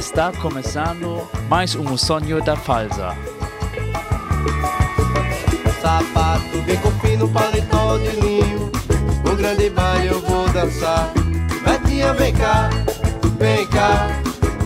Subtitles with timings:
[0.00, 3.14] Está começando mais um sonho da Falsa.
[5.82, 8.72] Sapato bem fino, paletó de linho.
[9.30, 11.12] Um grande baile eu vou dançar.
[11.62, 12.70] Betinha, vem cá,
[13.38, 14.06] vem cá,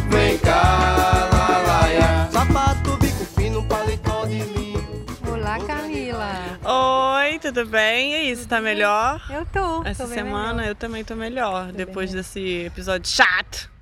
[0.08, 2.28] vem cá, lá, lá.
[2.30, 5.04] Sapato bico fino, paletó de linho.
[5.28, 6.30] Olá, Camila.
[6.62, 8.12] Oi, tudo bem?
[8.12, 9.20] E aí, você tá melhor?
[9.28, 9.82] Eu tô.
[9.82, 10.68] Essa tô semana melhor.
[10.68, 13.73] eu também tô melhor, Tô depois bem desse episódio chato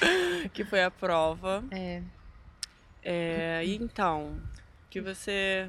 [0.52, 1.64] que foi a prova.
[1.70, 2.02] É,
[3.02, 4.40] É, e então,
[4.90, 5.68] que você.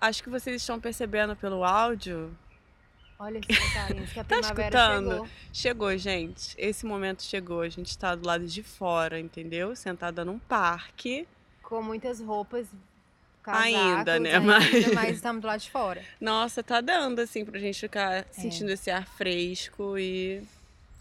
[0.00, 2.36] Acho que vocês estão percebendo pelo áudio.
[3.18, 3.40] olha
[3.72, 5.10] carinho, que a Tá escutando?
[5.10, 5.28] chegou.
[5.52, 6.54] Chegou, gente.
[6.58, 7.62] Esse momento chegou.
[7.62, 9.74] A gente tá do lado de fora, entendeu?
[9.74, 11.26] Sentada num parque.
[11.62, 12.68] Com muitas roupas,
[13.42, 14.34] casacos, Ainda, né?
[14.34, 16.02] ainda, Mas- mas estamos do lado de fora.
[16.20, 17.80] Nossa, tá dando assim pra gente É.
[17.88, 20.42] ficar sentindo esse ar fresco e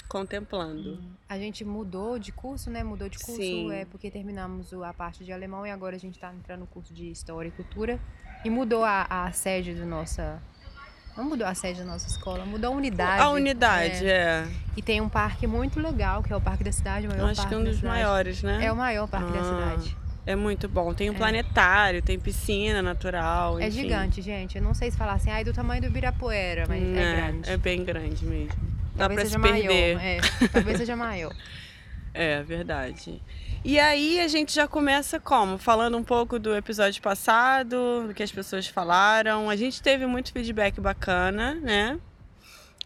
[0.07, 0.99] contemplando.
[1.27, 2.83] A gente mudou de curso, né?
[2.83, 3.71] Mudou de curso, Sim.
[3.71, 6.93] é porque terminamos a parte de alemão e agora a gente tá entrando no curso
[6.93, 7.99] de História e Cultura.
[8.43, 10.41] E mudou a, a sede da nossa...
[11.17, 13.21] Não mudou a sede da nossa escola, mudou a unidade.
[13.21, 14.45] A unidade, é.
[14.75, 17.47] E tem um parque muito legal, que é o Parque da Cidade, o maior Acho
[17.47, 18.65] que é um da dos maiores, né?
[18.65, 19.97] É o maior parque da Ah, cidade.
[20.25, 20.93] É muito bom.
[20.93, 23.59] Tem um planetário, tem piscina natural.
[23.59, 23.83] É enfim.
[23.83, 24.57] gigante, gente.
[24.57, 27.49] Eu não sei se falar assim, ai, do tamanho do Ibirapuera, mas é, grande.
[27.49, 28.74] É bem grande mesmo.
[28.95, 29.95] Dá Talvez pra se seja perder.
[29.95, 30.05] maior.
[30.41, 31.35] É, talvez seja maior.
[32.17, 33.21] É, verdade.
[33.61, 35.57] E aí a gente já começa como?
[35.57, 39.49] Falando um pouco do episódio passado, do que as pessoas falaram.
[39.49, 41.99] A gente teve muito feedback bacana, né?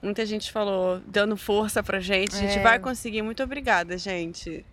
[0.02, 2.34] Muita gente falou, dando força pra gente.
[2.36, 2.64] A gente É.
[2.64, 3.22] vai conseguir.
[3.22, 4.66] Muito obrigada, gente.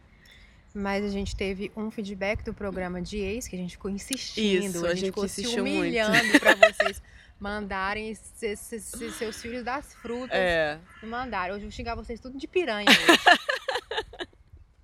[0.75, 4.65] Mas a gente teve um feedback do programa de ex, que a gente ficou insistindo.
[4.65, 5.81] Isso, a gente ficou se insistiu muito.
[5.81, 7.03] humilhando pra vocês
[7.39, 10.79] mandarem se- se- se- seus filhos das frutas É.
[11.03, 11.53] mandarem.
[11.55, 13.39] Hoje eu vou xingar vocês tudo de piranha hoje.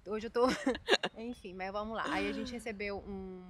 [0.07, 0.47] hoje eu tô...
[1.17, 2.05] Enfim, mas vamos lá.
[2.09, 3.43] Aí a gente recebeu um-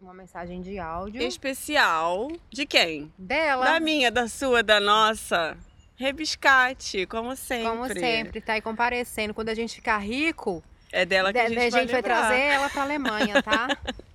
[0.00, 3.12] uma mensagem de áudio Especial de quem?
[3.18, 3.64] dela.
[3.64, 5.56] Da minha, da sua, da nossa.
[5.96, 7.68] Rebiscate, como sempre.
[7.70, 9.32] Como sempre, tá aí comparecendo.
[9.34, 12.16] Quando a gente ficar rico, É dela que a de- gente, de- vai, vai lembrar.
[12.28, 13.68] trazer ela pra Alemanha, tá?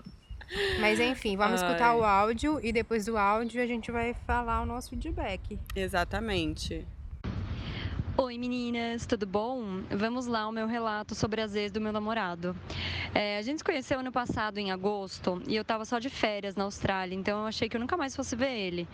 [0.80, 1.68] Mas enfim, vamos Ai.
[1.70, 5.60] escutar o áudio e depois do áudio a gente vai falar o nosso feedback.
[5.76, 6.86] Exatamente.
[8.20, 9.84] Oi meninas, tudo bom?
[9.92, 12.56] Vamos lá o meu relato sobre as ex do meu namorado.
[13.14, 16.56] É, a gente se conheceu ano passado, em agosto, e eu tava só de férias
[16.56, 18.88] na Austrália, então eu achei que eu nunca mais fosse ver ele.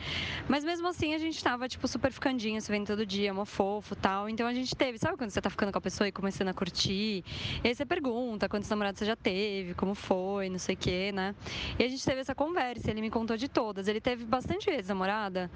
[0.50, 3.96] Mas mesmo assim a gente tava, tipo, super ficandinho, se vendo todo dia, mó fofo
[3.96, 4.28] tal.
[4.28, 6.54] Então a gente teve, sabe quando você tá ficando com a pessoa e começando a
[6.54, 7.24] curtir?
[7.64, 11.14] E aí você pergunta quantos namorados você já teve, como foi, não sei o quê,
[11.14, 11.34] né?
[11.80, 13.88] E a gente teve essa conversa, ele me contou de todas.
[13.88, 15.50] Ele teve bastante ex-namorada,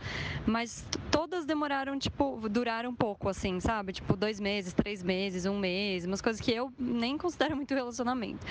[0.46, 3.94] mas todas demoraram, tipo, duraram pouco, assim, sabe?
[3.94, 8.46] Tipo, dois meses, três meses, um mês, umas coisas que eu nem considero muito relacionamento.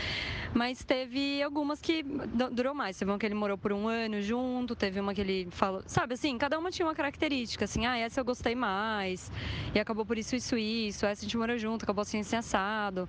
[0.54, 2.96] Mas teve algumas que du- durou mais.
[2.98, 5.82] Teve uma que ele morou por um ano junto, teve uma que ele falou.
[5.86, 9.30] Sabe assim, cada uma tinha uma característica, assim, ah, essa eu gostei mais,
[9.74, 13.08] e acabou por isso, isso, isso, essa a gente morou junto, acabou assim, assim, assado.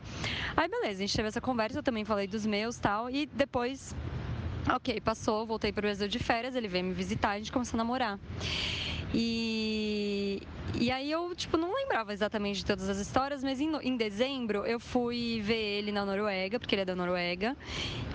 [0.56, 3.96] Aí beleza, a gente teve essa conversa, eu também falei dos meus tal, e depois.
[4.74, 7.78] Ok, passou, voltei para o Brasil de férias, ele veio me visitar a gente começou
[7.78, 8.20] a namorar.
[9.14, 10.42] E,
[10.76, 14.66] e aí eu, tipo, não lembrava exatamente de todas as histórias, mas em, em dezembro
[14.66, 17.56] eu fui ver ele na Noruega, porque ele é da Noruega.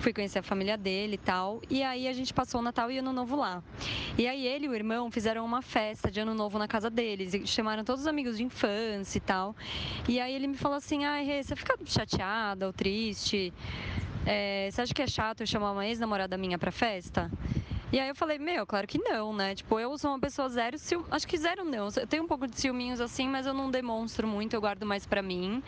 [0.01, 1.61] Fui conhecer a família dele e tal.
[1.69, 3.63] E aí a gente passou o Natal e Ano Novo lá.
[4.17, 7.33] E aí ele e o irmão fizeram uma festa de Ano Novo na casa deles.
[7.33, 9.55] E chamaram todos os amigos de infância e tal.
[10.07, 13.51] E aí ele me falou assim, ai, Rê, você fica chateada ou triste?
[14.25, 17.29] É, você acha que é chato eu chamar uma ex-namorada minha pra festa?
[17.93, 19.53] E aí eu falei, meu, claro que não, né?
[19.53, 21.05] Tipo, eu sou uma pessoa zero ciúme.
[21.11, 21.89] Acho que zero não.
[21.95, 25.05] Eu tenho um pouco de ciúminhos assim, mas eu não demonstro muito, eu guardo mais
[25.05, 25.61] pra mim.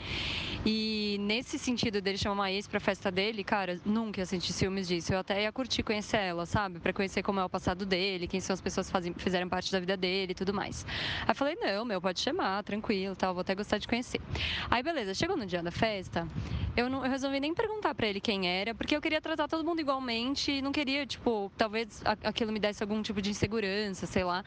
[0.65, 4.87] E nesse sentido dele chamar uma ex pra festa dele, cara, nunca ia sentir ciúmes
[4.87, 5.13] disso.
[5.13, 6.79] Eu até ia curtir conhecer ela, sabe?
[6.79, 9.79] Pra conhecer como é o passado dele, quem são as pessoas que fizeram parte da
[9.79, 10.83] vida dele e tudo mais.
[11.21, 14.19] Aí eu falei, não, meu, pode chamar, tranquilo, tal, vou até gostar de conhecer.
[14.71, 16.27] Aí beleza, chegou no dia da festa,
[16.75, 19.63] eu, não, eu resolvi nem perguntar pra ele quem era, porque eu queria tratar todo
[19.63, 24.23] mundo igualmente não queria, tipo, talvez a- aquilo me desse algum tipo de insegurança, sei
[24.23, 24.43] lá.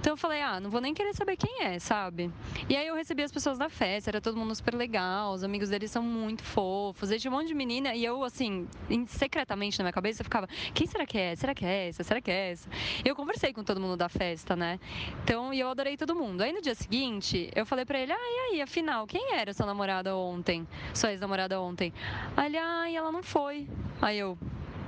[0.00, 2.30] Então eu falei, ah, não vou nem querer saber quem é, sabe?
[2.68, 5.68] E aí eu recebi as pessoas da festa, era todo mundo super legal, os amigos
[5.68, 8.66] deles são muito fofos, tinha um monte de menina e eu, assim,
[9.08, 11.36] secretamente na minha cabeça eu ficava, quem será que é?
[11.36, 12.02] Será que é essa?
[12.02, 12.68] Será que é essa?
[13.04, 14.78] Eu conversei com todo mundo da festa, né?
[15.24, 16.42] Então, e eu adorei todo mundo.
[16.42, 19.66] Aí no dia seguinte, eu falei pra ele, ah, e aí, afinal, quem era sua
[19.66, 20.66] namorada ontem?
[20.94, 21.92] Sua ex-namorada ontem?
[22.36, 23.68] Aí ele, ah, e ela não foi.
[24.00, 24.38] Aí eu,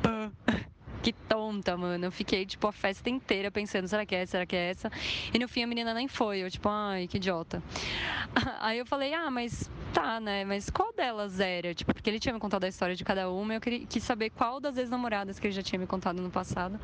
[0.03, 0.33] "Pã."
[1.05, 2.07] Que tonta, mano.
[2.07, 4.91] Eu fiquei, tipo, a festa inteira pensando, será que é essa, será que é essa?
[5.35, 6.39] E no fim a menina nem foi.
[6.39, 7.63] Eu, tipo, ai, que idiota.
[8.59, 10.45] Aí eu falei, ah, mas tá, né?
[10.45, 11.73] Mas qual delas era?
[11.73, 14.31] Tipo, porque ele tinha me contado a história de cada uma, eu queria, quis saber
[14.31, 16.81] qual das ex-namoradas que ele já tinha me contado no passado,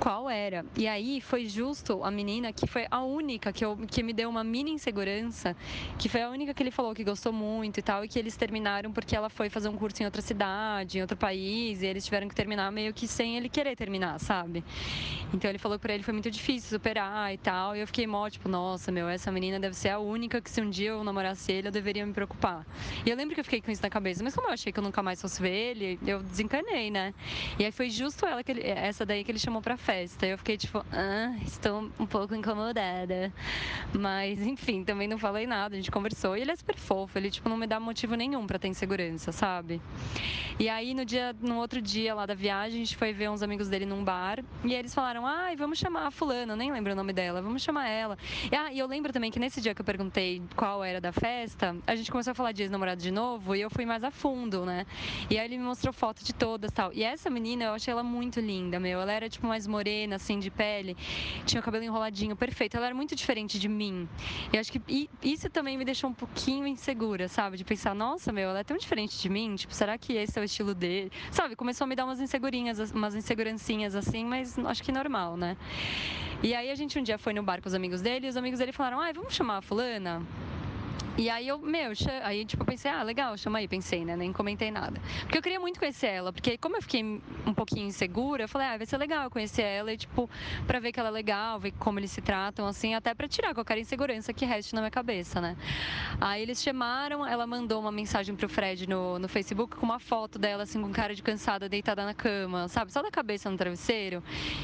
[0.00, 0.64] qual era.
[0.74, 4.30] E aí foi justo a menina que foi a única que, eu, que me deu
[4.30, 5.54] uma mini insegurança,
[5.98, 8.34] que foi a única que ele falou que gostou muito e tal, e que eles
[8.34, 12.04] terminaram porque ela foi fazer um curso em outra cidade, em outro país, e eles
[12.04, 14.64] tiveram que terminar meio que sem ele querer terminar, sabe?
[15.32, 18.06] Então ele falou que pra ele foi muito difícil superar e tal, e eu fiquei
[18.06, 21.04] mó, tipo, nossa, meu, essa menina deve ser a única que se um dia eu
[21.04, 22.66] namorasse ele, eu deveria me preocupar.
[23.04, 24.78] E eu lembro que eu fiquei com isso na cabeça, mas como eu achei que
[24.78, 27.12] eu nunca mais fosse ver ele, eu desencanei, né?
[27.58, 30.26] E aí foi justo ela que ele, essa daí que ele chamou pra festa.
[30.26, 33.32] Eu fiquei tipo, ah, estou um pouco incomodada.
[33.92, 36.36] Mas, enfim, também não falei nada, a gente conversou.
[36.36, 39.32] E ele é super fofo, ele, tipo, não me dá motivo nenhum pra ter insegurança,
[39.32, 39.80] sabe?
[40.58, 43.37] E aí, no dia, no outro dia lá da viagem, a gente foi ver uns
[43.42, 44.42] amigos dele num bar.
[44.64, 47.88] E eles falaram, ai, vamos chamar a fulana, nem lembro o nome dela, vamos chamar
[47.88, 48.16] ela.
[48.50, 51.12] E, ah, e eu lembro também que nesse dia que eu perguntei qual era da
[51.12, 54.10] festa, a gente começou a falar de ex-namorado de novo e eu fui mais a
[54.10, 54.86] fundo, né?
[55.30, 56.92] E aí ele me mostrou foto de todas tal.
[56.92, 59.00] E essa menina, eu achei ela muito linda, meu.
[59.00, 60.96] Ela era, tipo, mais morena, assim, de pele.
[61.44, 62.76] Tinha o cabelo enroladinho, perfeito.
[62.76, 64.08] Ela era muito diferente de mim.
[64.52, 67.56] E acho que isso também me deixou um pouquinho insegura, sabe?
[67.56, 69.54] De pensar, nossa, meu, ela é tão diferente de mim.
[69.56, 71.10] Tipo, será que esse é o estilo dele?
[71.30, 71.56] Sabe?
[71.56, 75.56] Começou a me dar umas insegurinhas, umas insegurancinhas, assim, mas acho que normal, né?
[76.42, 78.36] E aí a gente um dia foi no bar com os amigos dele e os
[78.36, 80.22] amigos dele falaram, ai, vamos chamar a fulana?
[81.18, 81.90] E aí eu, meu,
[82.22, 84.14] aí tipo, pensei, ah, legal, chama aí, pensei, né?
[84.14, 85.00] Nem comentei nada.
[85.22, 88.68] Porque eu queria muito conhecer ela, porque como eu fiquei um pouquinho insegura, eu falei,
[88.68, 90.30] ah, vai ser legal conhecer ela e, tipo,
[90.64, 93.52] pra ver que ela é legal, ver como eles se tratam, assim, até pra tirar
[93.52, 95.56] qualquer insegurança que reste na minha cabeça, né?
[96.20, 100.38] Aí eles chamaram, ela mandou uma mensagem pro Fred no, no Facebook com uma foto
[100.38, 102.92] dela, assim, com cara de cansada, deitada na cama, sabe?
[102.92, 104.22] Só da cabeça no travesseiro.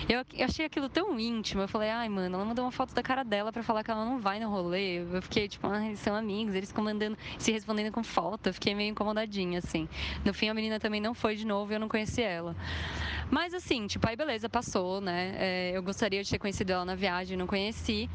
[0.09, 3.03] Eu, eu achei aquilo tão íntimo, eu falei, ai, mano, ela mandou uma foto da
[3.03, 4.99] cara dela pra falar que ela não vai no rolê.
[4.99, 8.49] Eu fiquei, tipo, ah, eles são amigos amigos, eles comandando, se respondendo com foto.
[8.49, 9.89] Eu fiquei meio incomodadinha, assim.
[10.25, 12.55] No fim, a menina também não foi de novo e eu não conheci ela.
[13.31, 15.35] Mas assim, tipo, aí beleza, passou, né?
[15.39, 18.09] É, eu gostaria de ter conhecido ela na viagem, não conheci.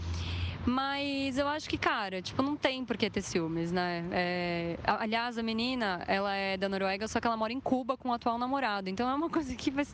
[0.65, 4.03] Mas eu acho que, cara, tipo, não tem por que ter ciúmes, né?
[4.11, 4.77] É...
[4.83, 8.13] Aliás, a menina, ela é da Noruega, só que ela mora em Cuba com o
[8.13, 8.89] atual namorado.
[8.89, 9.85] Então é uma coisa que vai,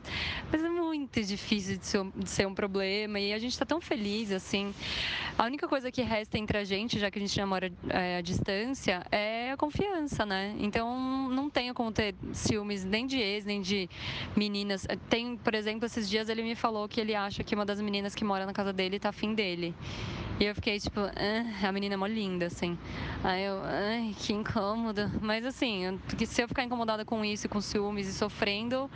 [0.49, 3.19] vai ser muito difícil de ser, de ser, um problema.
[3.19, 4.73] E a gente tá tão feliz, assim.
[5.37, 8.21] A única coisa que resta entre a gente, já que a gente namora é, à
[8.21, 10.55] distância, é a confiança, né?
[10.57, 13.87] Então não tenho como ter ciúmes nem de ex, nem de
[14.35, 14.87] meninas.
[15.09, 18.15] Tem, por exemplo, esses dias ele me falou que ele acha que uma das meninas
[18.15, 19.75] que mora na casa dele tá afim dele.
[20.37, 22.77] E eu fiquei tipo, ah, a menina é mó linda, assim.
[23.23, 25.09] Aí eu, ai, que incômodo.
[25.21, 28.89] Mas assim, porque se eu ficar incomodada com isso, com ciúmes e sofrendo,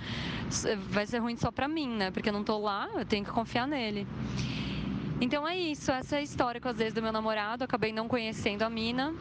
[0.89, 2.12] vai ser ruim só pra mim, né?
[2.12, 4.06] Porque eu não tô lá, eu tenho que confiar nele.
[5.21, 7.63] Então é isso, essa é a história com as vezes do meu namorado.
[7.63, 9.13] Acabei não conhecendo a mina.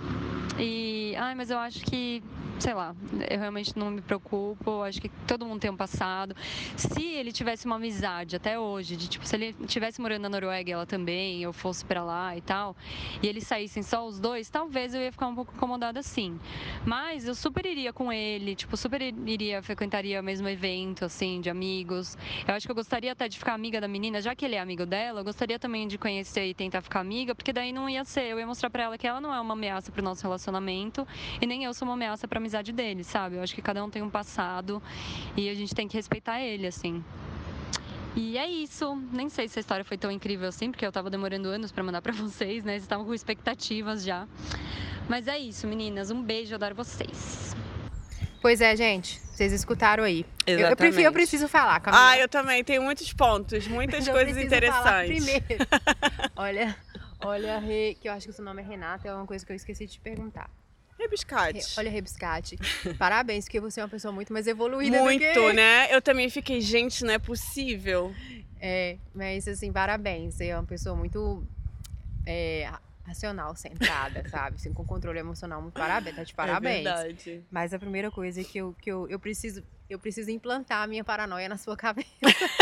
[0.58, 2.22] E, ai, mas eu acho que
[2.58, 2.94] sei lá,
[3.31, 6.34] eu realmente não me preocupo, acho que todo mundo tem um passado.
[6.76, 10.72] Se ele tivesse uma amizade até hoje, de tipo, se ele tivesse morando na Noruega
[10.72, 12.76] ela também, eu fosse para lá e tal,
[13.22, 16.38] e eles saíssem só os dois, talvez eu ia ficar um pouco incomodada assim.
[16.84, 21.50] Mas eu super iria com ele, tipo, super iria, frequentaria o mesmo evento, assim, de
[21.50, 22.16] amigos.
[22.46, 24.61] Eu acho que eu gostaria até de ficar amiga da menina, já que ele é
[24.61, 28.04] amigo dela, eu gostaria também de conhecer e tentar ficar amiga, porque daí não ia
[28.04, 31.06] ser, eu ia mostrar para ela que ela não é uma ameaça pro nosso relacionamento
[31.40, 33.37] e nem eu sou uma ameaça pra amizade dele, sabe?
[33.37, 34.82] Eu acho que cada um tem um passado
[35.37, 37.04] e a gente tem que respeitar ele, assim.
[38.16, 38.96] E é isso.
[39.12, 41.84] Nem sei se a história foi tão incrível assim, porque eu tava demorando anos para
[41.84, 42.73] mandar para vocês, né?
[42.73, 44.26] Vocês estavam com expectativas já.
[45.08, 46.11] Mas é isso, meninas.
[46.11, 47.54] Um beijo, adoro vocês.
[48.40, 49.20] Pois é, gente.
[49.20, 50.25] Vocês escutaram aí.
[50.46, 50.62] Exatamente.
[50.62, 52.11] Eu, eu, prefiro, eu preciso falar, Camila.
[52.11, 52.64] Ah, eu também.
[52.64, 55.25] Tem muitos pontos, muitas coisas interessantes.
[55.25, 55.66] primeiro.
[56.34, 56.76] olha,
[57.20, 57.62] olha,
[58.00, 59.87] que eu acho que o seu nome é Renata, é uma coisa que eu esqueci
[59.87, 60.50] de te perguntar.
[60.99, 61.75] Rebiscate.
[61.78, 62.59] Olha, Rebiscate.
[62.99, 65.52] Parabéns, porque você é uma pessoa muito mais evoluída Muito, que...
[65.52, 65.95] né?
[65.95, 68.12] Eu também fiquei, gente, não é possível.
[68.61, 70.35] É, mas assim, parabéns.
[70.35, 71.47] Você é uma pessoa muito
[72.26, 72.69] é,
[73.07, 74.57] racional, centrada, sabe?
[74.57, 76.17] Assim, com controle emocional, muito parabéns.
[76.17, 76.87] Tá de é parabéns.
[76.87, 77.45] É verdade.
[77.50, 81.02] Mas a primeira coisa que eu, que eu, eu preciso eu preciso implantar a minha
[81.02, 82.09] paranoia na sua cabeça.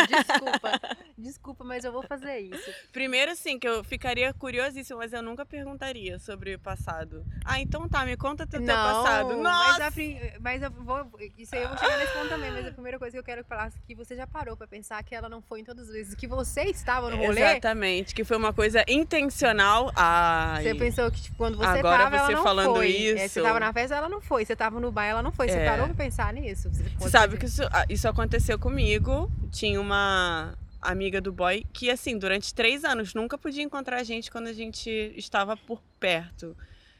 [0.08, 0.80] desculpa,
[1.18, 2.70] desculpa, mas eu vou fazer isso.
[2.92, 7.24] Primeiro, assim, que eu ficaria curiosíssima, mas eu nunca perguntaria sobre o passado.
[7.44, 9.36] Ah, então tá, me conta teu, Não, teu passado.
[9.36, 9.90] Nossa!
[9.90, 11.10] Mas, a, mas eu vou.
[11.36, 13.44] Isso aí eu vou chegar nesse ponto também, mas a primeira coisa que eu quero
[13.44, 15.92] falar é que você já parou pra pensar que ela não foi em todas as
[15.92, 17.40] vezes que você estava no rolê.
[17.40, 19.90] Exatamente, que foi uma coisa intencional.
[19.96, 22.88] Ai, você pensou que tipo, quando você agora tava, você ela não falando foi.
[22.88, 23.18] Isso.
[23.18, 24.44] É, você tava na festa, ela não foi.
[24.44, 25.48] Você tava no bar, ela não foi.
[25.48, 25.68] Você é.
[25.68, 26.70] parou pra pensar nisso?
[26.98, 29.32] Você Sabe que isso, ah, isso aconteceu comigo.
[29.50, 34.30] Tinha uma amiga do boy que, assim, durante três anos nunca podia encontrar a gente
[34.30, 36.54] quando a gente estava por perto.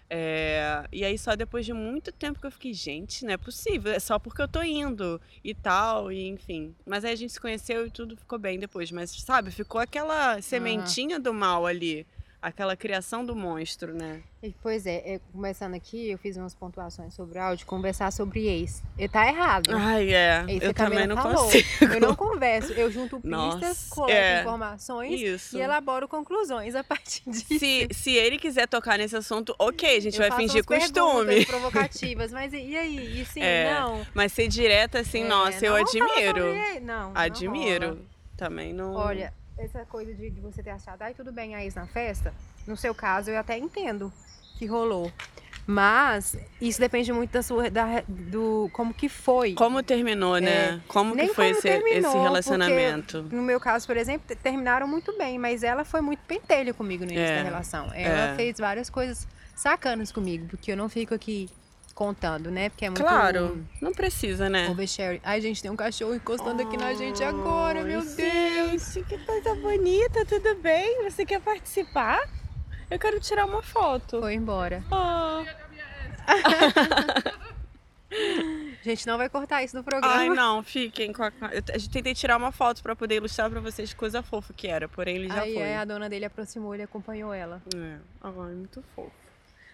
[0.09, 3.93] É, e aí só depois de muito tempo que eu fiquei, gente, não é possível,
[3.93, 6.75] é só porque eu tô indo e tal, e enfim.
[6.87, 8.91] Mas aí a gente se conheceu e tudo ficou bem depois.
[8.91, 12.07] Mas, sabe, ficou aquela sementinha do mal ali.
[12.47, 14.21] Aquela criação do monstro, né?
[14.63, 18.85] Pois é, é, começando aqui, eu fiz umas pontuações sobre o áudio, conversar sobre ex.
[18.97, 19.71] E tá errado.
[19.75, 20.45] Ai, é.
[20.49, 21.43] Isso eu a também não falou.
[21.47, 21.67] consigo.
[21.93, 24.41] Eu não converso, eu junto pistas, coleto é.
[24.43, 25.59] informações Isso.
[25.59, 27.59] e elaboro conclusões a partir disso.
[27.59, 31.45] Se, se ele quiser tocar nesse assunto, ok, a gente Eu vai fingir costume.
[31.47, 33.21] provocativas, mas e, e aí?
[33.23, 34.07] E sim, É, não?
[34.15, 36.39] Mas ser direta assim, É, nossa, eu não falar admiro.
[36.55, 38.07] sobre- Não, Admiro.
[38.37, 38.95] Também não.
[38.95, 42.33] Olha, essa coisa de, de você ter achado, ai, tudo bem, a ex na festa,
[42.67, 44.13] no seu caso eu até entendo
[44.59, 45.11] que rolou.
[45.69, 49.55] Mas isso depende muito da sua, da, do como que foi.
[49.55, 50.81] Como terminou, né?
[50.87, 51.17] Como É.
[51.17, 53.23] Nem que foi como esse, terminou, esse relacionamento?
[53.33, 57.05] No meu caso, por exemplo, te- terminaram muito bem, mas ela foi muito pentelha comigo
[57.05, 57.91] no início É, da relação.
[57.93, 58.37] Ela é.
[58.37, 61.51] fez várias coisas sacanas comigo, porque eu não fico aqui
[61.97, 62.69] contando, né?
[62.69, 64.69] Porque é muito Claro, não precisa, né?
[64.69, 65.21] oversharing.
[65.25, 68.93] Ai, gente, tem um cachorro encostando aqui na gente agora, meu Ai, Deus.
[68.95, 71.03] Gente, que coisa bonita, tudo bem?
[71.05, 72.21] Você quer participar?
[72.91, 74.21] Eu quero tirar uma foto.
[74.21, 74.85] Foi embora.
[74.93, 75.43] Ah.
[76.29, 76.35] A
[78.85, 80.15] gente não vai cortar isso no programa.
[80.15, 81.33] Ai, não, fiquem com a.
[81.51, 84.87] Eu tentei tirar uma foto pra poder ilustrar pra vocês que coisa fofa que era,
[84.87, 85.63] porém ele já Aí foi.
[85.63, 87.63] é, a dona dele aproximou, ele acompanhou ela.
[87.75, 87.97] É.
[88.23, 89.26] Ai, muito fofo.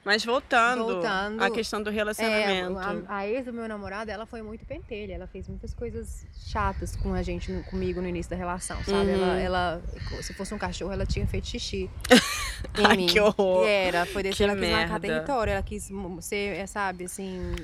[0.05, 2.77] Mas voltando, Voltando, à questão do É, relacionamento.
[3.09, 5.15] a, a ex do meu namorado, ela foi muito pentelha.
[5.15, 9.13] Ela fez muitas coisas chatas com a gente, comigo no início da relação, sabe?
[9.13, 9.23] Uhum.
[9.23, 9.83] Ela, ela,
[10.21, 11.89] se fosse um cachorro, ela tinha feito xixi
[12.79, 13.07] em Ai, mim.
[13.07, 13.65] que horror.
[13.65, 15.53] E era, foi desse Que ela quis marcar território.
[15.53, 15.89] Ela quis
[16.21, 17.55] ser, é, sabe, assim,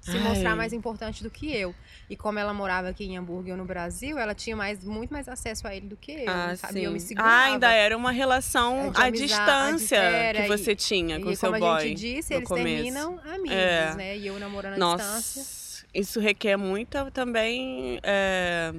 [0.00, 0.20] se Ai.
[0.20, 1.74] mostrar mais importante do que eu.
[2.10, 5.28] E como ela morava aqui em Hamburgo eu no Brasil, ela tinha mais, muito mais
[5.28, 6.80] acesso a ele do que eu, Ah, sabe?
[6.80, 7.08] E eu me sim.
[7.08, 7.30] segurava.
[7.30, 11.36] Ah, ainda era uma relação É, à distância era, que você e- tinha com e
[11.36, 11.76] seu como boy.
[11.76, 12.66] a gente disse, eles começo.
[12.66, 13.94] terminam amigos, É.
[13.94, 14.16] né?
[14.16, 15.86] E eu namorando à Nossa, distância.
[15.92, 18.00] isso requer muita também.
[18.02, 18.72] é,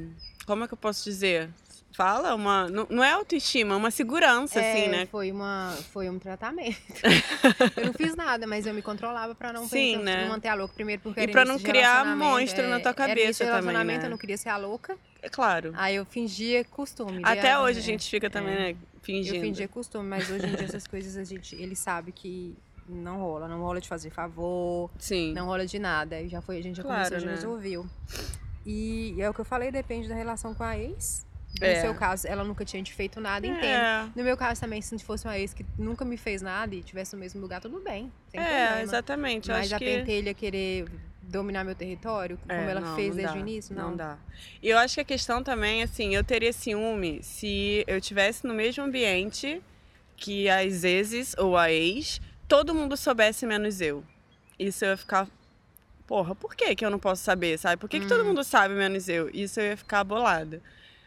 [0.48, 1.50] Como é que eu posso dizer?
[2.00, 2.70] Fala, uma.
[2.70, 5.06] Não não é autoestima, é uma segurança, É, assim, né?
[5.08, 6.78] Foi, uma, foi um tratamento.
[7.76, 10.22] eu não fiz nada, mas eu me controlava pra não, Sim, pensar- né?
[10.22, 10.74] não manter a louca.
[10.74, 14.06] Primeiro porque E era pra não criar monstro na tua Era cabeça também, relacionamento, né?
[14.06, 14.96] eu não queria ser a louca.
[15.22, 15.74] É claro.
[15.76, 17.20] Aí eu fingia costume.
[17.22, 17.60] Até né?
[17.60, 17.86] hoje a É.
[17.86, 18.76] gente fica também, né?
[19.02, 19.36] Fingindo.
[19.36, 22.56] Eu fingia costume, mas hoje em dia essas coisas a gente, ele sabe que
[22.88, 25.34] não rola, não rola de fazer favor, Sim.
[25.34, 26.16] não rola de nada.
[26.16, 27.34] Aí já foi, a gente já Claro, começou, já né?
[27.34, 27.86] resolveu.
[28.66, 31.28] E é o que eu falei, depende da relação com a ex.
[31.60, 31.82] No É.
[31.82, 33.64] seu caso, ela nunca tinha te feito nada, entendo.
[33.66, 36.84] É, No meu caso também, se fosse uma ex que nunca me fez nada e
[36.84, 38.12] tivesse no mesmo lugar, tudo bem.
[38.30, 38.82] Sem é problema.
[38.82, 39.50] exatamente.
[39.50, 39.86] Eu Mas a que...
[39.86, 40.88] pentelha querer
[41.22, 43.96] dominar meu território, como É, ela não, fez não desde dá, o início, não.
[43.96, 44.18] dá.
[44.62, 48.54] E eu acho que a questão também, assim, eu teria ciúme se eu tivesse no
[48.54, 49.62] mesmo ambiente
[50.16, 54.04] que as exes ou a ex, todo mundo soubesse menos eu.
[54.58, 55.28] Isso eu ia ficar.
[56.08, 57.78] Porra, por que, que eu não posso saber, sabe?
[57.78, 58.28] Por que, que todo Uhum.
[58.30, 59.30] mundo sabe menos eu?
[59.34, 60.62] Isso eu ia ficar bolada.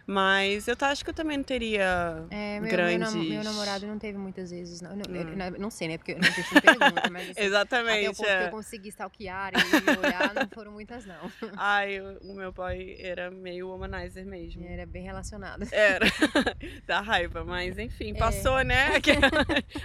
[0.07, 2.25] Mas eu acho que eu também não teria.
[2.31, 3.15] É, meu, meu, Grandes.
[3.15, 4.81] nam- meu namorado não teve muitas vezes.
[4.81, 5.37] Não, não, Hum.
[5.37, 5.99] não- não sei, né?
[5.99, 8.07] Porque gente não pergunta, mas assim, até o Exatamente.
[8.09, 8.47] ponto que é.
[8.47, 11.31] eu consegui stalkear e olhar, não foram muitas, não.
[11.57, 14.65] Ai, o o meu boy era meio womanizer mesmo.
[14.67, 15.67] Era bem relacionado.
[15.71, 16.07] Era.
[16.87, 18.19] Dá raiva, mas enfim, É.
[18.19, 19.01] passou, né?
[19.01, 19.13] Que-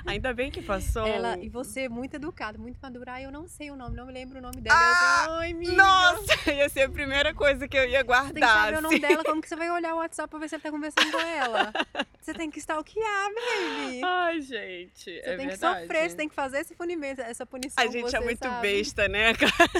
[0.05, 1.05] Ainda bem que passou.
[1.05, 3.13] Ela, e você, muito educada, muito madura.
[3.13, 4.75] Ai, eu não sei o nome, não me lembro o nome dela.
[4.79, 5.71] eu assim, Ai, amiga.
[5.73, 8.27] Nossa, ia ser a primeira coisa que eu ia guardar.
[8.27, 9.07] Você tem que saber o nome assim.
[9.07, 11.19] dela, como que você vai olhar o WhatsApp pra ver se ele tá conversando com
[11.19, 11.73] ela?
[12.21, 14.01] Você tem que stalkear, baby.
[14.03, 15.03] Ai, gente.
[15.03, 15.75] Você é tem verdade.
[15.81, 17.81] que sofrer, você tem que fazer esse punimento, essa punição.
[17.81, 18.61] A gente você, é muito sabe?
[18.61, 19.71] besta, né, cara?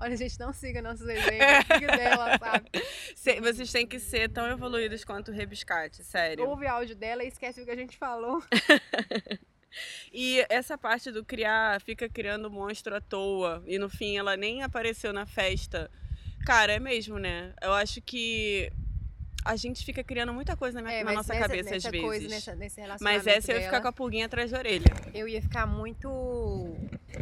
[0.00, 2.70] Olha, gente, não siga nossos exemplos, siga dela, sabe?
[3.14, 6.48] Cê- Vocês têm que ser tão evoluídos quanto o Rebiscate, sério.
[6.48, 8.42] Ouve o áudio dela e esquece o que a gente falou.
[10.12, 13.62] E essa parte do criar, fica criando monstro à toa.
[13.66, 15.90] E no fim ela nem apareceu na festa.
[16.46, 17.52] Cara, é mesmo, né?
[17.60, 18.72] Eu acho que
[19.48, 21.92] a gente fica criando muita coisa na, minha- É, na nossa nessa, cabeça nessa às
[21.92, 22.06] vezes.
[22.06, 24.58] coisa, nessa, nesse relacionamento Mas essa eu ia dela, ficar com a pulguinha atrás da
[24.58, 24.84] orelha.
[25.14, 26.76] eu ia ficar muito...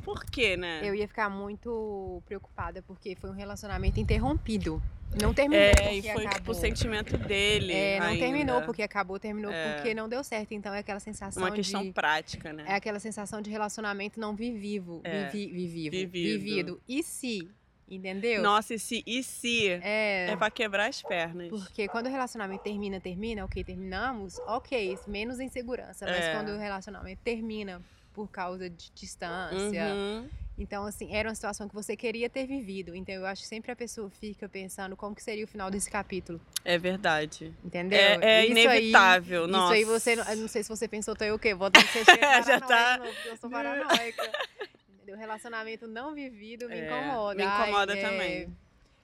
[0.04, 0.80] Por quê, né?
[0.82, 4.82] Eu ia ficar muito preocupada, porque foi um relacionamento interrompido.
[5.22, 6.54] Não terminou É, porque e foi tipo acabou.
[6.54, 7.72] o sentimento dele.
[7.72, 8.24] É, não ainda.
[8.24, 9.74] terminou porque acabou, terminou É.
[9.74, 10.52] porque não deu certo.
[10.52, 11.92] Então é aquela sensação Uma questão de...
[11.92, 12.64] prática, né?
[12.66, 15.28] É aquela sensação de relacionamento não vivivo, É.
[15.28, 16.40] vivi, vivivo, Vivido.
[16.42, 16.82] vivido.
[16.88, 17.48] E se,
[17.88, 18.42] entendeu?
[18.42, 21.48] Nossa, e se, e se É, é pra quebrar as pernas.
[21.48, 26.04] porque quando o relacionamento termina, termina, ok, terminamos, ok, menos insegurança.
[26.06, 26.32] Mas É.
[26.34, 27.80] quando o relacionamento termina
[28.12, 30.28] por causa de distância Uhum.
[30.58, 32.94] Então, assim, era uma situação que você queria ter vivido.
[32.96, 35.90] Então, eu acho que sempre a pessoa fica pensando como que seria o final desse
[35.90, 36.40] capítulo.
[36.64, 37.52] É verdade.
[37.62, 37.98] Entendeu?
[37.98, 39.76] É, é Isso aí- inevitável, nossa.
[39.76, 41.54] Isso aí você, não sei se você pensou, tô eu o quê?
[41.54, 42.96] Vou ter que ser Já tá.
[42.96, 44.32] novo, eu sou paranoica.
[45.06, 45.16] Entendeu?
[45.20, 47.36] Relacionamento não vivido me É, incomoda.
[47.36, 48.42] me incomoda Ai, é, também.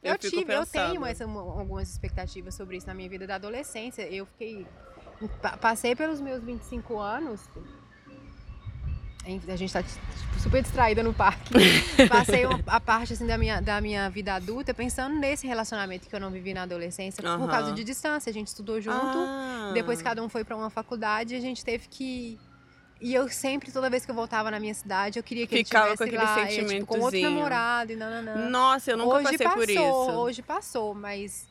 [0.02, 0.88] Eu, Eu fico tive, eu pensando.
[0.90, 4.02] tenho essa- algumas expectativas sobre isso na minha vida da adolescência.
[4.12, 4.66] Eu fiquei.
[5.40, 7.40] pa- Passei pelos meus 25 anos.
[9.46, 10.00] A gente tá tipo,
[10.40, 11.54] super distraída no parque.
[12.10, 16.18] Passei a parte assim, da, minha, da minha vida adulta pensando nesse relacionamento que eu
[16.18, 17.38] não vivi na adolescência Aham.
[17.38, 18.28] por causa de distância.
[18.28, 18.96] A gente estudou junto.
[18.98, 19.70] Ah.
[19.72, 22.40] Depois cada um foi pra uma faculdade e a gente teve que.
[23.02, 25.88] E eu sempre, toda vez que eu voltava na minha cidade, eu queria que Ficava
[25.88, 28.48] ele com estivesse aquele lá, e, tipo, com outro namorado e nananã.
[28.48, 30.10] Nossa, eu nunca hoje passei passou, por isso.
[30.20, 31.48] hoje passou, mas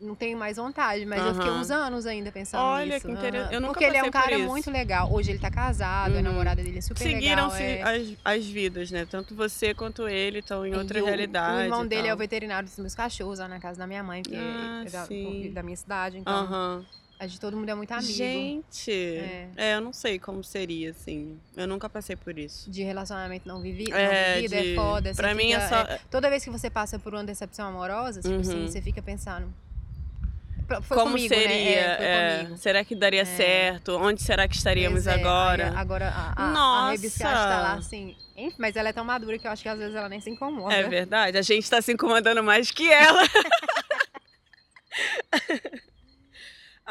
[0.00, 1.04] não tenho mais vontade.
[1.04, 3.04] Mas eu fiquei uns anos ainda pensando Olha, nisso.
[3.06, 3.52] que interess- aham.
[3.52, 5.12] eu nunca Porque ele é um cara muito legal.
[5.12, 6.22] Hoje ele tá casado, a Uhum.
[6.22, 7.20] namorada dele é super legal.
[7.20, 7.82] Seguiram-se é...
[7.82, 9.04] as, as vidas, né?
[9.04, 11.58] Tanto você quanto ele estão em outra E realidade.
[11.58, 14.22] O irmão dele é o veterinário dos meus cachorros lá na casa da minha mãe,
[14.22, 15.06] que Ah, é da,
[15.52, 16.16] da minha cidade.
[16.16, 16.86] Então, Aham.
[17.20, 18.10] A gente todo mundo é muito amigo.
[18.12, 19.48] Gente, É.
[19.56, 19.74] é.
[19.76, 21.38] eu não sei como seria, assim.
[21.56, 22.68] Eu nunca passei por isso.
[22.70, 25.14] de relacionamento não vivido, É, não vivido de- é foda.
[25.14, 28.22] pra mim é fica- só- é, toda vez que você passa por uma decepção amorosa,
[28.22, 28.66] tipo assim, Uhum.
[28.68, 29.52] você fica pensando.
[30.82, 31.48] Foi como comigo, seria?
[31.48, 31.96] né?
[31.98, 33.96] É, é, será que daria certo?
[33.98, 35.72] Onde será que estaríamos é, agora?
[35.76, 36.90] agora a, a, a Nossa!
[36.92, 38.14] rebiscate tá lá assim.
[38.56, 40.72] Mas ela é tão madura que eu acho que às vezes ela nem se incomoda.
[40.72, 43.20] É verdade, a gente tá se incomodando mais que ela.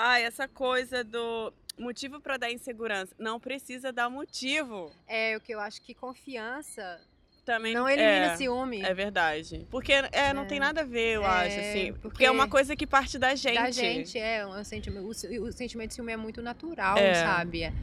[0.02, 3.14] Ai, essa coisa do motivo pra dar insegurança.
[3.20, 4.92] Não precisa dar motivo.
[5.08, 7.02] É o que eu acho que confiança
[7.46, 8.82] Também não elimina é, ciúme.
[8.82, 9.68] É verdade.
[9.70, 10.46] Porque é, não É.
[10.46, 11.86] tem nada a ver, eu É, acho, assim.
[11.94, 12.00] Porque...
[12.02, 13.56] porque é uma coisa que parte da gente.
[13.56, 14.46] Da gente, é.
[14.46, 17.16] O sentimento, o, o sentimento de ciúme é muito natural, É.
[17.16, 17.74] sabe?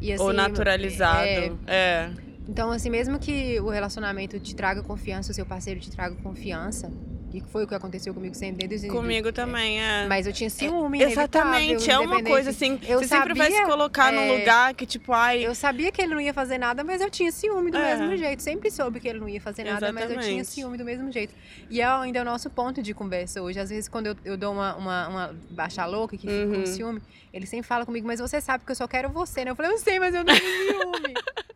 [0.00, 1.22] E, Ou assim, naturalizado.
[1.26, 2.10] é, É.
[2.48, 6.90] Então, assim, mesmo que o relacionamento te traga confiança, o seu parceiro te traga confiança,
[7.32, 10.06] e foi o que aconteceu comigo sempre desde o Comigo também, é.
[10.08, 12.78] Mas eu tinha ciúme, Exatamente, é uma coisa assim.
[12.88, 15.46] Eu você sempre vai se sabia, colocar num é, lugar que, tipo, ai.
[15.46, 17.96] Eu sabia que ele não ia fazer nada, mas eu tinha ciúme do É.
[17.96, 18.42] mesmo jeito.
[18.42, 20.46] Sempre soube que ele não ia fazer nada, mas eu tinha Exatamente.
[20.48, 21.34] ciúme do mesmo jeito.
[21.70, 23.60] E é ainda o nosso ponto de conversa hoje.
[23.60, 26.60] Às vezes, quando eu, eu dou uma, uma, uma baixa louca que fica Uhum.
[26.60, 27.00] com ciúme,
[27.32, 29.50] ele sempre fala comigo, mas você sabe que eu só quero você, né?
[29.50, 31.14] Eu falei, eu sei, mas eu não tenho ciúme.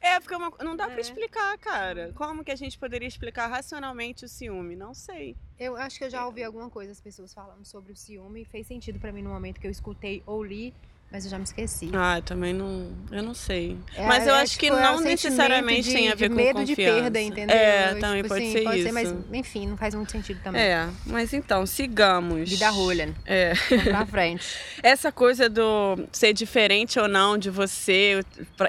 [0.00, 0.88] É, porque é uma- não dá É.
[0.88, 2.10] pra explicar, cara.
[2.14, 4.74] Como que a gente poderia explicar racionalmente o ciúme?
[4.74, 5.36] Não sei.
[5.58, 8.46] Eu acho que eu já ouvi alguma coisa as pessoas falando sobre o ciúme.
[8.46, 10.72] Fez sentido pra mim no momento que eu escutei ou li,
[11.10, 11.90] mas eu já me esqueci.
[11.94, 12.92] Ah, eu também não.
[13.10, 13.78] Eu não sei.
[13.96, 16.14] É, Mas eu é, acho que tipo, é não o sentimento necessariamente de- tem a
[16.14, 17.00] de ver com medo de confiança.
[17.02, 17.56] perda, entendeu?
[17.56, 18.92] É, Tipo também pode assim, ser pode isso.
[18.92, 20.60] mas enfim, não faz muito sentido também.
[20.60, 22.50] É, mas então, sigamos.
[22.50, 23.54] Vida rolha, É.
[23.70, 24.44] vamos pra frente.
[24.82, 28.20] Essa coisa do ser diferente ou não de você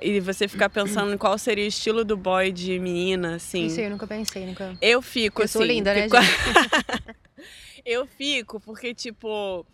[0.02, 3.66] e você ficar pensando em qual seria o estilo do boy de menina, assim.
[3.66, 4.76] Isso eu nunca pensei, nunca.
[4.82, 5.54] Eu fico Eu assim.
[5.60, 7.16] sou linda, né, fico- gente?
[7.86, 9.66] eu fico porque, tipo,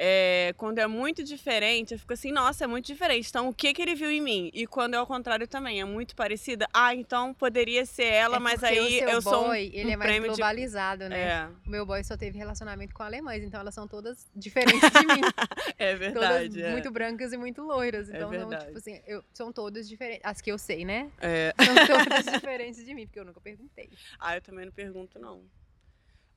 [0.00, 3.28] é, quando é muito diferente, eu fico assim, nossa, é muito diferente.
[3.28, 4.48] Então, o que que ele viu em mim?
[4.54, 6.68] E quando é ao contrário também, é muito parecida.
[6.72, 9.96] Ah, então poderia ser ela, É mas aí eu sou um, boy, ele um é
[9.96, 10.36] mais prêmio de...
[10.36, 11.20] globalizado, né?
[11.20, 15.06] É, O meu boy só teve relacionamento com alemães, então elas são todas diferentes de
[15.06, 15.20] mim.
[15.76, 16.62] é todas verdade.
[16.62, 16.70] é.
[16.70, 18.08] muito brancas e muito loiras.
[18.08, 18.66] É Então, verdade.
[18.66, 20.22] tipo assim, eu, são todas diferentes.
[20.24, 21.10] As que eu sei, né?
[21.20, 21.52] É.
[21.58, 21.74] São
[22.06, 23.90] todas diferentes de mim, porque eu nunca perguntei.
[24.20, 25.42] Ah, eu também não pergunto, não.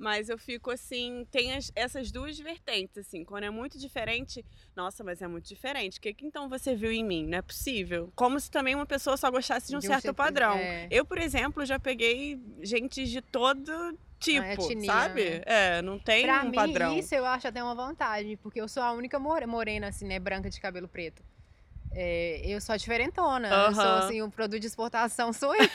[0.01, 3.23] Mas eu fico assim, tem as- essas duas vertentes, assim.
[3.23, 4.43] Quando é muito diferente,
[4.75, 5.99] nossa, mas é muito diferente.
[5.99, 7.27] O que, que então você viu em mim?
[7.27, 8.11] Não é possível.
[8.15, 10.55] Como se também uma pessoa só gostasse de um De um certo certo- padrão.
[10.57, 10.87] é.
[10.89, 13.71] Eu, por exemplo, já peguei gente de todo
[14.19, 15.23] tipo, etnia, sabe?
[15.23, 15.41] né?
[15.45, 16.97] É, não tem pra um mim, padrão.
[16.97, 20.17] isso eu acho até uma vantagem, porque eu sou a única more- morena, assim, né,
[20.19, 21.23] branca de cabelo preto.
[21.93, 23.47] É, eu sou a diferentona.
[23.67, 25.69] Eu sou, assim, o produto de exportação sou eu.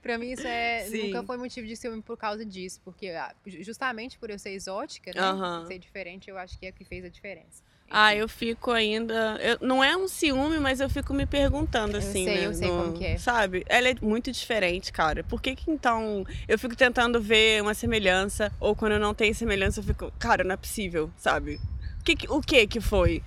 [0.00, 1.06] pra mim, isso é, Sim.
[1.06, 2.80] nunca foi motivo de ciúme por causa disso.
[2.84, 6.70] Porque, ah, ju- justamente por eu ser exótica, né, ser diferente, eu acho que é
[6.70, 7.62] o que fez a diferença.
[7.94, 9.38] Ah, eu fico ainda.
[9.42, 12.24] eu- não é um ciúme, mas eu fico me perguntando Eu assim.
[12.24, 13.18] sei, né, eu sei no- como que é.
[13.18, 13.64] Sabe?
[13.68, 15.22] Ela é muito diferente, cara.
[15.24, 16.24] Por que, que então.
[16.48, 20.10] Eu fico tentando ver uma semelhança, ou quando eu não tenho semelhança, eu fico.
[20.18, 21.60] Cara, não é possível, sabe?
[22.00, 23.22] O que- o que que foi?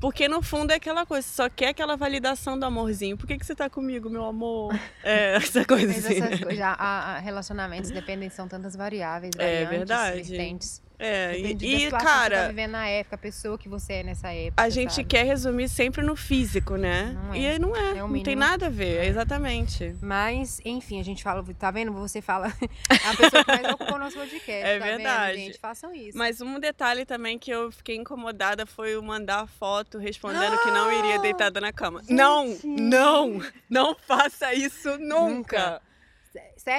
[0.00, 3.16] Porque no fundo é aquela coisa, você só quer aquela validação do amorzinho.
[3.16, 4.74] Por que, que você tá comigo, meu amor?
[5.02, 6.22] É, essa coisa Mas assim.
[6.22, 10.22] essas coisas, a- a- relacionamentos dependem, são tantas variáveis, É variantes, verdade.
[10.28, 10.82] vertentes.
[10.98, 13.94] É, Depende e, e, que você tá cara, vivendo na época, a pessoa que você
[13.94, 14.62] é nessa época.
[14.62, 15.08] a gente sabe?
[15.08, 17.14] quer resumir sempre no físico, né?
[17.14, 17.38] Não é.
[17.38, 19.94] E aí não é, É o não tem nada a ver, é exatamente.
[20.00, 21.92] Mas, enfim, a gente fala, tá vendo?
[21.92, 22.46] Você fala
[22.88, 24.50] a pessoa que mais ocupou nosso podcast.
[24.50, 25.36] É tá verdade.
[25.36, 25.58] Vendo, gente?
[25.58, 26.16] Façam isso.
[26.16, 30.92] Mas um detalhe também que eu fiquei incomodada foi o mandar foto respondendo que não
[30.92, 32.02] iria deitada na cama.
[32.08, 35.26] Não, não, não faça isso nunca.
[35.28, 35.82] Nunca.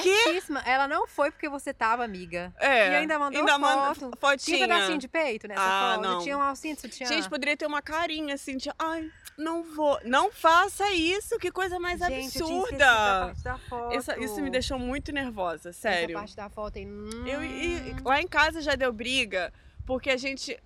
[0.02, 0.60] Certíssima.
[0.66, 2.54] Ela não foi porque você tava, amiga.
[2.60, 2.92] É.
[2.92, 4.12] E ainda mandou ainda manda foto.
[4.20, 4.58] fotinha.
[4.58, 6.04] Tinha pedacinho de peito nessa Ah, foto?
[6.08, 6.22] não.
[6.22, 7.08] Tinha um alcinho de sutiã?
[7.08, 10.00] Gente, poderia ter uma carinha assim de, ai, não vou.
[10.04, 12.86] Não faça isso, que coisa mais Gente, da absurda.
[12.86, 13.96] parte da foto.
[13.96, 16.16] Essa- isso me deixou muito nervosa, Essa sério.
[16.16, 16.86] parte da foto aí.
[16.86, 17.26] hum.
[17.26, 19.54] Eu, e- lá em casa já deu briga,
[19.86, 20.60] porque a gente.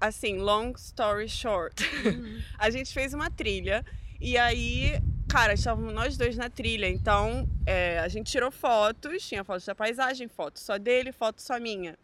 [0.00, 1.82] Assim, long story short.
[2.06, 2.40] Uhum.
[2.56, 3.84] a gente fez uma trilha
[4.20, 6.88] e aí, cara, estávamos nós dois na trilha.
[6.88, 11.58] Então, é, a gente tirou fotos, tinha fotos da paisagem, foto só dele, foto só
[11.60, 11.98] minha.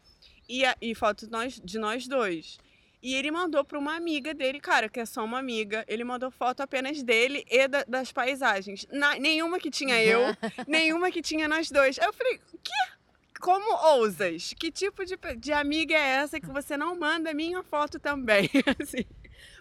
[0.49, 2.59] E, a, e foto nós, de nós dois.
[3.03, 5.85] E ele mandou para uma amiga dele, cara, que é só uma amiga.
[5.87, 8.87] Ele mandou foto apenas dele e da- das paisagens.
[8.91, 10.21] Na- nenhuma que tinha eu,
[10.67, 11.99] nenhuma que tinha nós dois.
[11.99, 12.95] Eu falei, que?
[13.41, 14.55] Como ousas?
[14.59, 18.49] Que tipo de, de amiga é essa que você não manda minha foto também?
[18.81, 19.05] assim.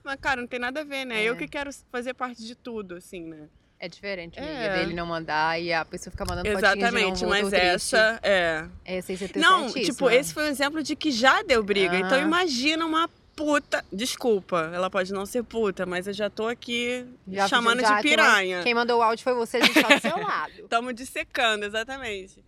[0.04, 1.22] Mas, cara, não tem nada a ver, né?
[1.22, 1.30] É.
[1.30, 3.48] Eu que quero fazer parte de tudo, assim, né?
[3.80, 4.80] É diferente, amiga, É.
[4.80, 8.66] dele não mandar e a pessoa fica mandando fotinhas de não Exatamente, mas essa é.
[8.86, 11.98] Essa tá Não, tipo, esse foi um exemplo de que já deu briga.
[11.98, 12.22] Então Aham.
[12.28, 13.84] imagina uma puta.
[13.92, 18.04] Desculpa, ela pode não ser puta, mas eu já tô aqui Já- chamando já- de
[18.04, 18.62] piranha.
[18.64, 20.54] Quem mandou o áudio foi você, a gente tá do seu lado.
[20.60, 22.42] Estamos dissecando, exatamente.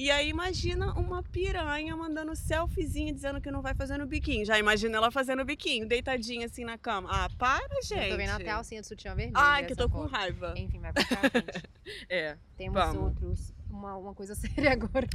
[0.00, 4.44] E aí imagina uma piranha mandando selfiezinho dizendo que não vai fazendo biquinho.
[4.46, 7.08] Já imagina ela fazendo biquinho, deitadinha assim na cama.
[7.10, 8.04] Ah, para, gente.
[8.04, 9.36] Eu tô vendo até a alcinha do sutiã vermelho.
[9.36, 10.12] Ai, que eu tô com foto.
[10.12, 10.54] raiva.
[10.56, 11.62] Enfim, vai pra frente.
[12.08, 12.36] É.
[12.56, 13.02] Temos Vamos.
[13.02, 13.52] outros.
[13.68, 15.08] Uma, uma coisa séria agora.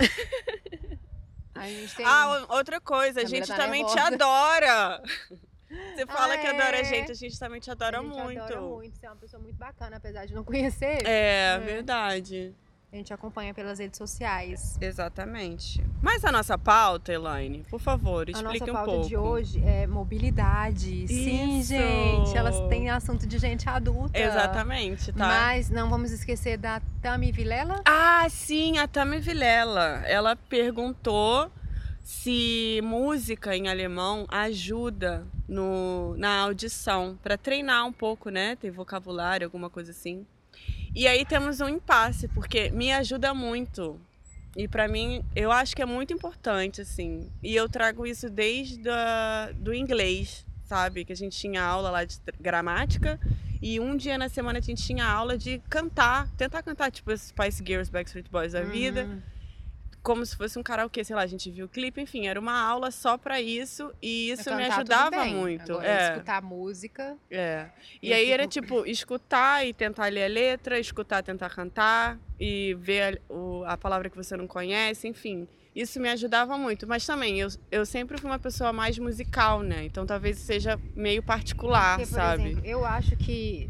[1.56, 2.06] a gente tem.
[2.06, 4.16] Ah, outra coisa, a Camila gente tá também te nervosa.
[4.16, 5.02] adora.
[5.96, 6.84] Você fala Ah, que adora a é?
[6.84, 8.40] gente, a gente também te adora a gente muito.
[8.42, 8.96] adora muito.
[9.00, 11.08] Você é uma pessoa muito bacana, apesar de não conhecer.
[11.08, 11.60] É, É.
[11.60, 12.54] verdade.
[12.94, 14.78] A gente acompanha pelas redes sociais.
[14.80, 15.84] Exatamente.
[16.00, 19.08] Mas a nossa pauta, Elaine, por favor, A explique nossa um pauta pouco.
[19.08, 21.08] de hoje é mobilidade.
[21.08, 21.70] Sim, Isso.
[21.70, 22.38] gente.
[22.38, 24.16] Elas têm assunto de gente adulta.
[24.16, 25.28] Exatamente, tá?
[25.28, 27.82] Mas não vamos esquecer da Tami Vilela.
[27.84, 30.04] Ah, sim, a Tami Vilela.
[30.06, 31.52] Ela perguntou
[32.04, 38.56] se música em alemão ajuda no, na audição, para treinar um pouco, né?
[38.56, 40.28] Ter vocabulário, alguma coisa assim.
[40.96, 44.00] E aí temos um impasse, porque me ajuda muito.
[44.56, 47.32] E para mim, eu acho que é muito importante, assim.
[47.42, 51.04] E eu trago isso desde a, do inglês, sabe?
[51.04, 53.20] Que a gente tinha aula lá de gramática.
[53.62, 57.64] E um dia na semana a gente tinha aula de cantar, tentar cantar, tipo, Spice
[57.66, 59.33] Girls, Backstreet Boys da vida Uhum.
[60.04, 62.60] Como se fosse um karaokê, sei lá, a gente viu o clipe, enfim, era uma
[62.62, 65.72] aula só pra isso e isso me ajudava muito.
[65.72, 67.18] Agora, é, escutar música.
[67.32, 67.70] é.
[68.02, 72.76] E eu aí era tipo escutar e tentar ler a letra, escutar, tentar cantar e
[72.80, 75.48] ver a, o- a palavra que você não conhece, enfim.
[75.76, 79.86] Isso me ajudava muito, mas também eu, eu sempre fui uma pessoa mais musical, né?
[79.86, 82.44] Então talvez seja meio particular, Porque, por sabe?
[82.44, 83.70] exemplo, eu acho que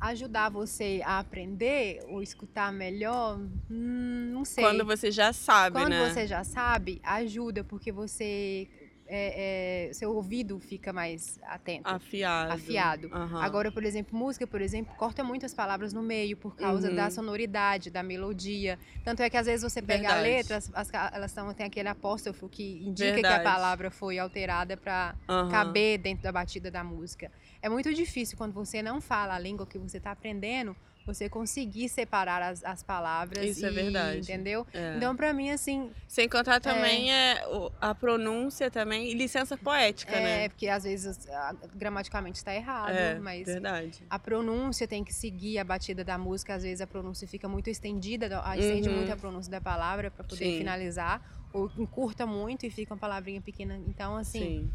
[0.00, 3.38] ajudar você a aprender ou escutar melhor,
[3.70, 4.64] hum, não sei.
[4.64, 6.08] Quando você já sabe, Quando né?
[6.08, 8.68] você já sabe, ajuda, porque você.
[9.08, 11.88] É, é, seu ouvido fica mais atento.
[11.88, 12.52] Afiado.
[12.52, 13.10] Afiado.
[13.12, 13.42] Aham.
[13.42, 16.96] Agora, por exemplo, música, por exemplo, corta muitas palavras no meio por causa Uhum.
[16.96, 18.78] da sonoridade, da melodia.
[19.04, 20.28] Tanto é que às vezes você pega a Verdade.
[20.28, 23.40] letra, as, elas tão, tem aquele apóstrofo que indica que Verdade.
[23.40, 25.48] a palavra foi alterada para Aham.
[25.50, 27.30] caber dentro da batida da música.
[27.62, 31.88] É muito difícil quando você não fala a língua que você está aprendendo, você conseguir
[31.88, 33.44] separar as, as palavras.
[33.44, 34.18] Isso é e- verdade.
[34.18, 34.66] Entendeu?
[34.74, 34.96] É.
[34.96, 37.42] Então, pra mim, assim, Sem contar também é.
[37.80, 40.48] a pronúncia também e licença poética, é né?
[40.48, 41.28] porque às vezes
[41.74, 44.02] gramaticalmente está errado, É, mas verdade.
[44.10, 46.54] a pronúncia tem que seguir a batida da música.
[46.54, 48.96] Às vezes a pronúncia fica muito estendida, estende Uhum.
[48.96, 50.58] muito a pronúncia da palavra para poder Sim.
[50.58, 53.80] finalizar, ou encurta muito e fica uma palavrinha pequena.
[53.86, 54.70] Então, assim, Sim.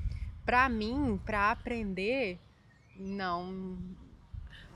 [0.46, 2.39] pra mim, pra aprender,
[2.96, 3.78] não.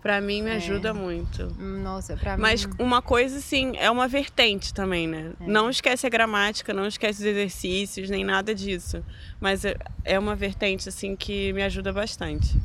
[0.05, 0.57] Pra mim me É.
[0.57, 1.47] ajuda muito.
[1.59, 2.73] Nossa, pra Mas mim.
[2.77, 5.31] uma coisa, assim, é uma vertente também, né?
[5.41, 5.47] É.
[5.47, 9.03] Não esquece a gramática, não esquece os exercícios, nem nada disso.
[9.41, 12.55] Mas é- é uma vertente, assim, que me ajuda bastante.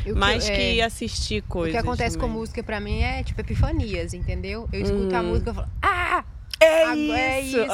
[0.00, 1.72] o que Mais eu- que é, assistir O coisas.
[1.72, 2.36] que acontece com também.
[2.40, 4.68] música pra mim é tipo epifanias, entendeu?
[4.72, 5.28] Eu escuto a Uhum.
[5.28, 6.24] música e falo, ah!
[6.60, 7.58] É Agora é isso!
[7.58, 7.72] isso.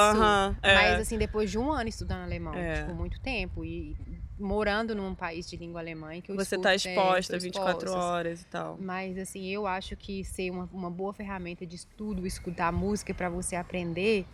[0.63, 0.75] é.
[0.75, 2.83] Mas assim, depois de um ano estudando alemão, É.
[2.83, 3.97] tipo, muito tempo, e
[4.39, 7.79] morando num país de língua alemã em que Você escuto, tá é, exposta tô 24
[7.87, 7.99] exposta.
[7.99, 8.77] horas e tal.
[8.81, 13.29] Mas assim, eu acho que ser uma, uma boa ferramenta de estudo, escutar música pra
[13.29, 14.27] você aprender,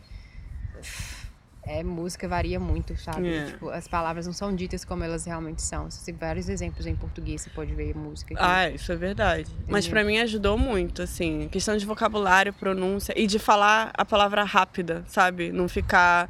[1.67, 3.27] é música varia muito, sabe?
[3.35, 3.45] É.
[3.47, 5.91] Tipo, as palavras não são ditas como elas realmente são.
[5.91, 8.35] Você tem vários exemplos em português, você pode ver música.
[8.35, 9.51] que- Ah, isso é verdade.
[9.67, 9.91] Mas Entendeu?
[9.91, 15.05] pra mim ajudou muito, assim, questão de vocabulário, pronúncia e de falar a palavra rápida,
[15.09, 15.51] sabe?
[15.53, 16.29] Não ficar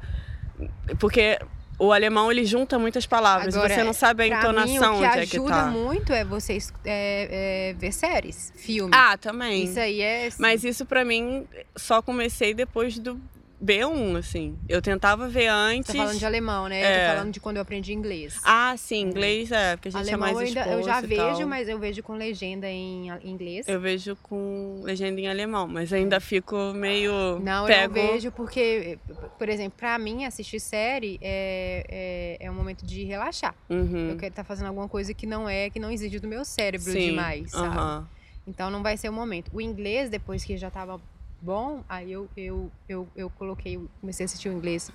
[1.01, 1.37] porque
[1.79, 5.07] o alemão ele junta muitas palavras Agora, você não sabe a entonação mim, o que
[5.07, 5.67] onde é que ajuda tá.
[5.67, 8.97] muito é você é, é, ver séries, filmes.
[8.97, 9.65] Ah, também.
[9.65, 10.29] Isso aí é.
[10.39, 13.21] Mas isso pra mim só comecei depois do
[13.63, 14.59] B1, assim.
[14.69, 15.93] Eu tentava ver antes.
[15.93, 16.81] Tô falando de alemão, né?
[16.81, 16.85] É.
[16.85, 18.41] Eu tô falando de quando eu aprendi inglês.
[18.45, 21.03] Ah, sim, inglês é, porque a gente alemão é eu, mais ainda, exposto eu já
[21.03, 21.49] e vejo, tal.
[21.49, 23.67] mas eu vejo com legenda em inglês.
[23.69, 27.39] Eu vejo com legenda em alemão, mas ainda fico meio.
[27.41, 27.97] Não, pego...
[27.97, 28.99] eu não vejo porque,
[29.39, 33.55] por exemplo, pra mim assistir série é, é, é um momento de relaxar.
[33.71, 34.11] Uhum.
[34.11, 36.93] Eu quero estar fazendo alguma coisa que não é, que não exige do meu cérebro
[36.93, 37.69] Sim, demais, sabe?
[37.69, 38.09] aham.
[38.47, 39.51] Então não vai ser o momento.
[39.55, 41.01] O inglês, depois que já tava
[41.41, 44.91] bom, aí eu, eu, eu, eu coloquei, comecei a assistir o inglês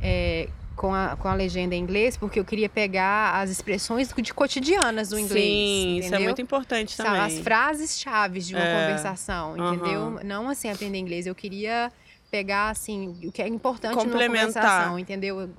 [0.00, 4.34] é, com, a, com a legenda em inglês, porque eu queria pegar as expressões de
[4.34, 5.42] cotidianas do inglês.
[5.44, 6.24] Sim, isso é entendeu?
[6.24, 7.20] muito importante também.
[7.20, 10.20] as frases chaves de uma É, conversação, entendeu?
[10.24, 11.26] Não assim aprender inglês.
[11.26, 11.90] Eu queria
[12.30, 14.52] pegar assim o que é importante numa Complementar.
[14.62, 15.50] conversação, entendeu?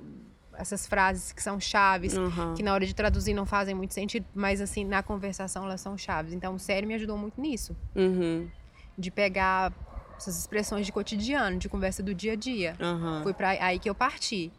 [0.54, 2.54] Essas frases que são chaves, Uhum.
[2.54, 5.96] que na hora de traduzir não fazem muito sentido, mas assim na conversação elas são
[5.96, 6.32] chaves.
[6.32, 8.48] Então o série me ajudou muito nisso, Uhum.
[8.96, 9.72] de pegar
[10.18, 12.74] essas expressões de cotidiano, de conversa do dia a dia.
[12.80, 13.22] Aham.
[13.22, 14.50] Foi para aí que eu parti.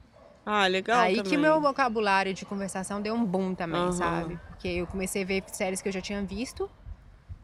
[0.45, 1.00] Ah, legal.
[1.02, 1.38] aí que também.
[1.38, 3.91] o meu vocabulário de conversação deu um boom também, Aham.
[3.91, 4.39] sabe?
[4.48, 6.69] Porque eu comecei a ver séries que eu já tinha visto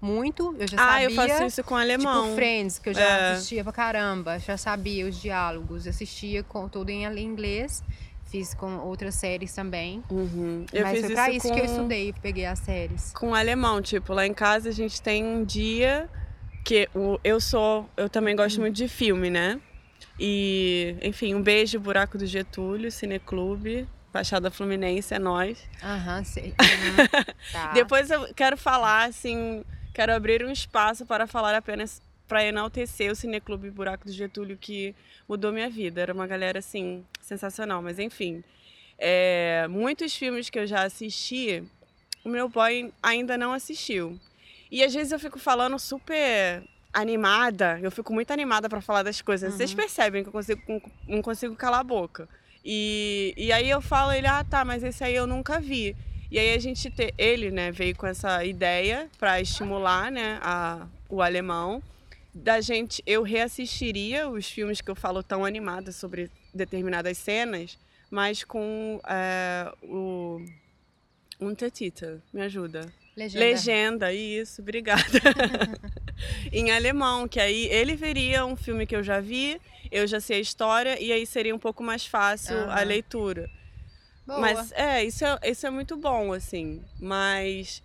[0.02, 1.06] muito, eu já Ah, sabia.
[1.06, 2.24] eu faço isso com alemão.
[2.24, 3.32] Tipo Friends, que eu já É.
[3.34, 7.84] assistia pra caramba, já sabia os diálogos, assistia com tudo em inglês,
[8.26, 10.04] fiz com outras séries também.
[10.10, 10.66] Uhum.
[10.72, 11.54] Eu Mas foi pra isso isso com...
[11.56, 13.12] que eu estudei, peguei as séries.
[13.14, 16.10] com alemão, tipo, lá em casa a gente tem um dia
[16.66, 19.62] que o, eu sou, eu também gosto muito de filme, né?
[20.20, 25.64] E, enfim, um beijo, Buraco do Getúlio, Cineclube, Baixada Fluminense, é nós.
[25.84, 26.56] Aham, sei.
[26.60, 27.24] Uhum,
[27.54, 27.72] tá.
[27.74, 33.16] Depois eu quero falar, assim, quero abrir um espaço para falar apenas para enaltecer o
[33.16, 34.96] Cineclube Buraco do Getúlio, que
[35.30, 36.02] mudou minha vida.
[36.02, 37.80] Era uma galera, assim, sensacional.
[37.84, 38.44] Mas, enfim,
[38.98, 41.62] é, muitos filmes que eu já assisti,
[42.24, 44.20] o meu boy ainda não assistiu.
[44.76, 46.62] E às vezes eu fico falando super
[46.92, 49.54] animada, eu fico muito animada para falar das coisas.
[49.54, 50.62] Vocês percebem que eu consigo,
[51.08, 52.28] não consigo calar a boca.
[52.62, 55.96] E, e aí eu falo, ele, ah tá, mas esse aí eu nunca vi.
[56.30, 60.86] E aí a gente, te, ele, né, veio com essa ideia para estimular, né, a,
[61.08, 61.82] o alemão.
[62.34, 67.80] Da gente, eu reassistiria os filmes que eu falo tão animada sobre determinadas cenas,
[68.12, 70.46] mas com é, o
[71.40, 72.92] Untertitel, me ajuda.
[73.16, 73.46] Legenda.
[73.46, 75.04] Legenda, isso, obrigada.
[76.52, 79.60] em alemão, que aí ele veria um filme que eu já vi,
[79.92, 82.84] eu já sei a história, e aí seria um pouco mais fácil a Aham.
[82.84, 83.50] leitura.
[84.28, 84.40] Boa.
[84.40, 86.82] Mas é isso, é, isso é muito bom, assim.
[87.00, 87.82] Mas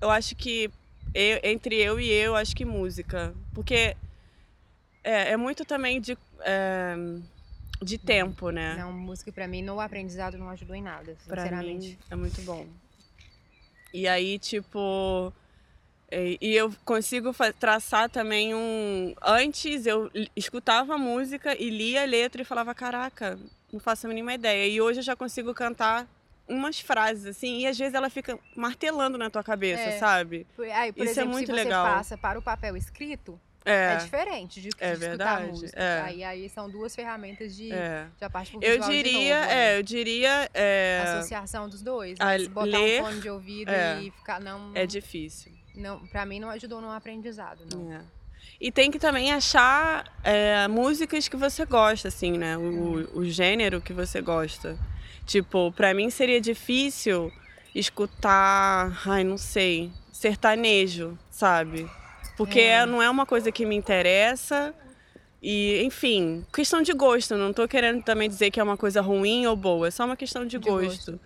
[0.00, 0.70] eu acho que
[1.14, 3.32] eu- entre eu e eu, acho que música.
[3.54, 3.96] Porque
[5.04, 6.96] é, é muito também de, é,
[7.80, 8.74] de tempo, né?
[8.76, 11.88] Não, música pra mim no aprendizado não ajudou em nada, Pra sinceramente.
[11.90, 12.66] mim é muito bom.
[13.92, 15.32] E aí, tipo.
[16.10, 19.14] E e eu consigo traçar também um.
[19.22, 23.38] Antes eu escutava a música e lia a letra e falava: caraca,
[23.72, 24.66] não faço a mínima ideia.
[24.68, 26.06] E hoje eu já consigo cantar
[26.48, 29.98] umas frases assim, e às vezes ela fica martelando na tua cabeça, É.
[29.98, 30.46] sabe?
[30.72, 31.84] Aí, Isso é exemplo, muito se você legal.
[31.84, 33.96] passa para o papel escrito, é, É.
[33.96, 35.78] diferente de, de É escutar verdade, música.
[35.82, 36.00] é.
[36.02, 38.06] Aí, aí são duas ferramentas de, É.
[38.18, 39.78] de a parte pro Eu de diria, novo, é, né?
[39.78, 40.50] eu diria.
[40.54, 42.18] É, associação dos dois.
[42.20, 44.00] a Mas botar ler, um fone de ouvido é.
[44.02, 44.40] e ficar.
[44.40, 45.52] Não, é difícil.
[45.74, 47.92] não, pra mim não ajudou no aprendizado, não.
[47.92, 48.00] É.
[48.58, 52.56] E tem que também achar é, músicas que você gosta, assim, né?
[52.56, 54.78] O, o gênero que você gosta.
[55.26, 57.30] Tipo, pra mim seria difícil
[57.74, 61.88] escutar, ai, não sei, sertanejo, sabe?
[62.36, 62.84] Porque É.
[62.86, 64.74] não é uma coisa que me interessa.
[65.42, 67.36] E, enfim, questão de gosto.
[67.36, 69.88] Não tô querendo também dizer que é uma coisa ruim ou boa.
[69.88, 71.12] É só uma questão de, De gosto.
[71.12, 71.20] gosto.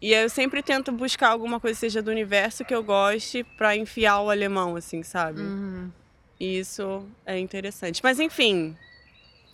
[0.00, 4.20] E eu sempre tento buscar alguma coisa seja do universo que eu goste pra enfiar
[4.20, 5.40] o alemão, assim, sabe?
[5.40, 5.90] Uhum.
[6.38, 8.00] E Isso é interessante.
[8.02, 8.76] Mas enfim,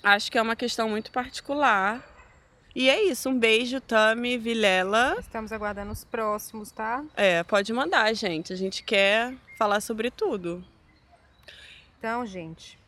[0.03, 2.05] acho que é uma questão muito particular.
[2.75, 3.29] E é isso.
[3.29, 5.17] Um beijo, Tami, Vilela.
[5.21, 7.05] Estamos aguardando os próximos, tá?
[7.17, 8.53] É, pode mandar, gente.
[8.53, 10.65] A gente quer falar sobre tudo.
[12.01, 12.79] Então, gente,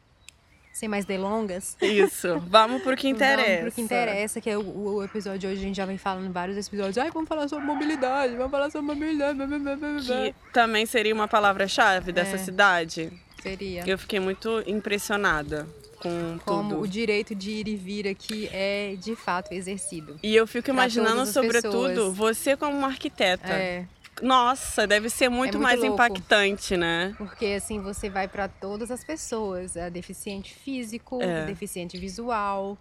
[0.72, 1.76] sem mais delongas.
[1.82, 2.40] Isso.
[2.48, 3.46] Vamos pro que interessa.
[3.48, 5.58] Vamos pro que interessa, que é o, o episódio de hoje.
[5.60, 6.96] A gente já vem falando em vários episódios.
[6.96, 9.36] Ai, vamos falar sobre mobilidade, vamos falar sobre mobilidade.
[9.36, 10.00] blá, blá, blá, blá, blá.
[10.02, 12.38] Que também seria uma palavra-chave dessa É.
[12.38, 13.12] cidade.
[13.42, 13.84] Seria.
[13.86, 15.66] Eu fiquei muito impressionada
[16.00, 16.80] com Como tudo.
[16.80, 20.18] o direito de ir e vir aqui é de fato exercido.
[20.22, 22.16] E eu fico imaginando, sobretudo, pessoas.
[22.16, 23.52] você como uma arquiteta.
[23.52, 23.84] É,
[24.20, 25.94] Nossa, deve ser muito, muito mais louco.
[25.94, 27.14] impactante, né?
[27.16, 31.46] porque assim você vai para todas as pessoas, a deficiente físico, É.
[31.46, 32.76] deficiente visual,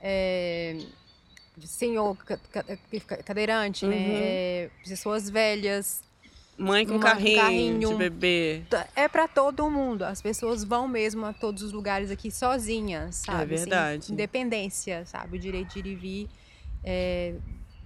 [0.00, 0.78] é,
[1.62, 3.90] senhor ca- ca- ca- cadeirante, Uhum.
[3.90, 3.96] né?
[4.08, 6.02] É, pessoas velhas.
[6.56, 7.88] Mãe com Mãe com carrinho, carrinho.
[7.90, 8.62] de bebê.
[8.94, 10.02] É pra todo mundo.
[10.04, 13.54] As pessoas vão mesmo a todos os lugares aqui sozinhas, sabe?
[13.54, 14.12] Assim, verdade.
[14.12, 15.36] independência, sabe?
[15.36, 16.28] O direito de ir e vir.
[16.84, 17.34] é,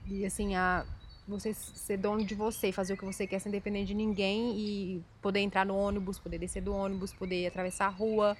[0.07, 0.85] e assim, a
[1.27, 5.03] você ser dono de você, fazer o que você quer sem depender de ninguém e
[5.23, 8.37] poder entrar no ônibus, poder descer do ônibus, poder atravessar a rua.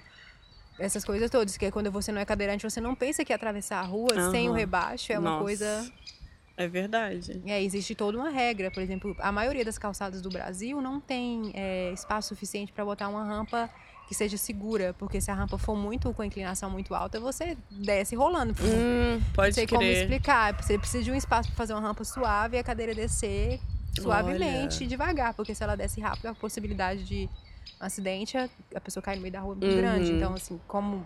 [0.79, 3.83] Essas coisas todas, que quando você não é cadeirante, você não pensa que atravessar a
[3.83, 5.43] rua sem o rebaixo é uma Nossa.
[5.45, 5.93] coisa
[6.57, 7.41] É verdade.
[7.47, 8.71] é, existe toda uma regra.
[8.71, 13.09] Por exemplo, a maioria das calçadas do Brasil não tem é, espaço suficiente para botar
[13.09, 13.71] uma rampa
[14.07, 17.57] que seja segura, porque se a rampa for muito com a inclinação muito alta, você
[17.71, 18.55] desce rolando.
[18.63, 20.03] Hum, não pode sei como crer.
[20.03, 20.55] explicar.
[20.61, 23.61] Você precisa de um espaço para fazer uma rampa suave e a cadeira descer
[23.99, 24.89] suavemente, Olha.
[24.89, 27.29] devagar, porque se ela desce rápido, a possibilidade de
[27.81, 29.77] um acidente, a a pessoa cai no meio da rua é muito Uhum.
[29.77, 30.13] grande.
[30.13, 31.05] Então, assim, como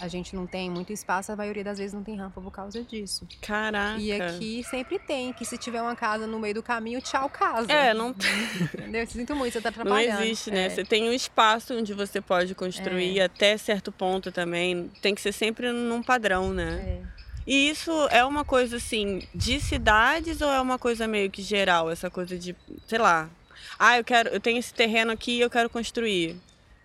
[0.00, 2.82] a, gente não tem muito espaço, a maioria das vezes não tem rampa por causa
[2.82, 3.26] disso.
[3.40, 4.00] Caraca.
[4.00, 7.70] E aqui sempre tem, que se tiver uma casa no meio do caminho, tchau casa.
[7.70, 9.06] É, não, Entendeu?
[9.06, 10.22] Sinto muito, você tá não atrapalhando.
[10.22, 10.66] existe, né?
[10.66, 10.70] É.
[10.70, 14.90] Você tem um espaço onde você pode construir até certo ponto também.
[15.00, 17.02] Tem que ser sempre num padrão, né?
[17.06, 17.20] É.
[17.46, 21.90] E isso é uma coisa assim de cidades ou é uma coisa meio que geral,
[21.90, 22.54] essa coisa de,
[22.86, 23.28] sei lá,
[23.78, 26.36] ah, eu quero, eu tenho esse terreno aqui e eu quero construir.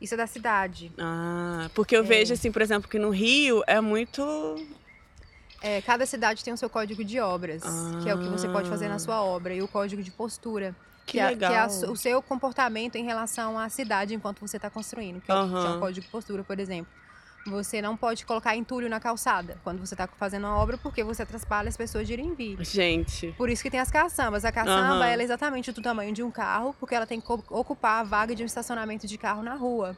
[0.01, 0.91] Isso é da cidade.
[0.99, 2.03] Ah, porque eu É.
[2.03, 4.23] vejo assim, por exemplo, que no Rio é muito
[5.61, 7.63] É, cada cidade tem o seu código de obras,
[8.03, 8.89] que é o que você pode fazer Ah.
[8.89, 10.75] na sua obra, e o código de postura.
[11.07, 14.57] que, é, que é a su- o seu comportamento em relação à cidade enquanto você
[14.57, 15.21] está construindo.
[15.21, 16.91] Que é, que é o código de postura, por exemplo.
[17.47, 21.21] Você não pode colocar entulho na calçada quando você está fazendo uma obra, porque você
[21.21, 22.57] atrapalha as pessoas de irem vir.
[22.63, 24.43] Gente, Por isso que tem as caçambas.
[24.43, 25.05] A caçamba Aham.
[25.05, 28.33] ela é exatamente do tamanho de um carro, porque ela tem que ocupar a vaga
[28.35, 29.95] de um estacionamento de carro na rua.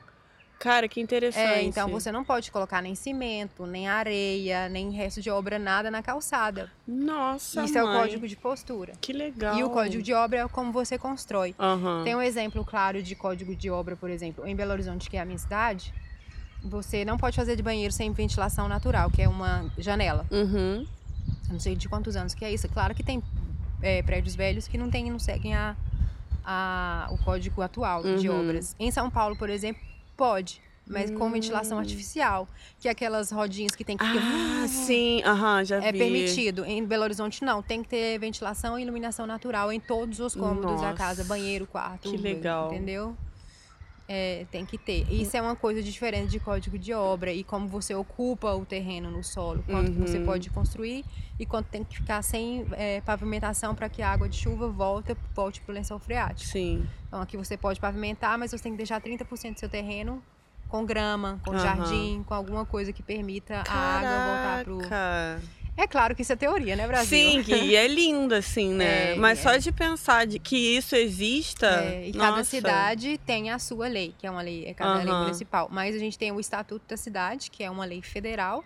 [0.60, 1.48] cara, que interessante.
[1.48, 5.90] É, então você não pode colocar nem cimento, nem areia, nem resto de obra, nada
[5.90, 6.70] na calçada.
[6.86, 8.92] Nossa, Isso é o mãe, código de postura.
[9.00, 9.58] Que legal.
[9.58, 11.56] E o código de obra é como você constrói.
[11.58, 12.04] Aham.
[12.04, 15.22] Tem um exemplo claro de código de obra, por exemplo, em Belo Horizonte, que é
[15.22, 15.94] a minha cidade.
[16.64, 20.26] Você não pode fazer de banheiro sem ventilação natural, que é uma janela.
[20.32, 20.86] Uhum.
[21.48, 22.68] Eu não sei de quantos anos que é isso.
[22.70, 23.22] Claro que tem
[23.82, 25.76] é, prédios velhos que não, tem, não seguem a,
[26.44, 28.40] a- o código atual de Uhum.
[28.42, 28.76] obras.
[28.80, 29.82] Em São Paulo, por exemplo,
[30.18, 31.82] pode, mas com ventilação Hum.
[31.82, 32.48] artificial,
[32.80, 34.04] que é aquelas rodinhas que tem que.
[34.04, 35.98] Ah, sim, aham, já É vi.
[36.00, 36.66] permitido.
[36.66, 37.62] Em Belo Horizonte, não.
[37.62, 41.24] Tem que ter ventilação e iluminação natural em todos os cômodos da Nossa, casa.
[41.26, 42.10] Banheiro, quarto.
[42.10, 42.68] que legal.
[42.74, 43.16] Entendeu?
[44.10, 45.06] É, tem que ter.
[45.12, 49.12] Isso é uma coisa diferente de código de obra e como você ocupa o terreno
[49.12, 49.64] no solo.
[49.64, 50.26] Quanto que você Uhum.
[50.26, 51.04] pode construir
[51.38, 55.16] e quanto tem que ficar sem é, pavimentação para que a água de chuva volte,
[55.36, 56.50] volte para o lençol freático.
[56.50, 56.88] Sim.
[57.08, 60.24] Então aqui você pode pavimentar, mas você tem que deixar 30% do seu terreno
[60.70, 61.60] com grama, com Aham.
[61.60, 64.78] jardim, com alguma coisa que permita a água voltar pro.
[64.78, 65.42] Caraca.
[65.78, 67.08] É claro que isso é teoria, né, Brasil?
[67.08, 69.14] Sim, e é lindo, assim, né?
[69.14, 69.44] É, Mas é.
[69.44, 71.68] só de pensar de que isso exista.
[71.68, 72.44] É, e cada nossa.
[72.50, 75.20] cidade tem a sua lei, que é uma lei, é cada lei Aham.
[75.26, 75.70] municipal.
[75.72, 78.66] Mas a gente tem o Estatuto da Cidade, que é uma lei federal,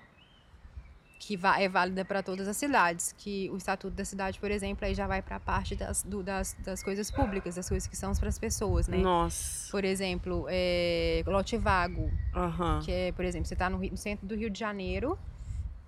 [1.20, 3.14] que é válida para todas as cidades.
[3.18, 6.24] Que o Estatuto da Cidade, por exemplo, aí já vai para a parte das, do-
[6.24, 8.98] das, das coisas públicas, das coisas que são para as pessoas, né?
[8.98, 9.70] Nossa.
[9.70, 12.80] Por exemplo, é, lote vago, Aham.
[12.86, 15.20] que é, por exemplo, você está no, no centro do Rio de Janeiro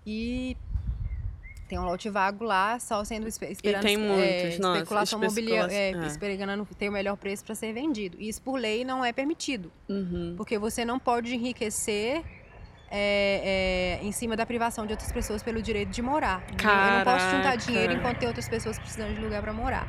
[0.06, 0.58] e
[1.74, 5.56] tem um lote vago lá, só sendo espe- esperando tem é, muitos, nossa, especulação especula-
[5.58, 6.08] imobiliária, é, é.
[6.08, 8.16] esperando ter o melhor preço para ser vendido.
[8.20, 10.36] E isso por lei não é permitido, Uhum.
[10.38, 12.22] porque você não pode enriquecer
[12.96, 16.44] é, é, em cima da privação de outras pessoas pelo direito de morar.
[16.52, 16.70] entendeu?
[16.76, 17.58] Eu não posso juntar Caraca.
[17.58, 19.88] dinheiro enquanto tem outras pessoas precisando de lugar para morar.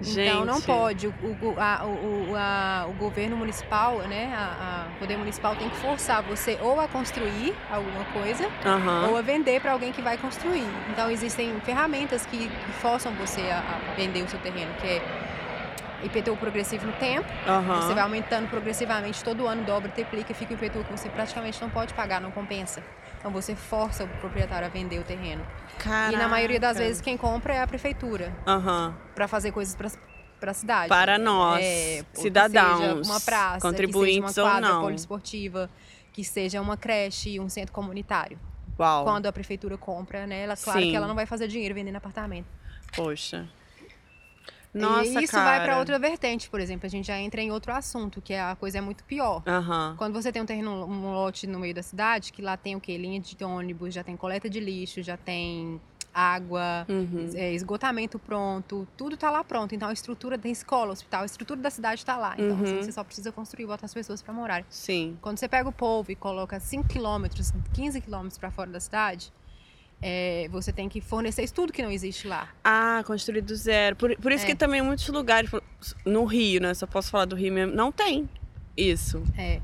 [0.00, 0.28] Gente.
[0.28, 1.06] Então não pode.
[1.06, 5.68] O, o, a- o, a- o governo municipal, né, a, a- o poder municipal tem
[5.70, 9.08] que forçar você ou a construir alguma coisa Aham.
[9.08, 10.66] ou a vender para alguém que vai construir.
[10.90, 15.02] Então existem ferramentas que, forçam você a, a vender o seu terreno, que é
[16.02, 17.26] IPTU progressivo no tempo.
[17.48, 17.80] Aham.
[17.80, 21.70] Você vai aumentando progressivamente todo ano, dobra, triplica, fica o IPTU que você praticamente não
[21.70, 22.82] pode pagar, não compensa.
[23.18, 25.44] Então você força o proprietário a vender o terreno.
[26.12, 26.86] E na maioria das Caraca.
[26.86, 28.94] vezes quem compra é a prefeitura Aham.
[29.14, 29.76] para fazer coisas
[30.40, 30.88] para a cidade.
[30.88, 34.82] Para nós, É, que cidadãos, seja uma praça, contribuintes que seja uma quadra não.
[34.82, 35.70] poliesportiva,
[36.12, 38.38] que seja uma creche, um centro comunitário.
[38.78, 39.04] Uau.
[39.04, 40.42] Quando a prefeitura compra, né?
[40.42, 40.90] Ela, claro Sim.
[40.90, 42.46] que ela não vai fazer dinheiro vendendo apartamento.
[42.94, 43.48] Poxa.
[44.78, 45.44] Nossa, e isso cara.
[45.58, 48.40] vai para outra vertente, por exemplo, a gente já entra em outro assunto, que é
[48.40, 49.42] a coisa é muito pior.
[49.46, 49.94] Aham.
[49.96, 52.80] Quando você tem um terreno, um lote no meio da cidade, que lá tem o
[52.80, 52.96] quê?
[52.96, 55.80] Linha de ônibus, já tem coleta de lixo, já tem
[56.12, 57.28] água, Uhum.
[57.34, 59.74] é, esgotamento pronto, tudo tá lá pronto.
[59.74, 62.34] Então a estrutura tem escola, hospital, a estrutura da cidade tá lá.
[62.38, 62.82] Então assim, Uhum.
[62.82, 64.64] você só precisa construir e botar as pessoas para morar.
[64.70, 65.18] Sim.
[65.20, 69.30] Quando você pega o povo e coloca 5 quilômetros, 15 quilômetros para fora da cidade,
[70.02, 72.48] é, você tem que fornecer isso tudo que não existe lá.
[72.62, 73.96] Ah, construir do zero.
[73.96, 74.46] Por, por isso É.
[74.48, 75.50] que também muitos lugares,
[76.04, 76.74] no Rio, né?
[76.74, 78.28] Só posso falar do Rio mesmo, não tem
[78.76, 79.22] isso.
[79.36, 79.60] É,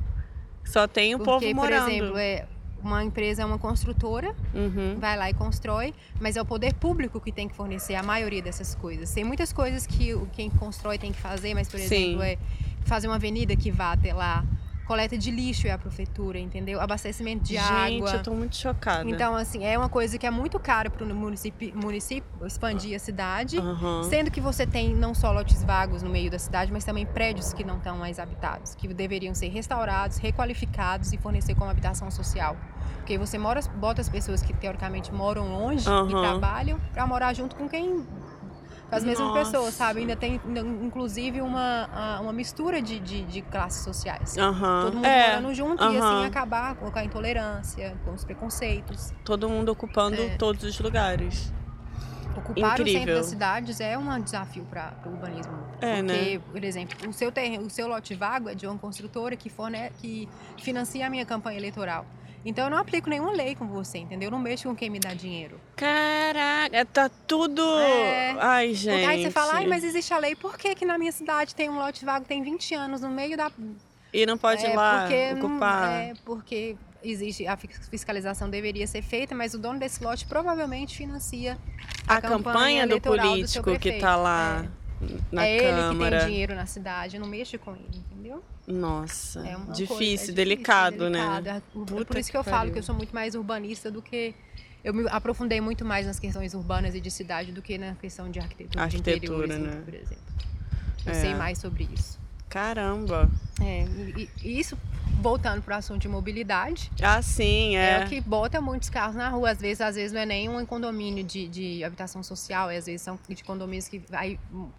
[0.64, 1.90] Só tem o porque, povo por morando.
[1.90, 2.46] exemplo, é,
[2.82, 4.96] uma empresa é uma construtora, Uhum.
[4.98, 8.40] vai lá e constrói, mas é o poder público que tem que fornecer a maioria
[8.42, 9.12] dessas coisas.
[9.12, 11.84] Tem muitas coisas que o- quem constrói tem que fazer, mas, por Sim.
[11.84, 12.38] exemplo, é
[12.84, 14.44] fazer uma avenida que vá até lá.
[14.92, 16.78] Coleta de lixo é a prefeitura, entendeu?
[16.78, 17.62] Abastecimento de Gente,
[17.96, 18.10] água.
[18.10, 19.08] eu tô muito chocada.
[19.08, 22.98] Então, assim, é uma coisa que é muito cara para o município, município expandir a
[22.98, 23.58] cidade.
[23.58, 24.02] Aham.
[24.02, 27.54] Sendo que você tem não só lotes vagos no meio da cidade, mas também prédios
[27.54, 32.54] que não estão mais habitados, que deveriam ser restaurados, requalificados e fornecer como habitação social.
[32.96, 36.20] Porque você mora, bota as pessoas que teoricamente moram longe e Aham.
[36.20, 38.06] trabalham para morar junto com quem.
[38.92, 39.50] Com as mesmas Nossa.
[39.50, 40.00] pessoas, sabe?
[40.00, 40.38] Ainda tem,
[40.82, 44.34] inclusive, uma, uma mistura de, de, de classes sociais.
[44.34, 49.14] Todo mundo é, morando junto e assim acabar com a intolerância, com os preconceitos.
[49.24, 50.36] todo mundo ocupando É.
[50.36, 51.50] todos os lugares.
[52.36, 53.16] Ocupar o centro Incrível.
[53.16, 55.54] das cidades é um desafio para o urbanismo.
[55.80, 56.40] É, porque, né?
[56.52, 59.90] por exemplo, o seu, terreno, o seu lote vago é de uma construtora que, forne,
[60.02, 60.28] que
[60.58, 62.04] financia a minha campanha eleitoral.
[62.44, 64.26] Então eu não aplico nenhuma lei com você, entendeu?
[64.26, 65.60] Eu não mexo com quem me dá dinheiro.
[65.76, 67.62] Caraca, tá tudo.
[67.78, 68.34] É.
[68.40, 68.94] Ai, gente.
[68.94, 71.54] Porque aí você fala, ai, mas existe a lei, por que, que na minha cidade
[71.54, 73.50] tem um lote vago tem 20 anos no meio da.
[74.12, 75.90] E não pode é, ir lá porque não- ocupar.
[75.90, 80.96] é, porque existe, a fis- fiscalização deveria ser feita, mas o dono desse lote provavelmente
[80.96, 81.56] financia
[82.06, 84.00] a, campanha, do eleitoral do político seu que prefeito.
[84.02, 84.66] tá lá
[85.32, 86.18] na é ele que Câmara.
[86.20, 88.42] tem dinheiro na cidade, não mexo com ele, entendeu?
[88.66, 91.18] Nossa, É difícil, é delicado, é né?
[91.18, 91.46] delicado.
[91.48, 93.90] É Por, Puta por isso que, que eu falo que eu sou muito mais urbanista
[93.90, 94.34] do que.
[94.84, 98.30] Eu me aprofundei muito mais nas questões urbanas e de cidade do que na questão
[98.30, 99.82] de arquitetura, Arquitetura, de interiores, né?
[99.84, 100.24] por exemplo.
[101.06, 101.14] Eu É.
[101.14, 102.18] sei mais sobre isso.
[102.52, 103.30] Caramba.
[103.62, 103.84] É,
[104.16, 104.76] e, e isso,
[105.22, 108.00] voltando para o assunto de mobilidade, Ah, sim, é.
[108.00, 108.04] é.
[108.04, 109.50] o que bota muitos carros na rua.
[109.52, 112.84] Às vezes, às vezes não é nem um condomínio de, de habitação social, é, às
[112.84, 114.72] vezes são de condomínios que vai, tipo,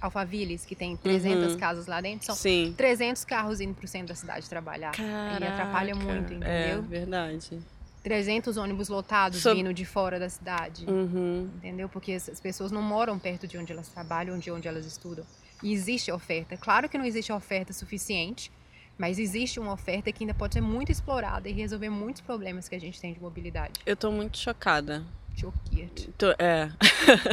[0.00, 1.58] Alphavilles, que tem 300 Uhum.
[1.58, 2.72] casas lá dentro, são Sim.
[2.76, 4.92] 300 carros indo pro centro da cidade trabalhar.
[4.98, 6.82] E atrapalha Caraca, muito, É, entendeu?
[6.82, 7.58] verdade.
[8.02, 10.86] 300 ônibus lotados Sob- vindo de fora da cidade.
[10.88, 11.50] Uhum.
[11.56, 11.88] Entendeu?
[11.90, 15.26] Porque as pessoas não moram perto de onde elas trabalham, de onde elas estudam.
[15.62, 16.56] E existe oferta.
[16.56, 18.50] Claro que não existe oferta suficiente,
[18.96, 22.74] mas existe uma oferta que ainda pode ser muito explorada e resolver muitos problemas que
[22.74, 23.80] a gente tem de mobilidade.
[23.86, 25.04] Eu tô muito chocada.
[25.36, 26.08] Choquiert.
[26.18, 26.68] Tô, é.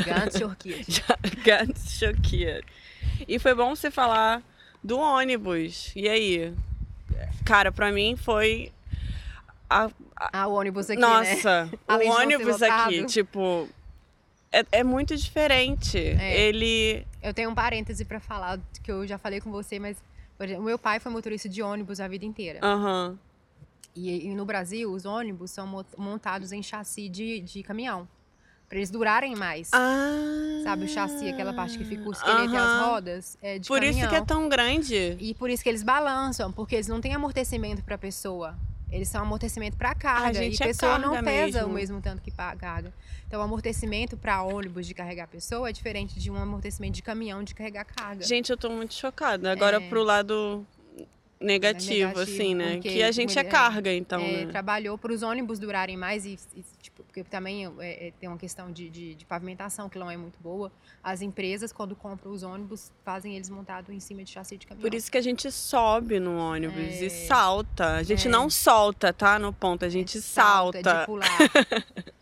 [0.06, 1.02] Ganz choquiert.
[1.44, 2.00] Ganz.
[3.28, 4.44] E foi bom você falar
[4.84, 5.92] do ônibus.
[5.96, 6.54] E aí?
[7.44, 8.72] Cara, pra mim foi.
[9.70, 11.08] a- Ah, o ônibus aqui, né?
[11.08, 13.68] Nossa, Além o ônibus aqui, tipo.
[14.60, 15.98] É, é muito diferente.
[15.98, 16.40] É.
[16.42, 17.06] Ele.
[17.22, 19.98] Eu tenho um parêntese pra falar, que eu já falei com você, mas
[20.38, 22.60] por exemplo, o meu pai foi motorista de ônibus a vida inteira.
[22.64, 23.18] Aham.
[23.96, 28.08] E, e no Brasil, os ônibus são mo- montados em chassi de, de caminhão.
[28.68, 29.70] Pra eles durarem mais.
[29.74, 30.62] Ah.
[30.64, 33.38] Sabe o chassi, aquela parte que fica o esqueleto e as rodas?
[33.42, 34.00] É de Por caminhão.
[34.00, 35.16] isso que é tão grande.
[35.20, 38.56] E por isso que eles balançam, porque eles não têm amortecimento pra pessoa.
[38.96, 40.34] Eles são amortecimento para carga.
[40.40, 41.68] gente, e é pessoa não pesa mesmo.
[41.72, 42.94] o mesmo tanto que carga.
[43.28, 47.44] Então, o amortecimento para ônibus de carregar pessoa é diferente de um amortecimento de caminhão
[47.44, 48.24] de carregar carga.
[48.24, 49.52] Gente, eu tô muito chocada.
[49.52, 49.90] Agora É.
[49.90, 50.66] pro lado
[51.40, 52.80] negativo, Negativo, assim, né?
[52.80, 54.52] Que a gente é mulher- carga, então, É, né?
[54.52, 58.38] Trabalhou para os ônibus durarem mais e, e, tipo, porque também é, é, tem uma
[58.38, 60.72] questão de, de- de pavimentação que não é muito boa.
[61.04, 64.90] As empresas, quando compram os ônibus, fazem eles montados em cima de chassi de caminhão.
[64.90, 67.06] Por isso que a gente sobe no ônibus É.
[67.06, 67.96] e salta.
[67.96, 68.32] A gente É.
[68.32, 69.38] não solta, tá?
[69.38, 70.82] No ponto, a gente salta.
[70.82, 71.28] de pular.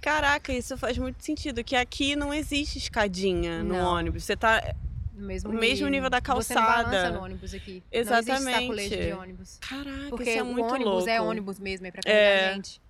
[0.00, 1.62] Caraca, isso faz muito sentido.
[1.62, 3.94] Que aqui não existe escadinha no Não.
[3.94, 4.24] ônibus.
[4.24, 4.74] Você tá.
[5.22, 7.10] No mesmo, O mesmo nível da Você não calçada.
[7.10, 7.82] no ônibus aqui.
[7.92, 8.66] Exatamente.
[8.66, 9.58] Não existe de ônibus.
[9.60, 11.08] Caraca, Porque isso é o muito ônibus louco.
[11.08, 12.54] é ônibus mesmo, é pra É.
[12.54, 12.80] gente.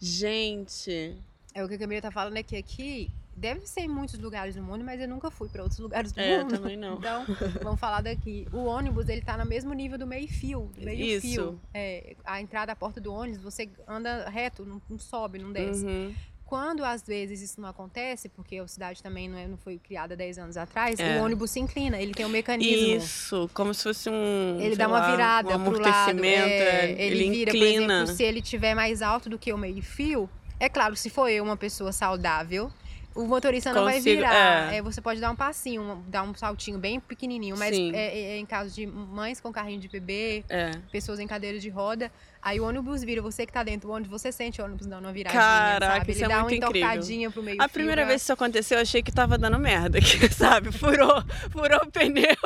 [0.00, 1.16] Gente.
[1.54, 4.54] É o que a Camila tá falando é que aqui deve ser em muitos lugares
[4.56, 6.58] do mundo, mas eu nunca fui pra outros lugares do É, mundo.
[6.58, 6.96] também não.
[6.98, 7.24] Então,
[7.62, 8.46] vamos falar daqui.
[8.52, 10.70] O ônibus, ele tá no mesmo nível do meio-fio.
[10.76, 11.58] Meio Isso.
[11.72, 15.84] É, a entrada, a porta do ônibus, você anda reto, não, não sobe, não desce.
[15.84, 16.14] Uhum.
[16.46, 20.14] Quando, às vezes, isso não acontece, porque a cidade também não, é, não foi criada
[20.14, 21.18] 10 anos atrás, É.
[21.18, 22.96] o ônibus se inclina, ele tem um mecanismo.
[22.98, 24.58] Isso, como se fosse um.
[24.60, 25.86] Ele dá uma lá, virada um pro lado.
[25.86, 26.46] amortecimento.
[26.48, 27.94] é, é, ele, vira, por inclina.
[28.02, 30.28] exemplo, se ele tiver mais alto do que o meio-fio,
[30.60, 32.70] é claro, se for eu, uma pessoa saudável,
[33.14, 34.72] o motorista não vai Consigo- virar.
[34.72, 34.76] é.
[34.78, 38.20] É, você pode dar um passinho, um- dar um saltinho bem pequenininho, mas é, é-
[38.34, 40.72] é em caso de mães com carrinho de bebê, É.
[40.90, 42.10] pessoas em cadeira de roda,
[42.42, 45.04] aí o ônibus vira, você que tá dentro do ônibus, você sente o ônibus dando
[45.04, 46.04] uma viradinha, Caraca, sabe?
[46.10, 46.88] Ele isso é dá muito uma incrível.
[46.88, 49.98] entortadinha pro meio A primeira vez que isso aconteceu, eu achei que tava dando merda,
[49.98, 50.72] aqui, sabe?
[50.72, 52.36] Furou, furou o pneu.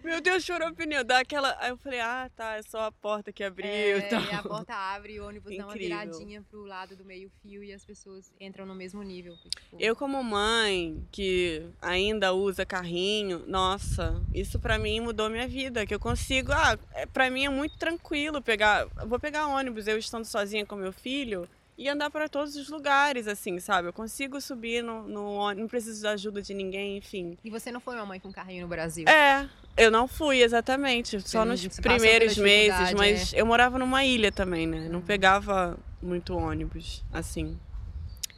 [0.02, 1.04] Meu Deus, chorou o pneu.
[1.04, 1.54] Dá aquela.
[1.60, 3.68] Aí eu falei, ah, tá, é só a porta que abriu.
[3.68, 4.22] É, e tal.
[4.22, 5.98] e a porta abre e o ônibus dá uma Incrível.
[5.98, 9.36] viradinha pro lado do meio-fio e as pessoas entram no mesmo nível.
[9.36, 15.84] tipo, Eu, como mãe, que ainda usa carrinho, nossa, isso pra mim mudou minha vida.
[15.86, 16.50] Que eu consigo.
[16.52, 18.86] Ah, é, pra mim é muito tranquilo pegar.
[19.06, 21.46] Vou pegar ônibus, eu estando sozinha com meu filho.
[21.80, 23.88] E andar para todos os lugares, assim, sabe?
[23.88, 27.38] Eu consigo subir no, no não preciso da ajuda de ninguém, enfim.
[27.42, 29.08] E você não foi uma mãe com carrinho no Brasil?
[29.08, 34.30] É, eu não fui exatamente, só não- nos primeiros meses, mas eu morava numa ilha
[34.30, 34.90] também, né?
[34.90, 37.58] Não pegava muito ônibus, assim.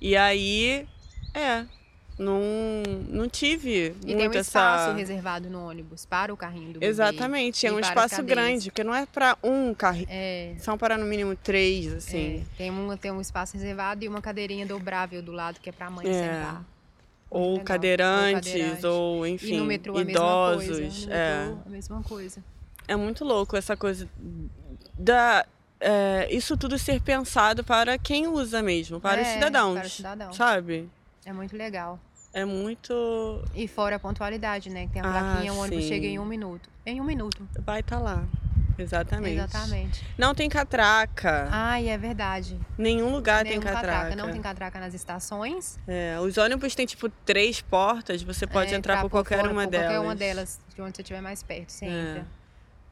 [0.01, 0.86] E aí,
[1.34, 1.66] é,
[2.19, 2.41] não,
[3.09, 4.97] não tive E tem muito um espaço essa.
[4.97, 6.87] reservado no ônibus para o carrinho do bebê.
[6.87, 10.77] Exatamente, é e um para espaço grande, porque não é pra um carrinho, É, são
[10.79, 12.43] para no mínimo três, assim.
[12.43, 15.73] é, tem, um, tem um espaço reservado e uma cadeirinha dobrável do lado que é
[15.73, 16.13] para a mãe É.
[16.13, 16.65] sentar.
[17.31, 17.65] Ou legal.
[17.65, 20.79] cadeirantes, Ou ou, E enfim, no metrô a idosos.
[20.79, 21.07] mesma coisa.
[21.07, 21.45] No é.
[21.47, 22.45] metrô a mesma coisa.
[22.87, 24.07] É muito louco essa coisa
[24.99, 25.47] da
[25.81, 29.91] é, isso tudo ser pensado para quem usa mesmo, para os É, cidadãos, Para o
[29.91, 30.33] cidadão.
[30.33, 30.89] sabe?
[31.25, 31.99] É muito legal.
[32.35, 34.87] É muito E fora a pontualidade, né?
[34.87, 35.89] Que tem a Ah, plaquinha, o ônibus sim.
[35.91, 36.68] chega em um minuto.
[36.87, 37.47] Em um minuto.
[37.61, 38.25] vai estar lá.
[38.79, 39.35] Exatamente.
[39.37, 40.07] Exatamente.
[40.16, 41.47] Não tem catraca.
[41.51, 42.59] Ai, é verdade.
[42.79, 44.16] Nenhum lugar Nenhum tem catraca.
[44.16, 45.79] Não tem catraca nas estações.
[45.87, 49.64] É, os ônibus têm tipo três portas, você pode É, entrar por qualquer fora, uma
[49.64, 49.87] por delas.
[49.89, 51.89] Qualquer uma delas, de onde você estiver mais perto, você É.
[51.89, 52.27] entra.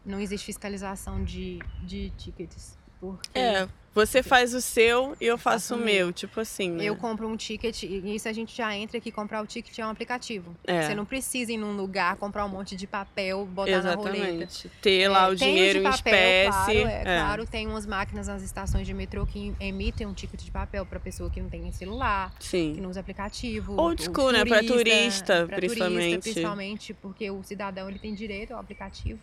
[0.05, 2.78] Não existe fiscalização de, de tickets.
[3.01, 6.70] Porque É, você faz o seu e eu faço faço o o meu, tipo assim,
[6.70, 6.84] né?
[6.84, 9.86] eu compro um ticket, e isso a gente já entra aqui, comprar o ticket é
[9.86, 10.55] um aplicativo.
[10.64, 10.82] É.
[10.82, 14.16] Você não precisa ir num lugar, comprar um monte de papel, botar na roleta.
[14.18, 14.70] Exatamente.
[14.80, 16.51] Ter lá É, o dinheiro em espécie.
[16.51, 20.51] Claro, é, claro, tem umas máquinas nas estações de metrô que emitem um ticket de
[20.51, 22.80] papel para pessoa que não tem celular, que Sim.
[22.80, 23.80] não usa aplicativo.
[23.80, 24.45] Old school, né?
[24.45, 26.01] Pra turista, pra principalmente.
[26.01, 29.20] Turista, principalmente, porque o cidadão ele tem direito ao aplicativo.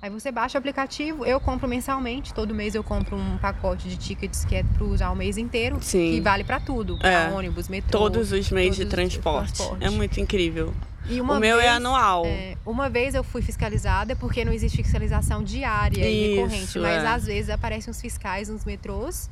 [0.00, 3.96] Aí você baixa o aplicativo, eu compro mensalmente, todo mês eu compro um pacote de
[3.96, 6.12] tickets que é para usar o mês inteiro, Sim.
[6.12, 7.30] que vale para tudo, pra É.
[7.32, 7.98] ônibus, metrô.
[7.98, 9.52] Todos os meios de todos os transporte.
[9.54, 9.84] transporte.
[9.84, 10.72] É muito incrível.
[11.08, 12.26] E o meu é vez- anual.
[12.26, 17.06] é, uma vez eu fui fiscalizada porque não existe fiscalização diária e recorrente, mas é.
[17.06, 19.30] às vezes aparecem os fiscais nos metrôs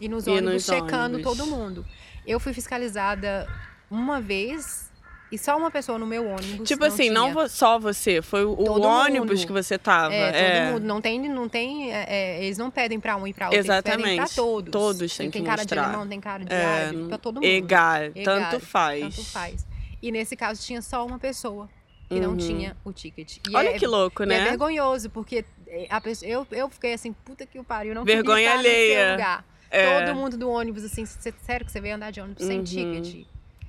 [0.00, 1.36] e nos E ônibus nos checando ônibus.
[1.36, 1.84] todo mundo.
[2.26, 3.46] Eu fui fiscalizada
[3.90, 4.87] uma vez
[5.30, 6.66] e só uma pessoa no meu ônibus.
[6.66, 7.34] Tipo assim, não tinha.
[7.34, 9.46] vo- só você, foi o Todo ônibus mundo.
[9.46, 10.14] que você tava.
[10.14, 10.72] É, todo é.
[10.72, 10.84] mundo.
[10.84, 11.92] Não tem, não tem.
[11.92, 13.58] é, é, eles não pedem pra um e pra outro.
[13.58, 14.16] Eles pedem Exatamente.
[14.16, 14.70] pra todos.
[14.72, 15.82] Todos têm tem que cara mostrar.
[15.82, 17.44] de alemão, tem cara de É, árabe, não- pra todo mundo.
[17.44, 19.00] Egar, Egar, tanto faz.
[19.16, 19.66] Tanto faz.
[20.00, 21.68] E nesse caso tinha só uma pessoa
[22.08, 22.36] que não Uhum.
[22.38, 23.36] tinha o ticket.
[23.50, 24.38] E Olha é, que louco, né?
[24.38, 28.02] é vergonhoso, porque é, a pessoa, eu, eu fiquei assim, puta que o pariu, não
[28.04, 29.44] Vergonha alheia.
[29.70, 30.06] É.
[30.06, 32.64] Todo mundo do ônibus, assim, sério que você veio andar de ônibus sem Uhum.
[32.64, 33.26] ticket?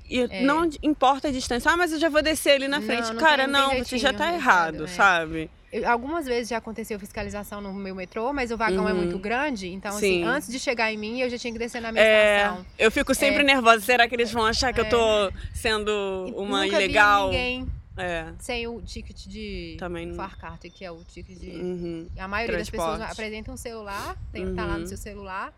[0.10, 1.72] E não importa a distância.
[1.72, 2.80] Ah, mas eu já vou descer ali na É.
[2.80, 3.10] Não, frente.
[3.14, 4.88] não Cara, não você já tá errado, é.
[4.88, 5.50] sabe?
[5.86, 8.98] Algumas vezes já aconteceu fiscalização no meu metrô, mas o vagão é Uhum.
[8.98, 9.98] muito grande, então Sim.
[9.98, 12.66] assim, antes de chegar em mim, eu já tinha que descer na minha É, estação.
[12.80, 13.82] eu fico sempre nervosa.
[13.86, 15.92] Será que eles vão achar que eu tô sendo
[16.36, 17.30] uma nunca ilegal?
[17.30, 18.26] vi ninguém É.
[18.40, 22.08] sem o ticket de Também não- Far Carter, que é o ticket de Uhum.
[22.18, 23.12] A maioria das pessoas Transporte.
[23.12, 24.80] apresenta um celular, tem que estar lá Uhum.
[24.80, 25.54] no seu celular.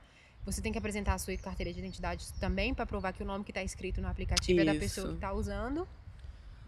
[0.45, 3.43] Você tem que apresentar a sua carteira de identidade também para provar que o nome
[3.43, 5.07] que está escrito no aplicativo é da pessoa Isso.
[5.09, 5.87] que está usando.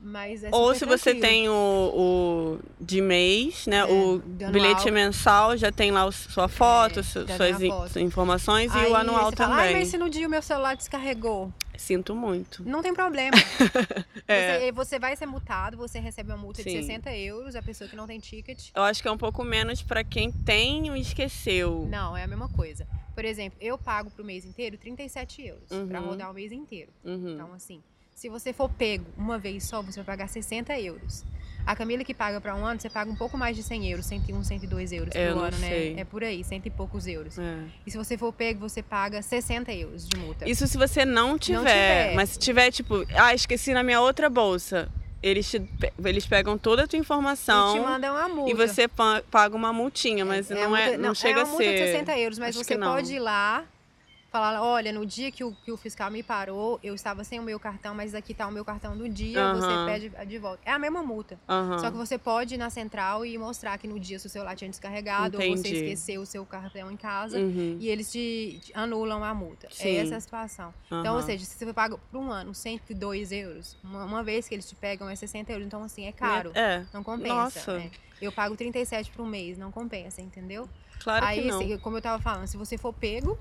[0.06, 1.22] É Ou se você tranquilo.
[1.22, 3.78] tem o, o de mês, né?
[3.78, 4.52] É, o de anual.
[4.52, 8.00] bilhete mensal já tem lá sua foto, É, su- suas in- foto.
[8.00, 9.68] informações e Aí o anual você fala, também.
[9.68, 11.54] Ai, mas se no dia o meu celular descarregou.
[11.78, 12.64] Sinto muito.
[12.68, 13.36] Não tem problema.
[14.28, 14.60] É.
[14.60, 16.70] você, você vai ser multado, você recebe uma multa Sim.
[16.70, 18.70] de 60 euros, a pessoa que não tem ticket.
[18.76, 21.86] Eu acho que é um pouco menos pra quem tem e esqueceu.
[21.90, 22.88] Não, é a mesma coisa.
[23.14, 26.08] Por exemplo, eu pago pro mês inteiro 37 euros para Uhum.
[26.08, 26.92] rodar o mês inteiro.
[27.04, 27.34] Uhum.
[27.34, 27.82] Então, assim,
[28.16, 31.24] se você for pego uma vez só, você vai pagar 60 euros.
[31.66, 34.06] A Camila que paga para um ano, você paga um pouco mais de 100 euros,
[34.06, 35.94] 101, 102 euros Eu por não ano, sei.
[35.94, 36.02] né?
[36.02, 37.40] É por aí, cento e poucos euros.
[37.40, 37.58] É.
[37.88, 40.48] E se você for pego, você paga 60 euros de multa.
[40.50, 41.60] Isso se você não tiver.
[41.60, 42.16] tiver.
[42.16, 44.90] Mas se tiver, tipo, ah, esqueci na minha outra bolsa.
[45.22, 45.62] Eles, te,
[46.04, 48.52] eles pegam toda a tua E informação te mandam uma multa.
[48.52, 51.44] e você pa- paga uma multinha, mas É, não, a é, multa- não, chega é
[51.44, 51.72] a uma multa ser.
[51.78, 52.92] de 60 euros, mas Acho você não.
[52.94, 53.64] pode ir lá,
[54.34, 57.44] falar, olha, no dia que o, que o fiscal me parou, eu estava sem o
[57.44, 59.62] meu cartão, mas aqui está o meu cartão do dia, Aham.
[59.62, 60.60] você pede de volta.
[60.66, 61.40] É a mesma multa.
[61.48, 61.78] Aham.
[61.78, 64.72] Só que você pode ir na central e mostrar que no dia seu celular tinha
[64.72, 65.76] descarregado, ou você Entendi.
[65.76, 67.38] esqueceu o seu cartão em casa.
[67.38, 67.78] Uhum.
[67.80, 69.68] E eles te, te anulam a multa.
[69.72, 69.90] Sim.
[69.90, 70.74] É essa a situação.
[70.88, 74.56] Então, ou seja, se você paga por um ano 102 euros, uma, uma vez que
[74.56, 75.68] eles te pegam é 60 euros.
[75.68, 76.52] Então, assim, é caro.
[76.56, 77.36] É, Não compensa.
[77.36, 77.74] Nossa.
[77.78, 77.92] né?
[78.20, 80.68] Eu pago 37 por um mês, não compensa, entendeu?
[81.04, 81.58] claro Aí, que não.
[81.60, 83.38] assim, como eu tava falando, se você for pego,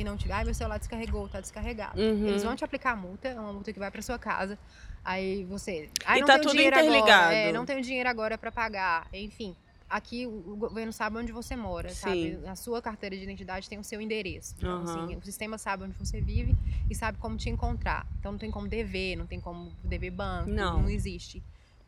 [0.00, 0.30] e não te.
[0.30, 2.00] Ai, meu celular descarregou, tá descarregado.
[2.00, 2.26] Uhum.
[2.26, 4.58] Eles vão te aplicar a multa, é uma multa que vai pra sua casa.
[5.04, 5.90] Aí você.
[6.04, 7.22] Ai, E não tá tenho tudo dinheiro interligado.
[7.22, 9.06] Agora, é, não tenho dinheiro agora pra pagar.
[9.12, 9.56] Enfim.
[9.88, 12.36] Aqui o governo sabe onde você mora, sabe?
[12.36, 12.46] Sim.
[12.46, 14.54] A sua carteira de identidade tem o seu endereço.
[14.58, 14.82] Então, Aham.
[14.84, 16.54] assim, o sistema sabe onde você vive
[16.90, 18.06] e sabe como te encontrar.
[18.20, 20.82] Então não tem como dever, não tem como dever banco, Não.
[20.82, 21.42] não, existe.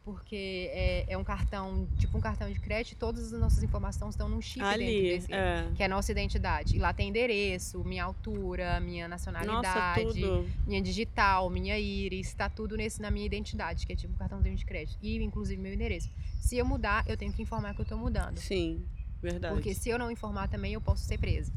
[0.05, 4.29] Porque é, é um cartão, tipo um cartão de crédito, todas as nossas informações estão
[4.29, 5.33] num chip dentro Ali, desse.
[5.33, 5.69] é.
[5.77, 6.75] Que é a nossa identidade.
[6.75, 10.49] E lá tem endereço, minha altura, minha Nossa, nacionalidade, tudo.
[10.67, 14.57] minha digital, minha íris, tá tudo nesse na minha identidade, que é tipo um cartãozinho
[14.57, 14.99] de crédito.
[15.03, 16.11] E inclusive meu endereço.
[16.41, 18.39] Se eu mudar, eu tenho que informar que eu tô mudando.
[18.39, 18.83] Sim,
[19.21, 19.55] verdade.
[19.55, 21.53] Porque se eu não informar também, eu posso ser presa.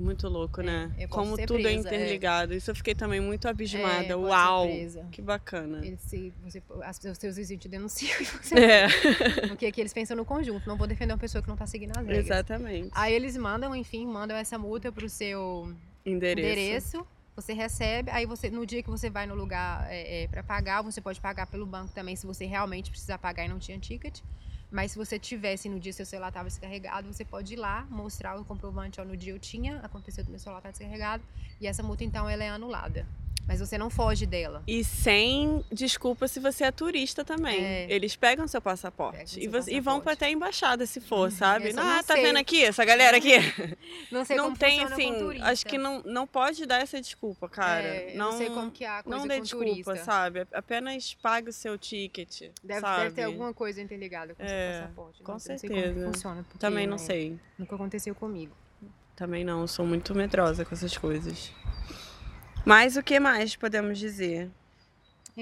[0.00, 1.06] Muito louco, É, né?
[1.08, 1.74] Como tudo é é.
[1.74, 2.54] interligado.
[2.54, 4.06] Isso eu fiquei também muito abismada.
[4.12, 4.66] É, Uau!
[5.12, 5.84] Que bacana.
[5.84, 8.54] Eles, se você, as, os seus vizinhos te denunciam e você.
[8.58, 8.86] É,
[9.48, 11.90] Porque aqui eles pensam no conjunto, não vou defender uma pessoa que não tá seguindo
[11.90, 12.24] as regras.
[12.24, 12.88] exatamente.
[12.92, 15.72] Aí eles mandam, enfim, mandam essa multa pro seu
[16.04, 16.48] Endereço.
[16.48, 17.06] endereço.
[17.36, 21.00] Você recebe, aí você no dia que você vai no lugar é, para pagar, você
[21.00, 24.20] pode pagar pelo banco também, se você realmente precisar pagar e não tinha ticket.
[24.70, 28.38] Mas se você tivesse no dia seu celular estava descarregado, você pode ir lá mostrar
[28.38, 31.24] o comprovante, ó, no dia eu tinha, aconteceu do meu celular tá descarregado,
[31.60, 33.06] e essa multa então ela é anulada.
[33.50, 34.62] Mas você não foge dela.
[34.64, 37.60] E sem desculpa se você é turista também.
[37.64, 37.86] É.
[37.92, 39.18] Eles pegam seu passaporte.
[39.34, 40.02] Pegam e, seu você- e vão passaporte.
[40.04, 41.68] pra até a embaixada se for, sabe?
[41.70, 42.22] essa eu Ah, não tá sei.
[42.22, 42.62] vendo aqui?
[42.62, 43.32] Essa galera aqui.
[44.12, 45.12] Não sei não como tem, funciona assim.
[45.14, 45.46] com turista.
[45.48, 47.82] Acho que não, não pode dar essa desculpa, cara.
[47.86, 49.96] É, eu não, não sei como que é a coisa não dê com desculpa, turista.
[50.04, 50.46] sabe?
[50.52, 52.50] Apenas pague o seu ticket.
[52.62, 53.02] Deve, sabe?
[53.02, 55.22] deve ter alguma coisa interligada com o É, seu passaporte.
[55.22, 55.82] com não, sei certeza.
[55.94, 56.42] como que funciona.
[56.44, 57.38] porque, Também não né, sei.
[57.58, 58.54] Nunca aconteceu comigo.
[59.16, 61.52] Também não, sou muito medrosa com essas coisas.
[62.64, 64.50] Mas o que mais podemos dizer?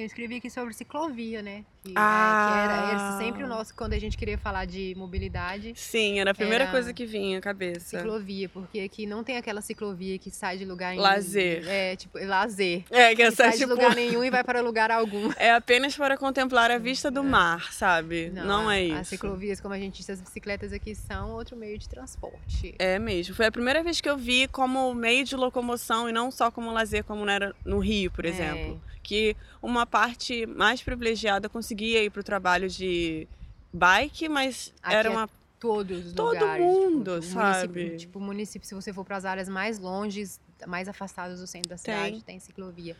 [0.00, 1.64] Eu escrevi aqui sobre ciclovia, né?
[1.82, 2.48] Que, é, Ah.
[2.48, 6.30] que era, era sempre o nosso, quando a gente queria falar de mobilidade, Sim, era
[6.30, 7.98] a primeira Era coisa que vinha à cabeça.
[7.98, 11.02] ciclovia, porque aqui não tem aquela ciclovia que sai de lugar nenhum.
[11.02, 11.64] Lazer.
[11.66, 12.84] É, tipo, lazer.
[12.90, 13.70] É, que Que sai de tipo.
[13.70, 15.30] lugar nenhum e vai para lugar algum.
[15.38, 18.30] É apenas para contemplar a vista do mar, sabe?
[18.30, 18.94] Não, a- é isso.
[18.98, 22.74] As ciclovias, como a gente diz, as bicicletas aqui são outro meio de transporte.
[22.78, 23.34] É mesmo.
[23.34, 26.70] Foi a primeira vez que eu vi como meio de locomoção e não só como
[26.72, 28.28] lazer, como era no Rio, por É.
[28.28, 28.80] exemplo.
[29.08, 33.26] Que uma parte mais privilegiada conseguia ir para o trabalho de
[33.72, 35.30] bike, mas Aqui era é uma.
[35.58, 36.62] Todos os Todo lugares.
[36.64, 37.68] mundo, tipo, sabe?
[37.68, 41.70] Município, tipo, município, se você for para as áreas mais longes, mais afastadas do centro
[41.70, 42.94] da cidade, tem, ciclovia.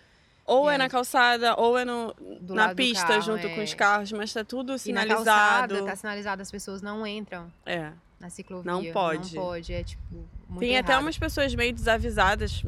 [0.47, 3.55] Ou E é na calçada, ou é no, Do na pista carro, junto é.
[3.55, 5.25] com os carros, mas tá tudo E na sinalizado.
[5.25, 7.93] calçada, tá sinalizado, as pessoas não entram É.
[8.19, 8.73] na ciclovia.
[8.73, 9.37] Não pode.
[9.37, 10.27] Não pode, é tipo.
[10.59, 11.05] Tem até errado.
[11.05, 12.65] umas pessoas meio desavisadas,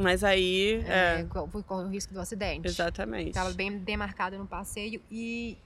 [0.00, 0.82] mas aí.
[0.86, 2.66] É, É, co- corre o risco do acidente.
[2.68, 3.32] exatamente.
[3.32, 5.56] Tava bem demarcado no passeio e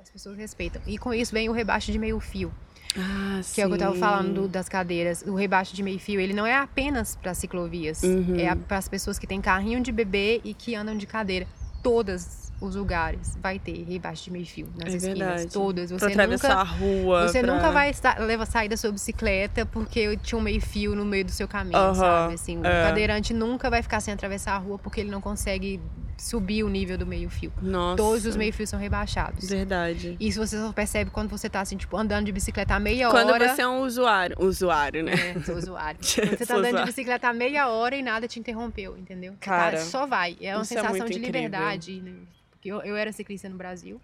[0.00, 0.80] as pessoas respeitam.
[0.86, 2.52] E com isso vem o rebaixo de meio fio,
[2.96, 4.00] Ah, que é o que eu tava sim.
[4.00, 5.22] falando do- das cadeiras.
[5.26, 8.36] O rebaixo de meio fio, ele não é apenas para ciclovias, Uhum.
[8.38, 11.46] é para as pessoas que têm carrinho de bebê e que andam de cadeira.
[11.82, 15.46] Todos os lugares vai ter rebaixo de meio fio nas É esquinas, verdade.
[15.52, 15.88] todas.
[15.90, 17.28] Pra Você atravessar nunca a rua.
[17.28, 20.94] Você pra- nunca vai estar, leva sair da sua bicicleta porque tinha um meio fio
[20.94, 22.34] no meio do seu caminho, Aham, sabe?
[22.34, 22.84] Assim, o é.
[22.88, 25.80] cadeirante nunca vai ficar sem atravessar a rua porque ele não consegue
[26.18, 27.50] subir o nível do meio fio.
[27.62, 27.96] Nossa.
[27.96, 29.48] Todos os meio fios são rebaixados.
[29.48, 30.18] Verdade.
[30.20, 33.30] Isso você só percebe quando você tá assim, tipo, andando de bicicleta a meia Quando
[33.30, 33.48] hora.
[33.54, 34.36] você é um usuário.
[34.38, 35.14] Usuário, né?
[35.34, 35.98] É, sou usuário.
[36.14, 39.32] Quando você tá andando de bicicleta a meia hora e nada te interrompeu, entendeu?
[39.32, 40.36] Tá- Cara, só vai.
[40.42, 41.40] É uma é sensação muito de incrível.
[41.40, 42.02] liberdade.
[42.02, 42.12] né?
[42.60, 43.98] Porque eu, eu era ciclista no Brasil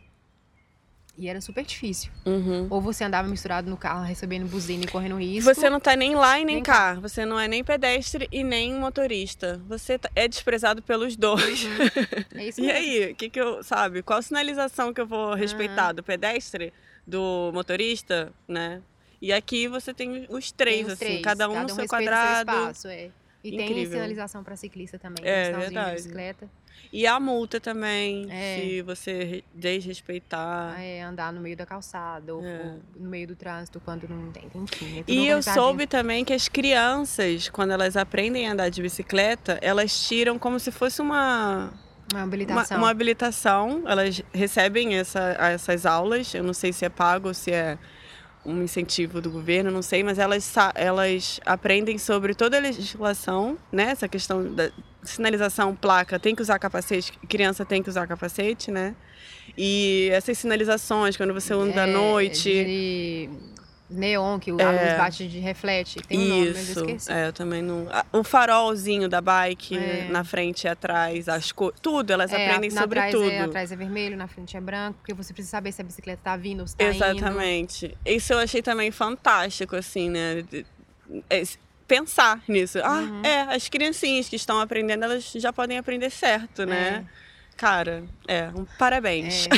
[1.19, 2.11] e era super difícil.
[2.25, 2.67] Uhum.
[2.71, 5.55] Ou você andava misturado no carro, recebendo buzina e correndo E risco.
[5.55, 6.95] você não tá nem lá e nem, Nem cá.
[6.95, 9.61] Você não é nem pedestre e nem motorista.
[9.69, 11.65] Você tá- é desprezado pelos dois.
[12.35, 12.79] É isso E mesmo.
[12.79, 14.03] aí, o que que eu, sabe?
[14.03, 15.93] Qual sinalização que eu vou respeitar?
[15.93, 16.73] Do pedestre?
[17.07, 18.83] Do motorista, né?
[19.21, 21.89] E aqui você tem os três, Tem os assim, três, cada um no seu respeita
[21.89, 22.51] quadrado.
[22.51, 23.11] Seu espaço, é.
[23.45, 23.93] E tem Incrível.
[23.93, 25.25] sinalização para ciclista também.
[25.25, 25.91] É, tem verdade.
[25.91, 26.51] de bicicleta.
[26.93, 28.61] E a multa também, É.
[28.61, 30.81] se você re- desrespeitar.
[30.81, 32.61] É, andar no meio da calçada ou, É.
[32.65, 34.49] ou no meio do trânsito quando não tem.
[34.55, 38.81] Enfim, é E eu soube também que as crianças, quando elas aprendem a andar de
[38.83, 41.73] bicicleta, elas tiram como se fosse uma,
[42.13, 42.79] Uma uma, habilitação.
[42.79, 43.83] uma habilitação.
[43.87, 46.33] Elas recebem essa, essas aulas.
[46.35, 47.77] Eu não sei se é pago ou se é
[48.47, 53.91] um incentivo do governo, não sei, mas elas, elas aprendem sobre toda a legislação, né?
[53.91, 54.71] Essa questão da
[55.03, 58.95] sinalização, placa, tem que usar capacete, criança tem que usar capacete, né?
[59.57, 62.43] E essas sinalizações, quando você anda à É, noite.
[62.51, 63.31] De
[63.89, 64.65] neon, que o- É.
[64.65, 66.01] luz bate de reflete.
[66.01, 67.13] Tem um nome, mas eu Isso, esqueci.
[67.13, 67.87] é, eu também não.
[67.91, 70.09] a- O farolzinho da bike É.
[70.11, 71.71] na frente e atrás, as co...
[71.81, 73.31] tudo, elas É, aprendem na sobre trás tudo.
[73.31, 76.21] É, atrás é vermelho, na frente é branco, porque você precisa saber se a bicicleta
[76.25, 76.95] tá vindo ou se tá indo.
[76.97, 77.97] Exatamente.
[78.05, 80.45] Isso eu achei também fantástico, assim, né?
[81.31, 81.43] É,
[81.87, 82.79] pensar nisso.
[82.83, 83.23] Ah, Uhum.
[83.25, 87.05] é, as criancinhas que estão aprendendo, elas já podem aprender certo, né?
[87.57, 89.49] Cara, é, um parabéns.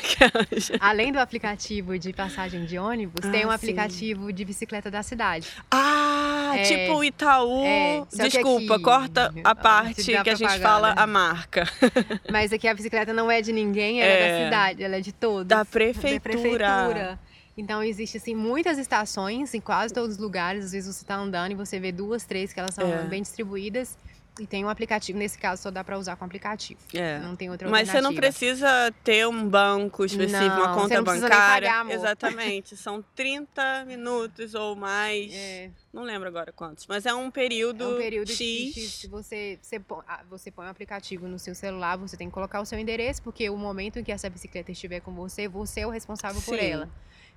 [0.79, 3.55] Além do aplicativo de passagem de ônibus, Ah, tem um sim.
[3.57, 5.49] aplicativo de bicicleta da cidade.
[5.71, 6.63] ah, É.
[6.63, 7.65] tipo o Itaú.
[7.65, 11.65] É, Desculpa, aqui- corta a Ah, parte que a gente fala a marca.
[12.31, 14.39] Mas aqui a bicicleta não é de ninguém, ela é, É.
[14.39, 15.47] da cidade, ela é de todos.
[15.49, 16.21] Da Da prefeitura.
[16.21, 17.19] prefeitura.
[17.57, 20.67] Então existe assim muitas estações em quase todos os lugares.
[20.67, 23.03] Às vezes você está andando e você vê duas, três que elas são É.
[23.03, 23.99] bem distribuídas
[24.39, 25.19] e tem um aplicativo.
[25.19, 26.81] Nesse caso só dá para usar com aplicativo.
[26.95, 27.19] É.
[27.19, 31.29] Não tem outra Mas você não precisa ter um banco específico, uma Não, conta precisa
[31.29, 31.71] nem bancária.
[31.71, 31.91] pagar.
[31.91, 32.77] Exatamente.
[32.79, 35.33] São 30 minutos ou mais.
[35.33, 36.87] É, Não lembro agora quantos.
[36.87, 38.75] Mas é um período, é um período X.
[38.75, 38.93] X.
[38.95, 42.35] Se você, você, põe, ah, você põe um aplicativo no seu celular, você tem que
[42.35, 45.81] colocar o seu endereço, porque o momento em que essa bicicleta estiver com você, você
[45.81, 46.65] é o responsável por Sim.
[46.67, 46.89] ela.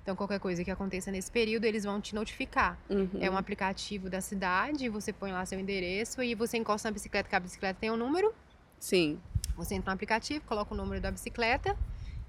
[0.02, 2.76] Então, qualquer coisa que aconteça nesse período, eles vão te notificar.
[2.90, 3.08] Uhum.
[3.20, 7.28] É um aplicativo da cidade, você põe lá seu endereço e você encosta na bicicleta,
[7.28, 8.34] que a bicicleta tem um número.
[8.80, 9.20] Sim.
[9.56, 11.76] Você entra no aplicativo, coloca o número da bicicleta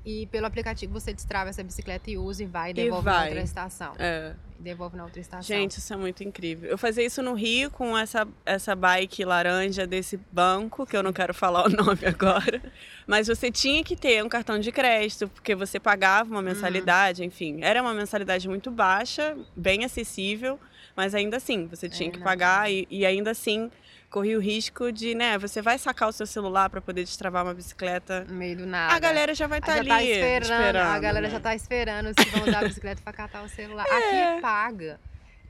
[0.06, 3.28] e pelo aplicativo você destrava essa bicicleta e usa e vai e devolve vai.
[3.28, 3.94] outra estação.
[3.98, 4.36] É.
[4.60, 5.44] E devolve na outra estação.
[5.44, 6.70] Gente, isso é muito incrível.
[6.70, 11.14] Eu fazia isso no Rio com essa, essa bike laranja desse banco, que eu não
[11.14, 12.62] quero falar o nome agora.
[13.08, 17.60] Mas você tinha que ter um cartão de crédito, porque você pagava uma mensalidade, enfim.
[17.62, 20.60] Era uma mensalidade muito baixa, bem acessível,
[20.96, 23.70] mas ainda assim, você tinha É, que pagar e, e ainda assim
[24.10, 27.54] corria o risco de, né, você vai sacar o seu celular para poder destravar uma
[27.56, 28.24] bicicleta.
[28.30, 28.94] no meio do nada.
[28.94, 31.34] A galera já vai estar já ali tá esperando, a galera né?
[31.34, 33.84] já tá esperando se vão usar a bicicleta pra catar o celular.
[33.88, 34.34] É.
[34.36, 35.00] Aqui paga.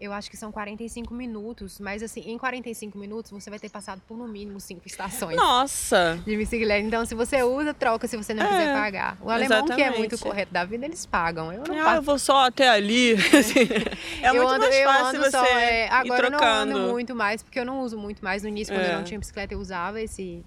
[0.02, 4.02] Eu acho que são 45 minutos, mas assim, em 45 minutos você vai ter passado
[4.06, 5.38] por no mínimo cinco estações.
[5.38, 6.20] Nossa!
[6.26, 6.86] de bicicleta.
[6.86, 9.18] Então, se você usa, troca se você não É, quiser pagar.
[9.22, 10.00] O alemão, que é exatamente.
[10.00, 11.54] muito correto da vida, eles pagam.
[11.54, 12.02] Eu não Ah, eu pago.
[12.02, 13.16] vou só até ali.
[14.22, 17.16] É eu muito ando, mais eu fácil você só, é, agora eu não ando muito
[17.16, 18.44] mais, porque eu não uso muito mais.
[18.44, 18.92] No início, quando É.
[18.94, 20.44] eu não tinha bicicleta, eu usava esse,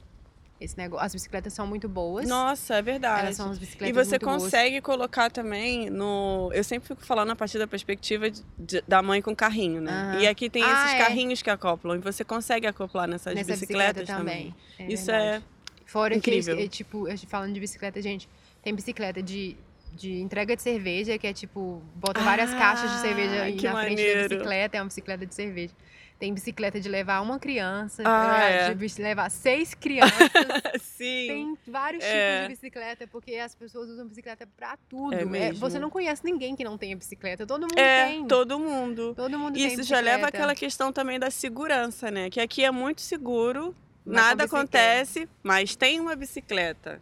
[0.61, 1.05] esse negócio.
[1.07, 2.27] As bicicletas são muito boas.
[2.29, 3.21] Nossa, é verdade.
[3.23, 4.43] Elas são as E bicicletas você muito boas.
[4.45, 6.51] consegue colocar também no.
[6.55, 9.93] Eu sempre fico falando a partir da perspectiva de- de- da mãe com carrinho, né?
[9.93, 10.21] Aham.
[10.21, 10.99] E aqui tem Ah, esses é.
[10.99, 11.97] carrinhos que acoplam.
[11.97, 14.55] E você consegue acoplar nessas Nessa bicicletas bicicleta também.
[14.79, 14.93] também.
[14.95, 15.43] Isso verdade.
[15.45, 15.57] é.
[15.85, 16.57] Fora incrível.
[16.57, 18.29] que, é, tipo, falando de bicicleta, gente,
[18.63, 19.57] tem bicicleta de,
[19.93, 23.53] de entrega de cerveja, que é tipo, bota várias Ah, caixas de cerveja que na
[23.53, 24.29] frente da maneiro.
[24.31, 25.73] bicicleta, é uma bicicleta de cerveja.
[26.19, 30.17] Tem bicicleta de levar uma criança, Ah, é, de levar seis crianças.
[30.81, 31.27] Sim.
[31.29, 32.09] Tem vários É.
[32.37, 35.12] tipos de bicicleta, porque as pessoas usam bicicleta pra tudo.
[35.37, 37.47] É É, você não conhece ninguém que não tenha bicicleta.
[37.47, 38.27] Todo mundo É, tem.
[38.27, 39.12] todo mundo.
[39.14, 42.31] Todo mundo tem Isso já leva àquela questão também da segurança, né?
[42.31, 46.99] Que aqui é muito seguro, Mas nada acontece, mas tem uma bicicleta.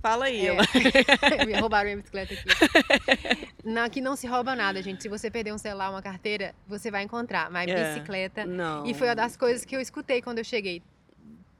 [0.00, 0.56] Fala aí, É.
[1.44, 2.44] Me Roubaram minha bicicleta aqui.
[3.66, 5.02] Não, aqui não se rouba nada, gente.
[5.02, 7.50] Se você perder um celular, uma carteira, você vai encontrar.
[7.50, 7.94] Mas É.
[7.94, 8.46] bicicleta.
[8.46, 8.86] Não.
[8.86, 10.82] E foi uma das coisas que eu escutei quando eu cheguei.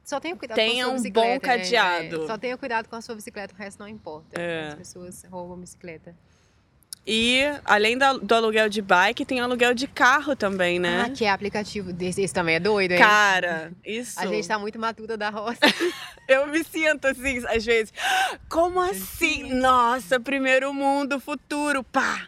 [0.05, 1.47] Só tenha cuidado Tenha com a um sua bom bicicleta.
[1.47, 1.57] né?
[1.63, 2.23] cadeado.
[2.23, 4.39] É, só tenha cuidado com a sua bicicleta, o resto não importa.
[4.39, 4.69] É.
[4.69, 6.15] As pessoas roubam bicicleta.
[7.09, 11.05] E além da- do aluguel de bike, tem aluguel de carro também, né?
[11.07, 12.21] Ah, que é aplicativo desse.
[12.21, 12.97] Esse também é doido, hein?
[12.99, 14.19] Cara, isso.
[14.19, 15.59] A gente tá muito matuta da roça.
[16.27, 17.93] Eu me sinto assim, às vezes.
[18.49, 19.53] Como assim?
[19.53, 22.27] Nossa, primeiro mundo, futuro, pá!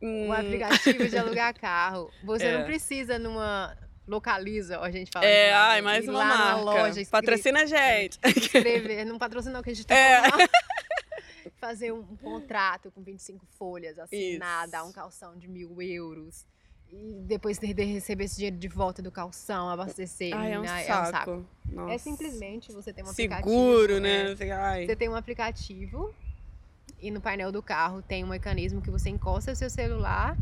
[0.00, 2.10] Hum, Um aplicativo de alugar carro.
[2.24, 2.56] Você É.
[2.56, 3.76] não precisa numa.
[4.08, 5.24] Localiza, a gente fala.
[5.26, 6.60] É, lá, ai, mais uma lá marca.
[6.62, 8.18] Loja, escre- Patrocina a gente.
[8.24, 10.20] escrever, não patrocina que a gente tá É.
[11.60, 14.72] Fazer um, um contrato com 25 folhas, assinar, Isso.
[14.72, 16.46] dar um calção de mil euros.
[16.92, 20.34] E depois de, de receber esse dinheiro de volta do calção, abastecer.
[20.34, 20.84] Ai, é um né?
[20.84, 21.46] saco.
[21.68, 21.92] Nossa.
[21.92, 23.48] É simplesmente você tem um aplicativo.
[23.48, 24.32] Seguro, né?
[24.32, 24.52] é.
[24.52, 24.86] Ai.
[24.86, 26.12] Você tem um aplicativo
[27.00, 30.36] e no painel do carro tem um mecanismo que você encosta o seu celular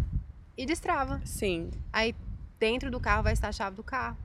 [0.57, 1.21] e destrava.
[1.25, 1.71] Sim.
[1.93, 2.15] Aí
[2.59, 4.17] dentro do carro vai estar a chave do carro.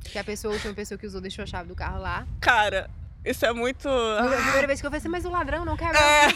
[0.00, 2.26] Que a pessoa, a última pessoa que usou, deixou a chave do carro lá.
[2.40, 2.88] Cara,
[3.30, 3.88] isso é muito.
[3.88, 6.24] A primeira vez que eu falei assim, mas o ladrão não quer É.
[6.26, 6.32] Aí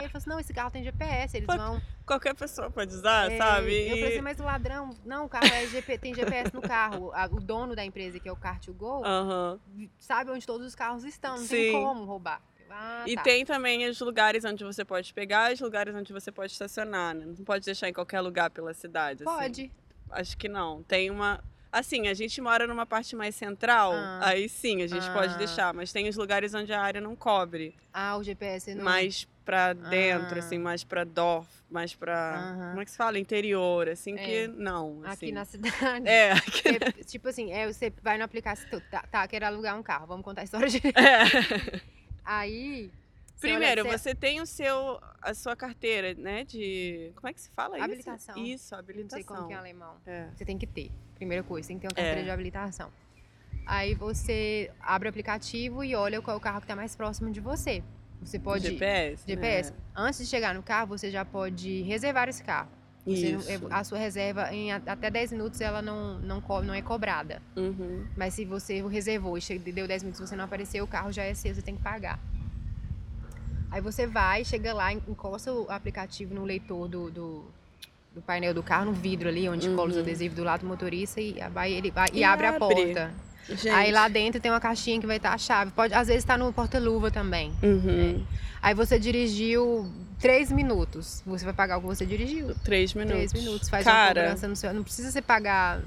[0.00, 1.80] ele falou assim, não, esse carro tem GPS, eles Pode- vão...
[2.06, 3.72] Qualquer pessoa pode usar, é, sabe?
[3.82, 4.90] Eu falei E- assim, mas o ladrão...
[5.06, 7.10] Não, o carro é GP, tem GPS no carro.
[7.14, 9.58] A- O dono da empresa, que é o Car2Go, Aham.
[9.98, 11.36] sabe onde todos os carros estão.
[11.36, 11.48] Não Sim.
[11.48, 12.42] tem como roubar.
[12.70, 13.22] Ah, E tá.
[13.22, 17.14] tem também os lugares onde você pode pegar e os lugares onde você pode estacionar,
[17.14, 17.24] né?
[17.24, 19.22] Não pode deixar em qualquer lugar pela cidade.
[19.22, 19.32] assim.
[19.38, 19.72] Pode.
[20.10, 20.82] Acho que não.
[20.82, 21.42] Tem uma.
[21.76, 24.20] Assim, a gente mora numa parte mais central, Ah.
[24.28, 25.36] aí sim, a gente pode Ah.
[25.38, 25.74] deixar.
[25.74, 27.74] Mas tem os lugares onde a área não cobre.
[27.92, 28.84] Ah, o GPS não...
[28.84, 30.38] Mais pra dentro, Ah.
[30.38, 32.54] assim, mais pra dorf, mais pra.
[32.70, 33.18] Como é que se fala?
[33.18, 34.24] Interior, assim, É.
[34.24, 35.00] que não.
[35.02, 35.32] Aqui Assim.
[35.32, 36.06] na cidade.
[36.08, 36.68] É, aqui.
[36.68, 40.24] É, tipo assim, é, você vai no aplicativo, tá, tá, quero alugar um carro, vamos
[40.24, 40.80] contar a história de...
[40.96, 41.80] É.
[42.24, 42.90] Aí,
[43.50, 46.44] Primeiro, olha, você tem o seu, a sua carteira, né?
[46.44, 47.12] De.
[47.16, 47.84] Como é que se fala isso?
[47.84, 48.36] Habilitação.
[48.44, 49.16] Isso, Não habilitação.
[49.18, 49.96] sei como que é em alemão.
[50.06, 50.28] É.
[50.34, 50.90] Você tem que ter.
[51.14, 52.24] Primeira coisa, tem que ter uma carteira É.
[52.24, 52.90] de habilitação.
[53.66, 57.30] Aí você abre o aplicativo e olha qual é o carro que está mais próximo
[57.30, 57.82] de você.
[58.20, 58.64] Você pode.
[58.68, 59.24] GPS?
[59.26, 59.70] GPS.
[59.72, 59.76] né?
[59.96, 62.68] Antes de chegar no carro, você já pode reservar esse carro.
[63.06, 63.66] Você não- Isso.
[63.70, 67.42] a sua reserva em até 10 minutos ela não, não, não é cobrada.
[67.54, 68.06] Uhum.
[68.16, 71.22] Mas se você reservou e deu 10 minutos e você não apareceu, o carro já
[71.22, 72.18] é seu, você tem que pagar.
[73.74, 77.44] Aí você vai, chega lá, en- encosta o aplicativo no leitor do, do,
[78.14, 80.02] do painel do carro, no vidro ali, onde cola os Uhum.
[80.02, 83.10] adesivos do lado do motorista e, vai, ele, vai, e, E abre, a porta.
[83.48, 83.68] Gente.
[83.70, 85.72] Aí lá dentro tem uma caixinha que vai estar a chave.
[85.72, 87.52] Pode, às vezes está no porta-luva também.
[87.64, 88.24] Uhum.
[88.62, 91.20] Aí você dirigiu 3 minutos.
[91.26, 92.54] Você vai pagar o que você dirigiu.
[92.64, 93.32] Três minutos.
[93.32, 93.68] 3 minutos.
[93.68, 94.72] Faz uma Cara, cobrança no seu.
[94.72, 95.80] Não precisa você pagar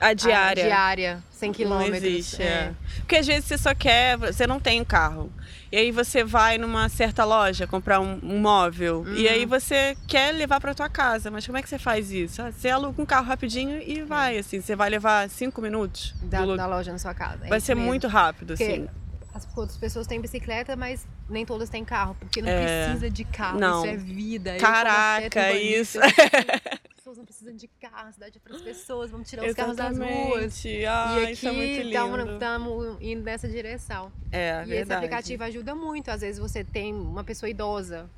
[0.00, 0.64] a a diária.
[0.64, 2.02] diária 100 Não quilômetros.
[2.04, 2.72] existe, é.
[2.98, 5.32] Porque às vezes você só quer, você não tem um carro.
[5.70, 9.04] E aí você vai numa certa loja comprar um, um móvel.
[9.08, 9.32] E Uhum.
[9.32, 11.30] aí você quer levar pra tua casa.
[11.30, 12.40] Mas como é que você faz isso?
[12.40, 14.60] Ah, Você aluga um carro rapidinho e vai, assim.
[14.60, 16.14] Você vai levar cinco minutos.
[16.22, 17.44] da, da loja na sua casa.
[17.46, 17.86] É vai ser mesmo.
[17.88, 18.88] muito rápido, Porque assim.
[19.34, 22.84] as outras pessoas têm bicicleta, mas nem todas têm carro, porque não É.
[22.86, 23.58] precisa de carro.
[23.60, 23.84] Não.
[23.84, 24.50] Isso é vida.
[24.52, 25.98] Como Caraca, isso.
[27.18, 29.98] não precisam de carro, a cidade é para as pessoas, vamos tirar os carros das
[29.98, 30.64] ruas.
[30.64, 30.86] Exatamente.
[30.86, 32.32] Ah, e isso é muito aqui lindo.
[32.34, 34.10] estamos indo nessa direção.
[34.32, 34.94] É, e esse verdade.
[35.04, 36.10] aplicativo ajuda muito.
[36.10, 38.08] Às vezes você tem uma pessoa idosa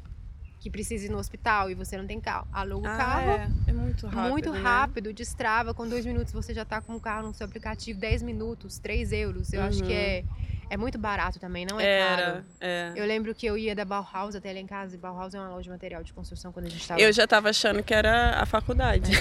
[0.61, 2.47] que precisa ir no hospital e você não tem carro.
[2.53, 3.51] Aluga o Ah, carro, é.
[3.69, 4.31] É muito rápido.
[4.31, 4.61] muito né?
[4.61, 5.73] rápido, destrava.
[5.73, 7.99] Com dois minutos você já tá com o carro no seu aplicativo.
[7.99, 9.53] 10 minutos, 3 euros.
[9.55, 9.99] Eu acho que Uhum.
[9.99, 10.25] é,
[10.71, 12.23] é muito barato também, não é caro.
[12.23, 12.93] Era, é.
[12.97, 15.49] Eu lembro que eu ia da Bauhaus até lá em casa, e Bauhaus é uma
[15.51, 17.01] loja de material de construção quando a gente tava.
[17.01, 19.11] Eu já tava achando que era a faculdade.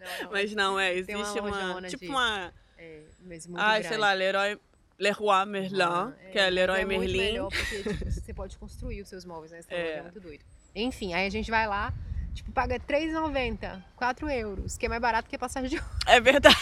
[0.00, 1.02] Não, não, Mas não, é.
[1.02, 1.50] Tem uma Existe uma.
[1.50, 2.52] lojona tipo de- uma.
[2.78, 3.88] é, mas muito Ah, grande.
[3.88, 4.58] sei lá, Leroy.
[4.98, 7.18] Leroy Merlin, Ah, que é Leroy é muito Merlin.
[7.18, 9.76] melhor porque tipo, você pode construir os seus móveis nessa É.
[9.82, 10.44] loja, é muito doido.
[10.74, 11.92] Enfim, aí a gente vai lá,
[12.34, 15.82] tipo, paga R$3,90, 4 euros, que é mais barato que a passagem de.
[16.06, 16.56] É verdade.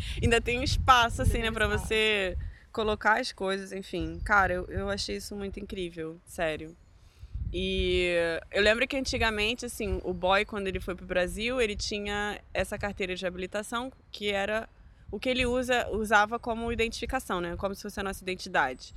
[0.22, 1.86] Ainda tem um espaço, assim, né, pra espaço.
[1.86, 2.36] você
[2.72, 4.20] colocar as coisas, enfim.
[4.24, 6.76] Cara, eu, eu achei isso muito incrível, sério.
[7.52, 8.14] E
[8.50, 12.76] eu lembro que antigamente, assim, o boy, quando ele foi pro Brasil, ele tinha essa
[12.76, 14.68] carteira de habilitação, que era
[15.10, 17.56] o que ele usa, usava como identificação, né?
[17.56, 18.94] Como se fosse a nossa identidade.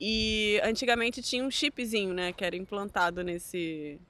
[0.00, 2.32] E antigamente tinha um chipzinho, né?
[2.32, 4.00] Que era implantado nesse.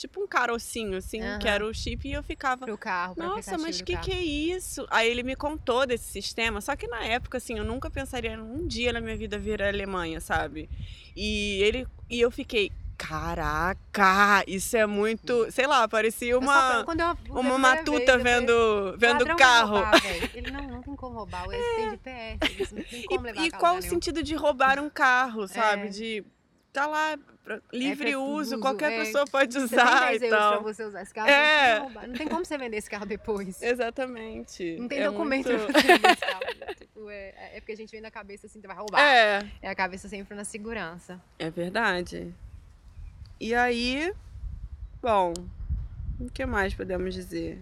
[0.00, 1.54] Tipo um carocinho, assim, que Aham.
[1.56, 2.64] era o chip, e eu ficava.
[2.64, 4.04] Pro carro, pro Nossa, mas do que carro.
[4.06, 4.86] que é isso?
[4.90, 8.66] Aí ele me contou desse sistema, só que na época, assim, eu nunca pensaria um
[8.66, 10.70] dia na minha vida vir à Alemanha, sabe?
[11.14, 17.58] E ele e eu fiquei, caraca, isso é muito, sei lá, parecia uma eu- uma
[17.58, 19.72] matuta vez, vendo vendo "Ladrão vai carro.
[19.74, 23.24] roubar, velho." Ele não, não tem como roubar, eles têm GPS, eles não tem como
[23.26, 23.94] levar E, e carro qual o lugar nenhum.
[23.94, 25.86] sentido de roubar um carro, sabe?
[25.88, 25.90] É.
[25.90, 26.24] De
[26.72, 27.18] tá lá
[27.58, 28.98] pra livre pra uso, uso, qualquer é.
[29.04, 30.62] pessoa pode Você tem usar 10 e euros pra tal.
[30.62, 31.32] você usar esse carro, É.
[31.32, 32.06] não, tem como roubar.
[32.08, 33.62] não tem como você vender esse carro depois.
[33.62, 34.76] Exatamente.
[34.78, 36.40] Não tem É documento muito- pra você vender esse carro.
[36.60, 36.66] né?
[36.80, 39.00] Tipo, é, é porque a gente vem na cabeça assim, vai roubar.
[39.00, 41.20] É, É a cabeça sempre na segurança.
[41.38, 42.32] É verdade.
[43.40, 44.12] E aí,
[45.02, 45.32] bom,
[46.20, 47.58] o que mais podemos dizer?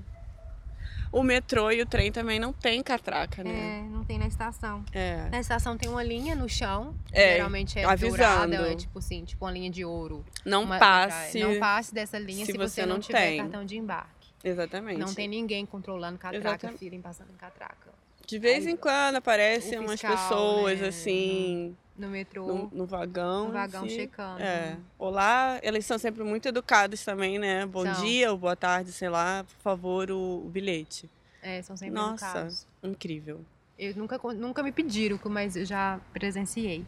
[1.10, 3.80] O metrô e o trem também não tem catraca, né?
[3.86, 4.84] É, não tem na estação.
[4.92, 5.28] É.
[5.30, 8.16] Na estação tem uma linha no chão, É, geralmente é avisando.
[8.16, 10.24] dourada, é tipo assim, tipo uma linha de ouro.
[10.44, 11.40] Não Uma- passe.
[11.40, 13.38] Não passe dessa linha se se, você você não, não tiver tem.
[13.38, 14.28] cartão de embarque.
[14.44, 14.98] Exatamente.
[15.00, 16.78] Não tem ninguém controlando catraca, Exatamente.
[16.78, 17.88] filho passando em catraca.
[18.26, 22.70] De vez Aí, em quando aparecem o umas fiscal, pessoas né, assim, No metrô, no,
[22.72, 23.46] no vagão.
[23.48, 23.94] no vagão assim.
[23.96, 24.40] checando.
[24.40, 24.76] É.
[24.96, 27.66] Olá, eles são sempre muito educados também, né?
[27.66, 28.04] Bom São.
[28.04, 31.10] dia ou boa tarde, sei lá, por favor, o, o bilhete.
[31.42, 32.24] É, são sempre Nossa.
[32.24, 32.66] educados.
[32.84, 33.40] Incrível.
[33.76, 36.84] Eu nunca, nunca me pediram, mas eu já presenciei.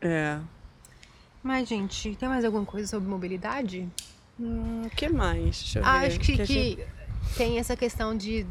[0.00, 0.40] É.
[1.42, 3.88] Mas, gente, tem mais alguma coisa sobre mobilidade?
[4.38, 5.42] Hum, O que mais?
[5.62, 5.88] Deixa eu ver.
[5.90, 6.46] acho que, gente-
[6.76, 6.86] que
[7.36, 8.44] tem essa questão de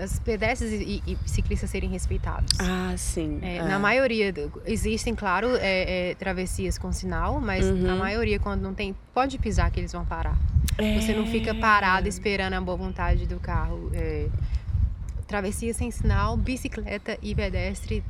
[0.00, 2.52] as pedestres e, e ciclistas serem respeitados.
[2.60, 3.38] Ah, sim.
[3.42, 3.62] É, é.
[3.62, 4.32] Na maioria,
[4.64, 7.76] existem, claro, é, é, travessias com sinal, mas Uhum.
[7.82, 10.36] na maioria, quando não tem, pode pisar que eles vão parar.
[11.00, 11.54] Você não fica É.
[11.54, 13.90] parado esperando a boa vontade do carro.
[13.94, 14.28] É,
[15.26, 18.02] travessia sem sinal, bicicleta e pedestre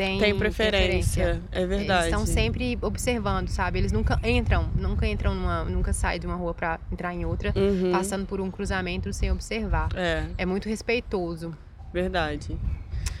[0.00, 2.06] tem, Tem preferência, é verdade.
[2.08, 3.78] Eles estão sempre observando, sabe?
[3.80, 7.52] Eles nunca entram, nunca entram numa, nunca saem de uma rua para entrar em outra,
[7.54, 7.92] Uhum.
[7.92, 9.90] passando por um cruzamento sem observar.
[9.94, 11.54] É, É muito respeitoso.
[11.92, 12.56] verdade.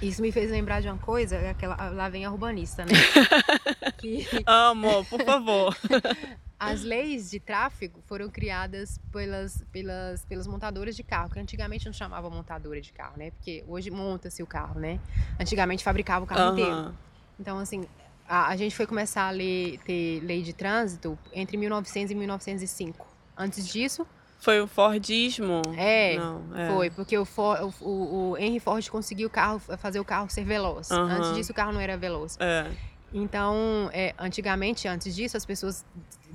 [0.02, 2.92] Isso me fez lembrar de uma coisa, é aquela, lá vem a urbanista, né?
[3.98, 5.76] que Amo, por favor.
[6.60, 11.92] as leis de tráfego foram criadas pelas, pelas, pelos montadores de carro, que antigamente não
[11.92, 13.30] chamava montadora de carro, né?
[13.30, 15.00] Porque hoje monta-se o carro, né?
[15.38, 16.70] Antigamente fabricava o carro inteiro.
[16.70, 16.94] Aham.
[17.38, 17.86] Então, assim,
[18.28, 23.06] a, a gente foi começar a ler, ter lei de trânsito entre 1900 e 1905.
[23.36, 24.06] Antes disso,
[24.40, 25.60] Foi o Fordismo?
[25.76, 26.68] é, Não, é.
[26.72, 30.44] foi, porque o, For- o- o- Henry Ford conseguiu o carro, fazer o carro ser
[30.44, 30.90] veloz.
[30.90, 31.10] Aham.
[31.18, 32.36] Antes disso, o carro não era veloz.
[32.40, 32.70] É.
[33.12, 35.84] Então, é, antigamente, antes disso, as pessoas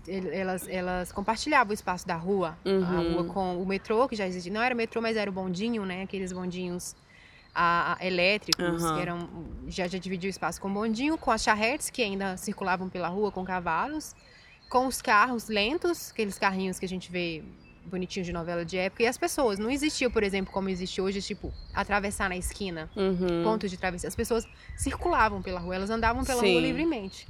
[0.07, 2.57] el- elas, elas compartilhavam o espaço da rua.
[2.65, 3.13] A Uhum.
[3.13, 4.51] rua com o metrô, que já existia.
[4.53, 6.03] Não era metrô, mas era o bondinho, né?
[6.03, 6.95] Aqueles bondinhos
[7.55, 8.95] a- a- elétricos, Aham.
[8.95, 9.29] que eram,
[9.67, 13.07] já, já dividia o espaço com o bondinho, com as charretes, que ainda circulavam pela
[13.07, 14.13] rua com cavalos,
[14.69, 17.41] com os carros lentos, aqueles carrinhos que a gente vê
[17.85, 19.59] bonitinhos de novela de época, e as pessoas.
[19.59, 23.43] Não existia, por exemplo, como existe hoje, tipo, atravessar na esquina Uhum.
[23.43, 24.07] ponto de travessia.
[24.09, 26.51] As pessoas circulavam pela rua, elas andavam pela Sim.
[26.51, 27.27] rua livremente.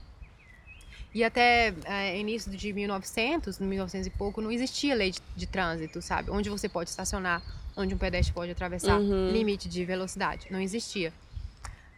[1.13, 6.01] E até eh, início de 1900, 1900 e pouco, não existia lei de, de trânsito,
[6.01, 6.29] sabe?
[6.29, 7.41] Onde você pode estacionar,
[7.77, 9.31] onde um pedestre pode atravessar, Uhum.
[9.31, 10.47] limite de velocidade.
[10.49, 11.13] Não existia.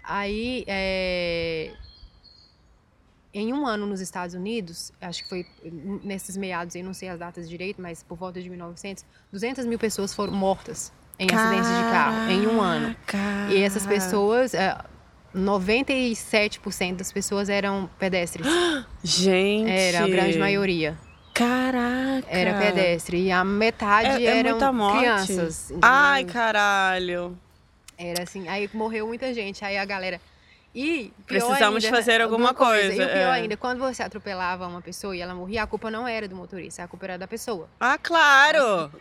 [0.03, 1.73] Aí, eh,
[3.37, 5.45] em um ano nos Estados Unidos, acho que foi
[6.03, 9.77] nesses meados, eu não sei as datas direito, mas por volta de 1900, 200 mil
[9.77, 12.95] pessoas foram mortas em acidentes de carro em um ano.
[13.05, 13.53] Caraca.
[13.53, 14.75] E essas pessoas, é,
[15.35, 18.47] 97% das pessoas eram pedestres.
[19.03, 19.69] Gente.
[19.69, 20.97] Era a grande maioria.
[21.33, 22.25] Caraca.
[22.27, 23.21] Era pedestre.
[23.21, 24.57] E a metade É, é eram
[24.97, 25.71] crianças.
[25.79, 27.37] Ai, caralho.
[27.95, 28.47] Era assim.
[28.47, 29.63] Aí morreu muita gente.
[29.63, 30.19] Aí a galera.
[30.79, 33.31] E Precisamos ainda, fazer alguma coisa, E o pior é.
[33.31, 36.83] ainda, quando você atropelava uma pessoa e ela morria, a culpa não era do motorista,
[36.83, 37.67] a culpa era da pessoa.
[37.79, 38.91] Ah, claro.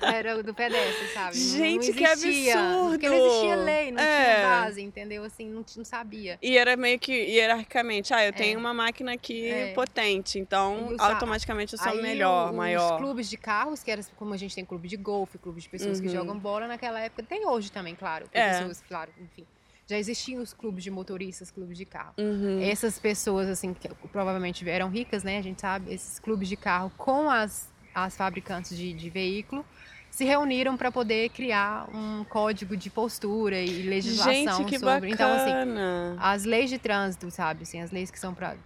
[0.00, 1.36] Não, era do pedestre, sabe?
[1.36, 2.88] Gente, não que existia, absurdo!
[2.90, 4.34] Porque não existia lei, não É.
[4.34, 5.24] tinha base, entendeu?
[5.24, 6.38] Assim, não, não sabia.
[6.40, 8.58] E era meio que hierarquicamente, ah, eu tenho É.
[8.58, 9.72] uma máquina aqui É.
[9.74, 12.94] potente, então E o sa- automaticamente eu sou Aí, melhor, o- maior.
[12.94, 15.68] Os clubes de carros, que era como a gente tem clube de golfe, clube de
[15.68, 16.12] pessoas que Uhum.
[16.14, 18.26] jogam bola naquela época, tem hoje também, claro.
[18.32, 18.58] É.
[18.60, 19.44] pessoas, claro, enfim.
[19.88, 22.12] Já existiam os clubes de motoristas, clubes de carro.
[22.18, 22.60] Uhum.
[22.60, 25.38] Essas pessoas, assim, que provavelmente eram ricas, né?
[25.38, 29.64] A gente sabe, esses clubes de carro com as, as fabricantes de, de veículo
[30.10, 35.10] se reuniram para poder criar um código de postura e legislação Gente, que sobre.
[35.10, 36.16] Então, assim, bacana.
[36.18, 37.62] as leis de trânsito, sabe?
[37.62, 38.56] Assim, as leis que são para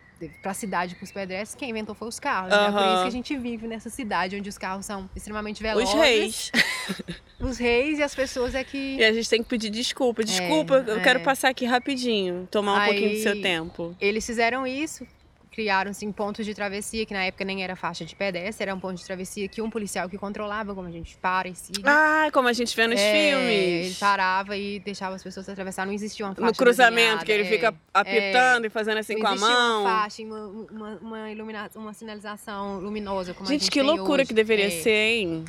[0.41, 2.51] para a cidade, para os pedestres, quem inventou foi os carros.
[2.51, 2.57] né?
[2.70, 5.89] Por isso que a gente vive nessa cidade onde os carros são extremamente velozes.
[5.89, 6.53] Os reis.
[7.41, 10.23] Os reis e as pessoas é que E a gente tem que pedir desculpa.
[10.23, 11.03] Desculpa, eu é.
[11.03, 13.97] quero passar aqui rapidinho, tomar um Aí- pouquinho do seu tempo.
[14.01, 15.05] eles fizeram isso,
[15.53, 18.80] criaram assim pontos de travessia que na época nem era faixa de pedestre, era um
[18.80, 21.82] ponto de travessia que um policial que controlava, como a gente para e siga.
[21.84, 23.98] Ah, como a gente vê nos É, Ele filmes.
[23.98, 25.84] parava e deixava as pessoas atravessar.
[25.86, 27.48] Não existia uma faixa No cruzamento, desenhada, que ele é.
[27.50, 29.82] fica apitando e fazendo assim com a mão.
[29.82, 34.22] uma faixa, uma, uma, uma, ilumina- uma sinalização luminosa como a Gente, gente que loucura
[34.22, 34.28] hoje.
[34.28, 34.70] que deveria É.
[34.70, 35.44] ser, hein?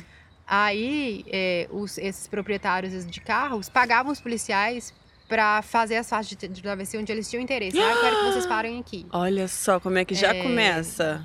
[0.46, 4.92] Aí, é, os- esses proprietários de carros pagavam os policiais
[5.28, 7.78] para fazer as faixas de, de travessia onde eles tinham interesse.
[7.78, 9.06] Ah, eu quero que vocês parem aqui.
[9.12, 10.42] Olha só como é que já É.
[10.42, 11.22] começa.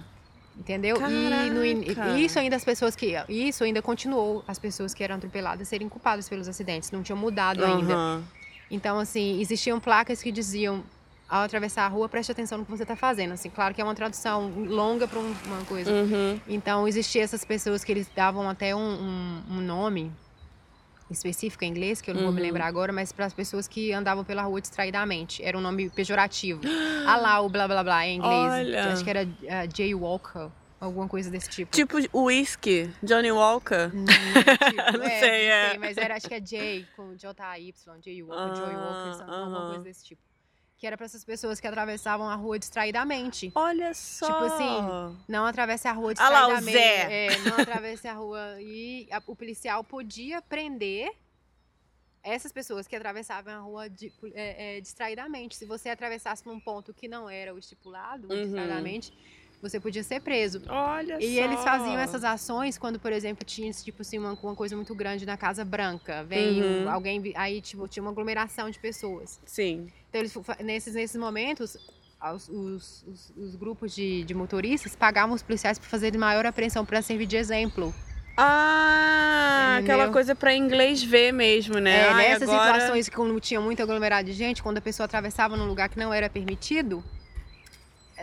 [0.57, 0.97] Entendeu?
[0.97, 1.63] E, no
[2.17, 3.13] isso ainda as pessoas que.
[3.29, 6.91] Isso ainda continuou as pessoas que eram atropeladas serem culpadas pelos acidentes.
[6.91, 7.93] Não tinham mudado ainda.
[7.93, 8.23] Aham.
[8.69, 10.83] Então, assim, existiam placas que diziam.
[11.29, 13.33] Ao atravessar a rua, preste atenção no que você está fazendo.
[13.33, 15.91] Assim, claro que é uma tradução longa para uma coisa.
[15.91, 16.39] Uhum.
[16.47, 20.11] Então, existiam essas pessoas que eles davam até um, um- um nome
[21.09, 22.47] específico em inglês, que eu não vou me Uhum.
[22.47, 25.43] lembrar agora, mas para as pessoas que andavam pela rua distraidamente.
[25.43, 26.61] Era um nome pejorativo.
[27.07, 28.33] ah lá, o blá blá blá em inglês.
[28.51, 28.93] Olha.
[28.93, 30.49] Acho que era uh, Jaywalker,
[30.79, 31.71] alguma coisa desse tipo.
[31.71, 33.91] Tipo whisky, Johnny Walker.
[33.93, 34.05] Hum,
[34.69, 35.69] tipo, Não é, sei, não é.
[35.71, 39.31] sei, mas era, acho que é Jay, com J-A-Y, Jay Walker, Joy Walker, Ah, sabe,
[39.31, 40.21] alguma coisa desse tipo.
[40.79, 43.51] Que era para essas pessoas que atravessavam a rua distraidamente.
[43.53, 44.25] Olha só.
[44.27, 46.77] Tipo assim, Não atravesse a rua Ah lá, o distraidamente.
[46.77, 47.25] Zé.
[47.25, 48.61] É, não atravesse a rua.
[48.61, 51.11] E a- o policial podia prender
[52.23, 55.55] essas pessoas que atravessavam a rua di- é, é, distraidamente.
[55.57, 58.43] Se você atravessasse num ponto que não era o estipulado, Uhum.
[58.43, 59.11] distraidamente,
[59.61, 60.61] você podia ser preso.
[60.69, 61.43] Olha E só.
[61.43, 65.25] eles faziam essas ações quando, por exemplo, tinha tipo assim, uma, uma coisa muito grande
[65.25, 66.23] na Casa Branca.
[66.23, 66.89] Vem um- Uhum.
[66.89, 69.41] alguém, aí tipo, tinha uma aglomeração de pessoas.
[69.45, 69.91] Sim.
[70.09, 70.33] Então, eles,
[70.63, 71.77] nesses, nesses momentos,
[72.33, 76.83] os, os- os- os grupos de, de motoristas pagavam os policiais para fazer maior apreensão,
[76.85, 77.93] para servir de exemplo.
[78.35, 79.95] Ah, Entendeu?
[79.95, 81.99] aquela coisa pra inglês ver mesmo, né?
[81.99, 82.73] É, Ai, nessas agora...
[82.73, 85.99] situações que quando tinha muito aglomerado de gente, quando a pessoa atravessava num lugar que
[85.99, 87.03] não era permitido,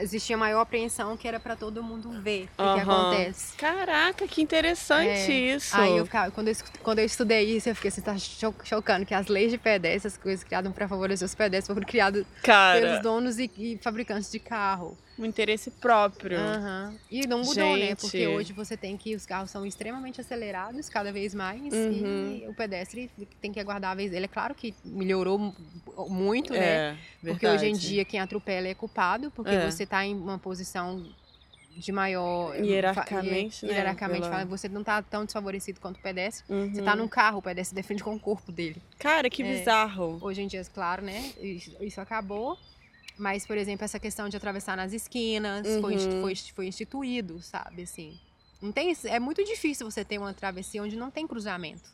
[0.01, 2.81] existia maior apreensão que era para todo mundo ver o que Aham.
[3.05, 3.57] acontece.
[3.57, 5.55] Caraca, que interessante É.
[5.57, 5.77] isso.
[5.77, 9.05] Aí eu ficava, quando eu, quando eu estudei isso, eu fiquei assim, tá cho- chocando
[9.07, 12.43] que as leis de pedestres, essas coisas criadas para favorecer os pedestres, foram criadas pelos
[12.43, 14.97] Cara, donos e, e fabricantes de carro.
[15.19, 16.39] Um interesse próprio.
[16.39, 16.95] Aham.
[17.11, 17.87] E não mudou, né?
[17.87, 18.01] Gente.
[18.01, 19.15] Porque hoje você tem que.
[19.15, 21.73] Os carros são extremamente acelerados cada vez mais.
[21.73, 22.41] Uhum.
[22.45, 23.11] E o pedestre
[23.41, 24.27] tem que aguardar a vez dele.
[24.27, 25.55] É claro que melhorou mu-
[26.09, 26.59] muito, né?
[26.61, 27.89] É, Porque hoje em verdade.
[27.89, 29.71] dia quem atropela é culpado, porque É.
[29.71, 31.05] você tá em uma posição
[31.79, 32.55] de maior.
[32.57, 36.45] Hierarquicamente, fa- né, Hierarquicamente pela- falando, você não tá tão desfavorecido quanto o pedestre.
[36.49, 36.85] Você Uhum.
[36.85, 38.81] tá num carro, o pedestre defende com o corpo dele.
[38.99, 39.59] Cara, que É.
[39.59, 40.19] bizarro.
[40.23, 41.33] Hoje em dia, claro, né?
[41.41, 42.57] Isso, isso acabou.
[43.19, 46.21] Mas, por exemplo, essa questão de atravessar nas esquinas foi, Uhum.
[46.21, 47.83] foi, foi instituído, sabe?
[47.83, 48.19] Assim.
[48.61, 51.89] Não tem, é muito difícil você ter uma travessia onde não tem cruzamento.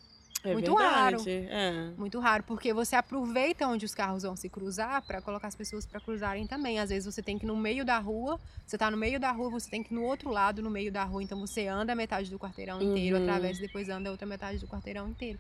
[0.45, 1.23] É muito raro.
[1.23, 1.93] verdade, É.
[1.97, 5.87] Muito raro, porque você aproveita onde os carros vão se cruzar para colocar as pessoas
[5.87, 6.81] para cruzarem também.
[6.81, 9.31] Às vezes você tem que ir no meio da rua, você tá no meio da
[9.31, 11.95] rua, você tem que ir no outro lado, no meio da rua, então você anda
[11.95, 13.23] metade do quarteirão inteiro, Uhum.
[13.23, 15.39] atravessa e depois anda outra metade do quarteirão inteiro.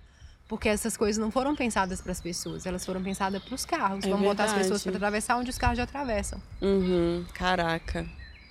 [0.48, 4.04] Porque essas coisas não foram pensadas para as pessoas, elas foram pensadas para os carros.
[4.04, 4.64] É Vamos botar as verdade.
[4.68, 6.40] pessoas para atravessar onde os carros já atravessam.
[6.60, 7.24] Uhum.
[7.34, 8.06] Caraca.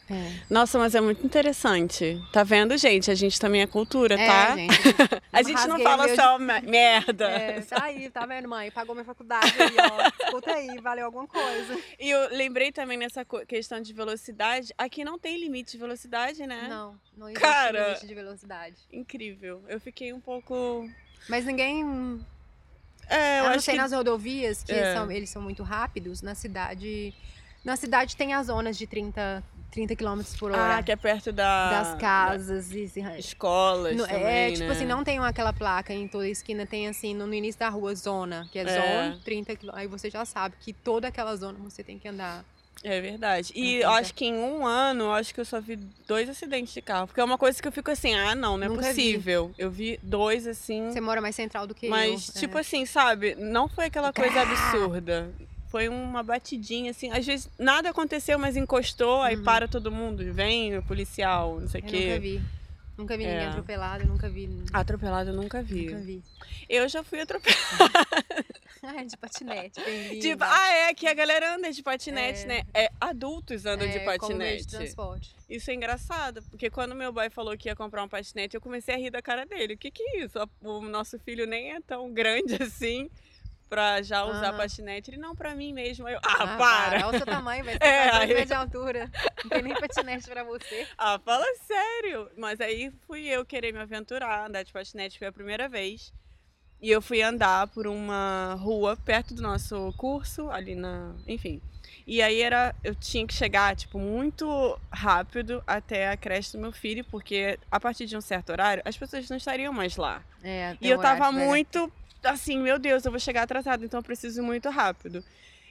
[0.10, 2.22] É, Nossa, mas é muito interessante.
[2.34, 3.10] Tá vendo, gente?
[3.10, 4.52] A gente também é cultura, tá?
[4.52, 4.76] É, gente.
[5.32, 7.30] A gente não fala meu- só me- merda.
[7.30, 8.70] É, tá aí, tá vendo, mãe?
[8.72, 10.26] Pagou minha faculdade aí, ó.
[10.26, 11.80] Escuta aí, valeu alguma coisa.
[11.98, 14.74] E eu lembrei também nessa questão de velocidade.
[14.78, 16.68] Aqui não tem limite de velocidade, né?
[16.68, 17.88] Não, não existe Cara.
[17.90, 18.76] limite de velocidade.
[18.92, 19.64] Incrível.
[19.70, 20.90] Eu fiquei um pouco.
[21.30, 21.84] Mas ninguém
[23.08, 23.78] É, eu a não ser que.
[23.78, 24.94] nas rodovias, que É.
[24.96, 27.14] são, eles são muito rápidos, na cidade.
[27.64, 31.32] Na cidade tem as zonas de 30, 30 km por hora Ah, que é perto
[31.32, 31.70] da.
[31.84, 32.72] das casas.
[32.72, 33.96] E, da- escolas.
[33.96, 34.72] no- também, é, tipo né?
[34.72, 37.94] assim, não tem aquela placa em toda esquina, tem assim, no, no início da rua,
[37.96, 38.66] zona, que é, É.
[39.12, 39.70] zona, 30 km.
[39.74, 42.44] Aí você já sabe que toda aquela zona você tem que andar.
[42.84, 43.52] É verdade.
[43.56, 45.76] E eu acho que em um ano, eu acho que eu só vi
[46.08, 47.06] dois acidentes de carro.
[47.08, 48.88] Porque é uma coisa que eu fico assim, ah, não, não é Nunca vi.
[48.88, 49.52] possível.
[49.58, 50.92] Eu vi dois assim.
[50.92, 52.42] Você mora mais central do que Mas, eu.
[52.42, 52.62] tipo é.
[52.62, 53.36] assim, sabe?
[53.36, 55.30] Não foi aquela coisa absurda.
[55.70, 57.12] Foi uma batidinha, assim.
[57.12, 59.44] Às vezes nada aconteceu, mas encostou, aí Uhum.
[59.44, 60.24] para todo mundo.
[60.34, 62.08] Vem o policial, não sei o quê.
[62.08, 62.42] nunca vi.
[63.02, 63.48] Nunca vi ninguém É.
[63.50, 64.50] atropelado, nunca vi.
[64.72, 65.86] Atropelado eu nunca vi.
[65.86, 66.24] Nunca vi.
[66.70, 67.58] Eu já fui atropelada.
[68.84, 70.20] Ai, de patinete, bem.
[70.20, 72.46] Tipo, ah, é que a galera anda de patinete, É.
[72.48, 72.62] né?
[72.74, 74.68] É, adultos andam de meio de patinete.
[74.68, 75.36] transporte.
[75.50, 78.96] Isso é engraçado, porque quando meu boy falou que ia comprar um patinete, eu comecei
[78.96, 79.76] a rir da cara dele.
[79.76, 80.40] O que que é isso?
[80.64, 83.10] O nosso filho nem é tão grande assim
[83.72, 85.10] pra já usar patinete.
[85.12, 86.06] Ele, não, pra mim mesmo.
[86.06, 87.08] Aí eu, ah, Ah, para!
[87.08, 89.10] Olha o seu tamanho, vai ser É, aí- de altura.
[89.44, 90.86] Não tem nem patinete pra você.
[91.00, 92.30] Ah, fala sério!
[92.38, 96.14] Mas aí fui eu querer me aventurar, andar de patinete foi a primeira vez.
[96.82, 101.16] E eu fui andar por uma rua perto do nosso curso, ali na.
[101.26, 101.62] Enfim.
[102.06, 102.76] E aí era.
[102.84, 107.80] Eu tinha que chegar, tipo, muito rápido até a creche do meu filho, porque a
[107.80, 110.22] partir de um certo horário as pessoas não estariam mais lá.
[110.44, 111.90] É, E eu tava muito
[112.24, 115.24] assim, meu Deus, eu vou chegar atrasado, então eu preciso ir muito rápido.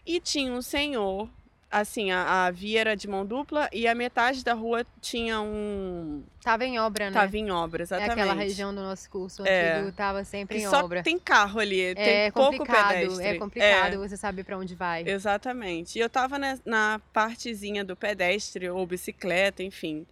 [0.07, 1.29] E tinha um senhor,
[1.71, 6.23] assim, a, a via era de mão dupla e a metade da rua tinha um.
[6.43, 7.13] Tava em obra, né?
[7.13, 8.13] Tava em obra, é exatamente.
[8.13, 9.75] aquela região do nosso curso É.
[9.79, 11.03] antigo, tava sempre que em só obra.
[11.03, 13.27] tem carro ali, é tem pouco complicado, pedestre.
[13.27, 15.03] é complicado É, você saber pra onde vai.
[15.07, 15.99] exatamente.
[15.99, 20.07] E eu tava na, na partezinha do pedestre ou bicicleta, enfim.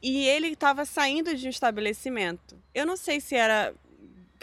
[0.00, 2.56] E ele tava saindo de um estabelecimento.
[2.74, 3.72] Eu não sei se era.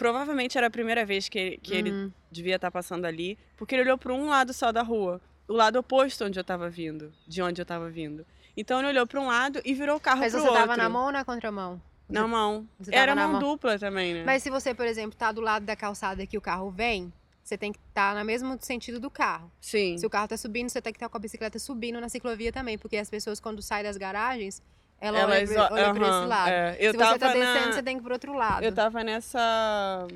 [0.00, 2.10] Provavelmente era a primeira vez que, que ele Uhum.
[2.32, 5.78] devia estar passando ali, porque ele olhou para um lado só da rua, o lado
[5.78, 8.24] oposto onde eu estava vindo, de onde eu estava vindo.
[8.56, 10.62] Então ele olhou para um lado e virou o carro Mas pro você outro.
[10.62, 11.78] tava na mão ou na contramão?
[12.08, 12.66] Na mão.
[12.78, 13.40] Você Era mão, mão.
[13.40, 14.24] dupla também, né?
[14.24, 17.12] Mas se você, por exemplo, tá do lado da calçada que o carro vem,
[17.44, 19.52] você tem que estar no mesmo sentido do carro.
[19.60, 19.98] Sim.
[19.98, 22.50] Se o carro tá subindo, você tem que estar com a bicicleta subindo na ciclovia
[22.50, 24.62] também, porque as pessoas quando saem das garagens,
[25.00, 26.50] ela olha, Elas, pra- olha pra esse lado.
[26.50, 26.76] é.
[26.78, 27.72] Eu Se tava você tá descendo, na...
[27.72, 28.62] você tem que ir pro outro lado.
[28.64, 30.06] Eu tava nessa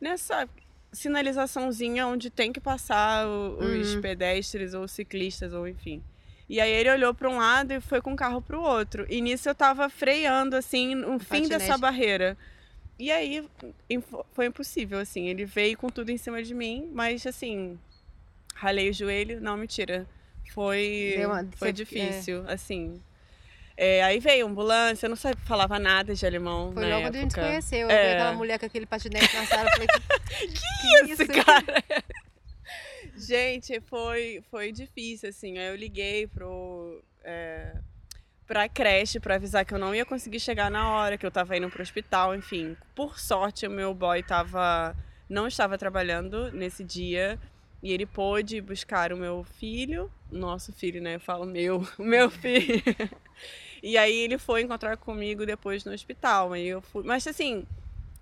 [0.00, 0.48] nessa
[0.92, 4.00] sinalizaçãozinha onde tem que passar o- os Uhum.
[4.00, 6.02] pedestres ou ciclistas ou enfim.
[6.48, 9.06] E aí ele olhou para um lado e foi com o carro para o outro.
[9.08, 11.48] E nisso eu tava freando assim no fim patinete.
[11.50, 12.36] dessa barreira.
[12.98, 13.46] E aí
[14.32, 17.78] foi impossível assim, ele veio com tudo em cima de mim, mas assim,
[18.54, 20.06] ralei o joelho, não mentira.
[20.52, 23.00] Foi uma- foi você- difícil, assim.
[23.80, 27.02] É, aí veio a ambulância, eu não sabia, falava nada de alemão Foi na logo
[27.06, 27.80] quando a gente conheceu.
[27.82, 28.08] Eu É.
[28.08, 29.68] vi aquela mulher com aquele patinete na sala.
[29.68, 31.84] Eu falei, que, isso, cara?
[33.16, 35.58] Gente, foi, foi difícil, assim.
[35.58, 37.72] Aí eu liguei pro, é,
[38.48, 41.56] pra creche pra avisar que eu não ia conseguir chegar na hora, que eu tava
[41.56, 42.76] indo pro hospital, enfim.
[42.96, 44.96] Por sorte, o meu boy tava,
[45.28, 47.38] não estava trabalhando nesse dia.
[47.80, 51.14] E ele pôde buscar o meu filho, nosso filho, né?
[51.14, 52.82] Eu falo meu, meu filho.
[53.82, 56.52] E aí ele foi encontrar comigo depois no hospital.
[56.52, 57.04] Aí eu fui.
[57.04, 57.64] Mas assim,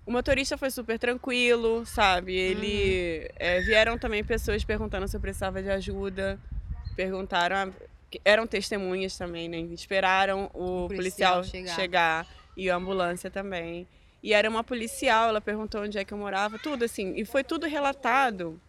[0.05, 2.35] o motorista foi super tranquilo, sabe?
[2.35, 3.29] Ele.
[3.35, 6.39] é, vieram também pessoas perguntando se eu precisava de ajuda.
[6.95, 7.55] Perguntaram.
[7.55, 7.69] ah,
[8.23, 9.59] eram testemunhas também, né?
[9.59, 11.75] Esperaram o, O policial, policial chegar.
[11.75, 12.27] chegar.
[12.55, 13.87] e a ambulância também.
[14.23, 17.13] E era uma policial, ela perguntou onde é que eu morava, tudo assim.
[17.15, 18.59] E foi tudo relatado.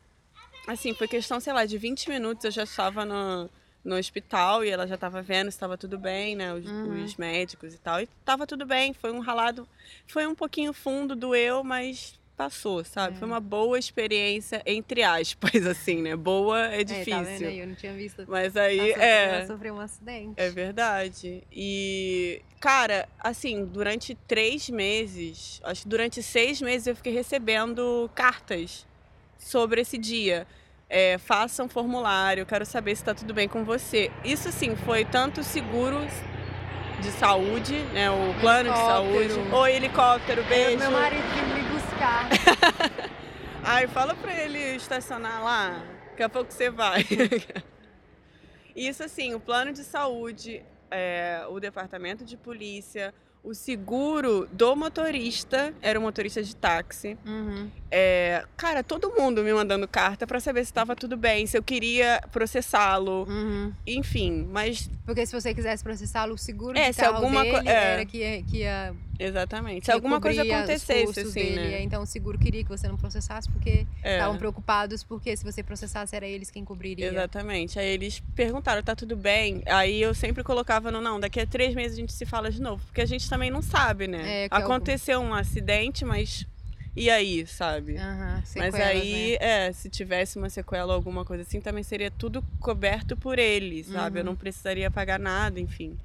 [0.66, 3.48] Assim, foi questão, sei lá, de 20 minutos eu já estava no,
[3.84, 6.52] no hospital e ela já estava vendo se estava tudo bem, né?
[6.52, 7.04] Os, Uhum.
[7.04, 8.00] os médicos e tal.
[8.00, 9.66] E estava tudo bem, foi um ralado.
[10.06, 13.16] Foi um pouquinho fundo, doeu, mas passou, sabe?
[13.16, 13.18] É.
[13.18, 16.14] Foi uma boa experiência, entre aspas, assim, né?
[16.14, 17.12] Boa é É, difícil.
[17.12, 17.58] tá vendo aí?
[17.58, 18.24] Eu não tinha visto.
[18.28, 19.44] Mas aí, é.
[19.46, 20.34] Sofreu um acidente.
[20.36, 21.42] É verdade.
[21.50, 28.86] E, cara, assim, durante três meses, acho que durante seis meses eu fiquei recebendo cartas
[29.36, 30.46] sobre esse dia.
[30.90, 34.10] É, faça um formulário, quero saber se está tudo bem com você.
[34.24, 35.98] Isso, assim, foi tanto seguro
[37.00, 38.10] de saúde, né?
[38.10, 39.34] O plano de saúde.
[39.52, 40.78] Oi, helicóptero, beijo.
[40.78, 42.28] Meu marido veio me buscar.
[43.62, 45.84] Ai, fala pra ele estacionar lá.
[46.10, 47.04] Daqui a pouco você vai.
[48.74, 53.12] Isso assim, o plano de saúde, é, o departamento de polícia,
[53.42, 57.16] o seguro do motorista, era um motorista de táxi.
[57.24, 57.70] Uhum.
[57.90, 61.62] É, cara, todo mundo me mandando carta pra saber se estava tudo bem, se eu
[61.62, 63.72] queria processá-lo, Uhum.
[63.86, 67.68] enfim, mas Porque se você quisesse processá-lo, o seguro É, de se alguma co- dele
[67.68, 67.72] é.
[67.94, 71.56] era que que ia, exatamente, se alguma coisa acontecesse assim, dele.
[71.70, 71.82] né?
[71.82, 74.14] Então o seguro queria que você não processasse porque É.
[74.14, 77.06] estavam preocupados porque se você processasse era eles quem cobriria.
[77.06, 77.78] Exatamente.
[77.78, 79.62] Aí eles perguntaram, tá tudo bem?
[79.66, 82.60] Aí eu sempre colocava no não, daqui a três meses a gente se fala de
[82.60, 82.82] novo.
[82.86, 84.22] Porque a gente também não sabe, né?
[84.26, 86.46] É, é algum- Aconteceu um acidente, mas
[86.96, 87.96] e aí, sabe?
[87.96, 89.66] Aham, mas sequelas, aí, né?
[89.68, 93.86] é, se tivesse uma sequela ou alguma coisa assim, também seria tudo coberto por eles,
[93.86, 94.18] sabe?
[94.18, 94.30] Eu Uhum.
[94.30, 95.96] não precisaria pagar nada, enfim.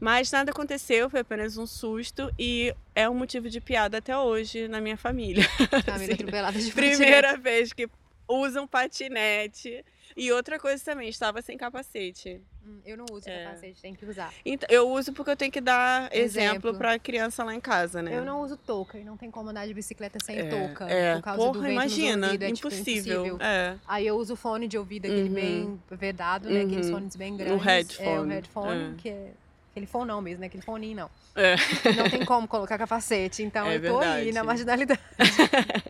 [0.00, 4.66] Mas nada aconteceu, foi apenas um susto e é um motivo de piada até hoje
[4.66, 5.44] na minha família.
[5.84, 6.22] Família Sim.
[6.22, 7.88] atropelada de Primeira vez que
[8.26, 9.84] usam patinete.
[10.16, 12.40] E outra coisa também, estava sem capacete.
[12.66, 13.44] Hum, Eu não uso É.
[13.44, 14.32] capacete, tem que usar.
[14.44, 16.74] Então, eu uso porque eu tenho que dar exemplo Exemplo.
[16.74, 18.16] pra criança lá em casa, né?
[18.16, 20.90] Eu não uso touca e não tem como andar de bicicleta sem é, touca.
[20.90, 23.26] É, por causa porra, do vento imagina, nos ouvidos, é, tipo, impossível.
[23.26, 23.46] impossível.
[23.46, 23.76] É.
[23.86, 25.34] Aí eu uso fone de ouvido, aquele Uhum.
[25.34, 26.62] bem vedado, né?
[26.62, 26.92] Aqueles Uhum.
[26.92, 27.52] fones bem grandes.
[27.52, 28.94] É, o headphone, headphone, é.
[28.98, 29.32] que é
[29.70, 30.46] aquele fonão mesmo, né?
[30.46, 31.10] Aquele foninho não.
[31.36, 31.54] É.
[31.96, 33.42] Não tem como colocar capacete.
[33.42, 34.32] Então É eu tô aí verdade.
[34.32, 35.00] na marginalidade.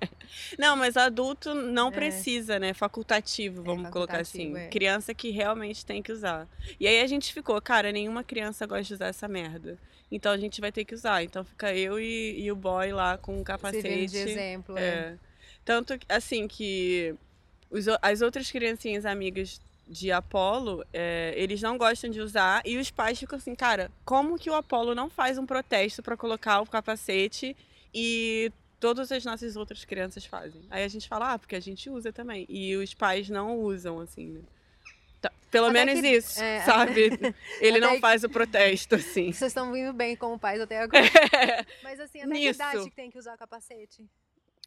[0.58, 1.90] Não, mas adulto não É.
[1.90, 2.72] precisa, né?
[2.72, 4.38] Facultativo, vamos colocar assim.
[4.44, 4.68] facultativo, é.
[4.70, 6.46] Criança que realmente tem que usar.
[6.78, 9.76] E aí a gente ficou, cara, nenhuma criança gosta de usar essa merda.
[10.10, 11.22] Então a gente vai ter que usar.
[11.24, 14.06] Então fica eu e, e o boy lá com um Servindo capacete.
[14.06, 14.78] de exemplo.
[14.78, 14.82] É.
[14.82, 15.14] É.
[15.64, 17.14] Tanto assim que
[17.70, 22.78] os o- as outras criancinhas amigas de Apolo, é, eles não gostam de usar e
[22.78, 26.60] os pais ficam assim, cara, como que o Apolo não faz um protesto pra colocar
[26.60, 27.56] o capacete
[27.92, 30.62] e todas as nossas outras crianças fazem?
[30.70, 32.46] Aí a gente fala, ah, porque a gente usa também.
[32.48, 34.40] E os pais não usam, assim, né?
[35.20, 37.10] Tá, Pelo Até menos que- isso, é, sabe?
[37.60, 39.32] Ele não que- faz o protesto, assim.
[39.34, 41.02] Vocês estão vindo bem como pais até agora.
[41.82, 42.54] Mas assim, até que Nisso.
[42.62, 44.08] idade que tem que usar capacete?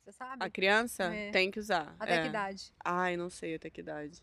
[0.03, 0.43] Você sabe?
[0.43, 1.31] A criança É.
[1.31, 1.95] tem que usar.
[1.97, 2.21] Até é.
[2.23, 2.73] que idade?
[2.83, 4.21] Ai, não sei até que idade.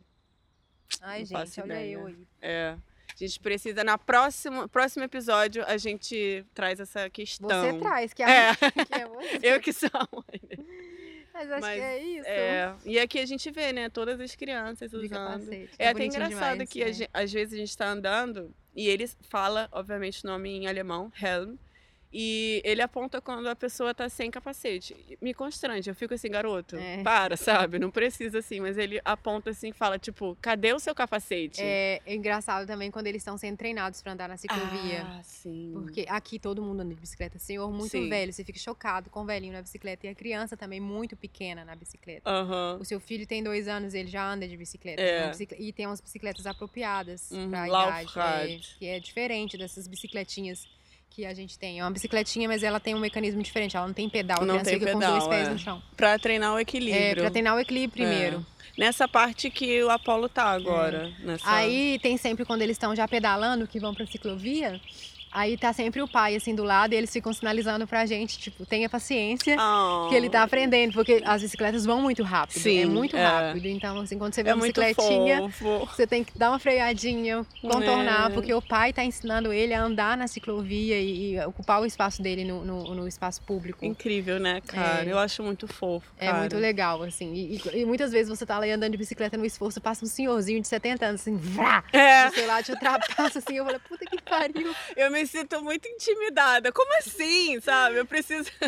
[1.01, 1.93] Ai, Não gente, olha ideia.
[1.95, 2.17] eu aí.
[2.41, 2.77] É.
[3.13, 7.49] A gente precisa, na próxima, próximo episódio, a gente traz essa questão.
[7.49, 8.55] Você traz, que é, É.
[8.87, 9.39] que é você.
[9.43, 10.67] Eu que sou a mãe.
[11.33, 12.29] Mas acho Mas, que é isso.
[12.29, 12.75] É.
[12.85, 15.09] E aqui a gente vê, né, todas as crianças usando.
[15.11, 15.71] capacete.
[15.79, 16.93] É até engraçado demais, que né?
[16.93, 21.13] gen- às vezes a gente tá andando e ele fala, obviamente, o nome em alemão,
[21.21, 21.57] Helm.
[22.13, 24.97] E ele aponta quando a pessoa tá sem capacete.
[25.21, 27.03] Me constrange, eu fico assim, garoto, É.
[27.05, 27.79] para, sabe?
[27.79, 31.61] Não precisa assim, mas ele aponta assim e fala, tipo, cadê o seu capacete?
[31.63, 35.03] É, é engraçado também quando eles estão sendo treinados pra andar na ciclovia.
[35.07, 35.71] Ah, sim.
[35.73, 37.39] Porque aqui todo mundo anda de bicicleta.
[37.39, 38.09] Senhor muito Sim.
[38.09, 40.07] velho, você fica chocado com o velhinho na bicicleta.
[40.07, 42.29] E a criança também muito pequena na bicicleta.
[42.29, 42.79] Aham.
[42.81, 45.01] O seu filho tem dois anos, ele já anda de bicicleta.
[45.01, 45.29] É.
[45.29, 48.19] Bicicleta- E tem umas bicicletas apropriadas Uhum, pra idade.
[48.19, 50.67] é, que é diferente dessas bicicletinhas
[51.11, 51.81] que a gente tem.
[51.81, 53.77] É uma bicicletinha, mas ela tem um mecanismo diferente.
[53.77, 54.45] Ela não tem pedal.
[54.47, 55.51] Não tem pedal, com dois pés é.
[55.51, 55.83] no chão.
[55.97, 57.23] Pra treinar o É, equilíbrio.
[57.23, 58.47] pra treinar o equilíbrio primeiro.
[58.79, 61.13] Nessa parte que o Apolo tá agora.
[61.19, 61.45] Nessa...
[61.53, 64.81] Aí tem sempre quando eles estão já pedalando, que vão pra ciclovia,
[65.33, 68.65] aí tá sempre o pai assim do lado e eles ficam sinalizando pra gente, tipo,
[68.67, 69.57] tenha paciência.
[69.59, 72.59] Ah, Que ele tá aprendendo, porque as bicicletas vão muito rápido.
[72.59, 73.25] é Sim, muito é.
[73.25, 73.67] rápido.
[73.67, 75.87] Então, assim, quando você vê É uma bicicletinha, fofo.
[75.95, 78.35] você tem que dar uma freadinha, contornar, É.
[78.35, 82.23] porque o pai tá ensinando ele a andar na ciclovia e, e ocupar o espaço
[82.23, 83.85] dele no, no, no espaço público.
[83.85, 85.05] Incrível, né, cara?
[85.09, 85.13] É.
[85.13, 86.39] Eu acho muito fofo, É cara.
[86.39, 87.33] muito legal, assim.
[87.35, 90.09] E, e- e muitas vezes você tá lá andando de bicicleta no esforço, passa um
[90.09, 93.57] senhorzinho de 70 anos, assim, vrá, É, sei lá, te ultrapassa, assim.
[93.57, 94.75] Eu falei, puta que pariu.
[94.97, 96.73] eu me sinto muito intimidada.
[96.73, 97.97] Como assim, sabe?
[97.97, 98.51] Eu preciso...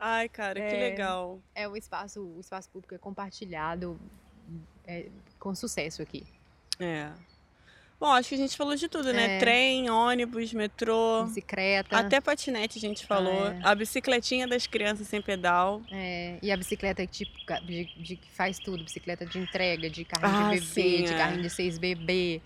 [0.00, 0.90] Ai, cara, que É.
[0.90, 1.40] legal.
[1.54, 3.98] É, o espaço, o espaço público é compartilhado
[4.86, 5.06] é,
[5.38, 6.24] com sucesso aqui.
[6.78, 7.10] É.
[7.98, 9.36] Bom, acho que a gente falou de tudo, né?
[9.36, 9.38] É.
[9.40, 11.24] Trem, ônibus, metrô.
[11.24, 11.98] Bicicleta.
[11.98, 13.48] Até patinete a gente falou.
[13.48, 13.60] é.
[13.64, 15.82] A bicicletinha das crianças sem pedal.
[15.90, 17.32] É, e a bicicleta tipo
[17.66, 20.66] de, de que faz tudo, bicicleta de entrega, de carrinho Ah, de bebê,
[20.98, 21.18] sim, de é.
[21.18, 22.40] carrinho de seis bebê.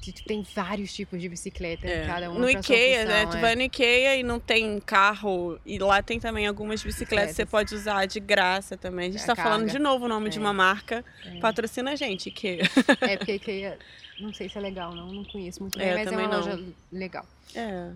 [0.00, 2.06] De- tipo, tem vários tipos de bicicleta, É.
[2.06, 3.16] cada uma No IKEA, né?
[3.18, 3.40] função, Tu é.
[3.40, 5.58] vai no IKEA e não tem carro.
[5.66, 9.08] E lá tem também algumas bicicletas que você pode usar de graça também.
[9.08, 9.72] A gente A tá falando carga.
[9.72, 10.40] de novo o nome de É.
[10.40, 11.04] uma marca.
[11.24, 11.38] É.
[11.40, 12.62] Patrocina a gente, IKEA.
[13.02, 13.78] É, porque IKEA,
[14.20, 16.38] não sei se é legal, não, não conheço muito bem, É, mas é uma não.
[16.38, 17.26] loja legal.
[17.54, 17.90] É.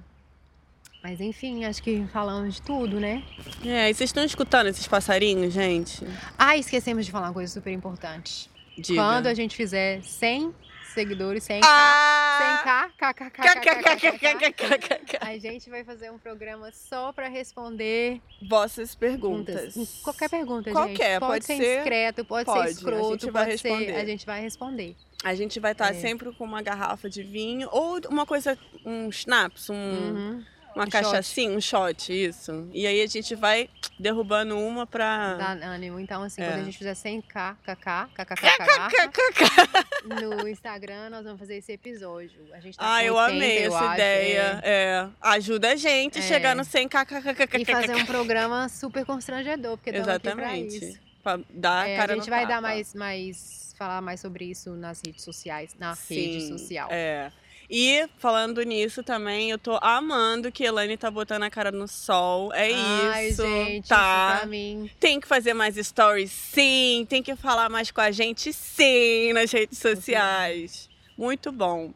[1.03, 3.23] Mas enfim, acho que falamos de tudo, né?
[3.65, 6.03] É, e vocês estão escutando esses passarinhos, gente?
[6.39, 8.49] Ah, esquecemos de falar uma coisa super importante.
[8.77, 9.01] Diga.
[9.01, 10.53] Quando a gente fizer 100
[10.95, 12.91] seguidores, 100k, Ah!
[12.99, 15.19] 100k, kkkkkkk, KKKKKKK.
[15.21, 19.55] a gente vai fazer um programa só pra responder Vossas perguntas.
[19.75, 20.01] perguntas.
[20.03, 20.75] Qualquer pergunta, gente.
[20.75, 23.95] Qualquer, Pode, pode ser ser- indiscreto, pode, pode, ser escroto, gente pode ser.
[23.97, 24.97] A gente vai responder.
[25.23, 25.95] A gente vai estar É.
[25.95, 30.45] sempre com uma garrafa de vinho ou uma coisa, um schnapps, um, Uhum.
[30.75, 32.69] Uma Um cachaçinha, um shot, isso.
[32.73, 33.69] E aí a gente vai
[33.99, 35.35] derrubando uma pra.
[35.35, 36.01] Dá ânimo.
[36.01, 36.49] Então, assim, É.
[36.49, 42.41] quando a gente fizer 100k, kk, kkkkk, no Instagram, nós vamos fazer esse episódio.
[42.53, 44.61] A gente tá Ah, eu 80, amei eu essa acho, ideia.
[44.63, 45.09] É.
[45.21, 46.23] Ajuda a gente É.
[46.23, 47.61] chegar no 100 é.
[47.61, 50.85] E fazer um programa super constrangedor, porque aqui pra Exatamente.
[50.85, 50.99] isso.
[51.23, 52.61] Pra dar É, a cara a gente vai dar tapa.
[52.63, 53.65] mais, mais.
[53.79, 55.75] falar mais sobre isso nas redes sociais.
[55.79, 56.89] Na Sim, rede social.
[56.93, 57.33] É.
[57.77, 61.89] E falando nisso também, eu tô amando que a Elaine tá botando a cara no
[61.89, 62.53] sol.
[62.55, 63.43] É Ai, isso.
[63.43, 64.31] gente, tá.
[64.35, 64.89] isso pra mim.
[65.01, 67.05] Tem que fazer mais stories, sim.
[67.09, 70.89] Tem que falar mais com a gente, sim, nas redes sociais.
[71.19, 71.93] Muito bom.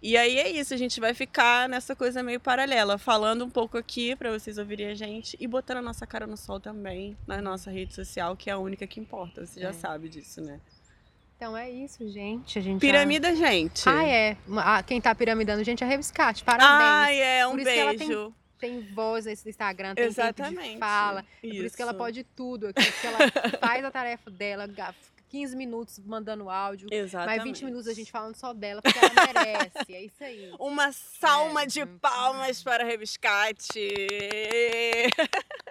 [0.00, 3.76] E aí é isso, a gente vai ficar nessa coisa meio paralela, falando um pouco
[3.76, 7.42] aqui pra vocês ouvirem a gente e botando a nossa cara no sol também na
[7.42, 9.44] nossa rede social, que é a única que importa.
[9.44, 9.72] Você já É.
[9.72, 10.60] sabe disso, né?
[11.36, 12.58] Então é isso, gente.
[12.58, 13.86] A gente já- Piramida, gente.
[13.88, 14.36] Ah, é.
[14.58, 16.42] Ah, quem tá piramidando, gente, é Reviscate.
[16.42, 16.80] Parabéns.
[16.80, 18.34] Ai, é, um Por beijo.
[18.58, 20.78] Tem voz nesse Instagram, tem Exatamente.
[20.78, 21.20] fala.
[21.42, 22.82] É por isso que ela pode tudo aqui.
[22.90, 23.18] Porque ela
[23.60, 24.94] faz a tarefa dela, ga-
[25.28, 26.88] 15 minutos mandando áudio.
[26.90, 27.36] Exatamente.
[27.36, 29.12] Mais 20 minutos a gente falando só dela, porque ela
[29.44, 29.92] merece.
[29.92, 30.50] É isso aí.
[30.58, 31.66] Uma salma É.
[31.66, 33.90] de palmas para a Reviscate.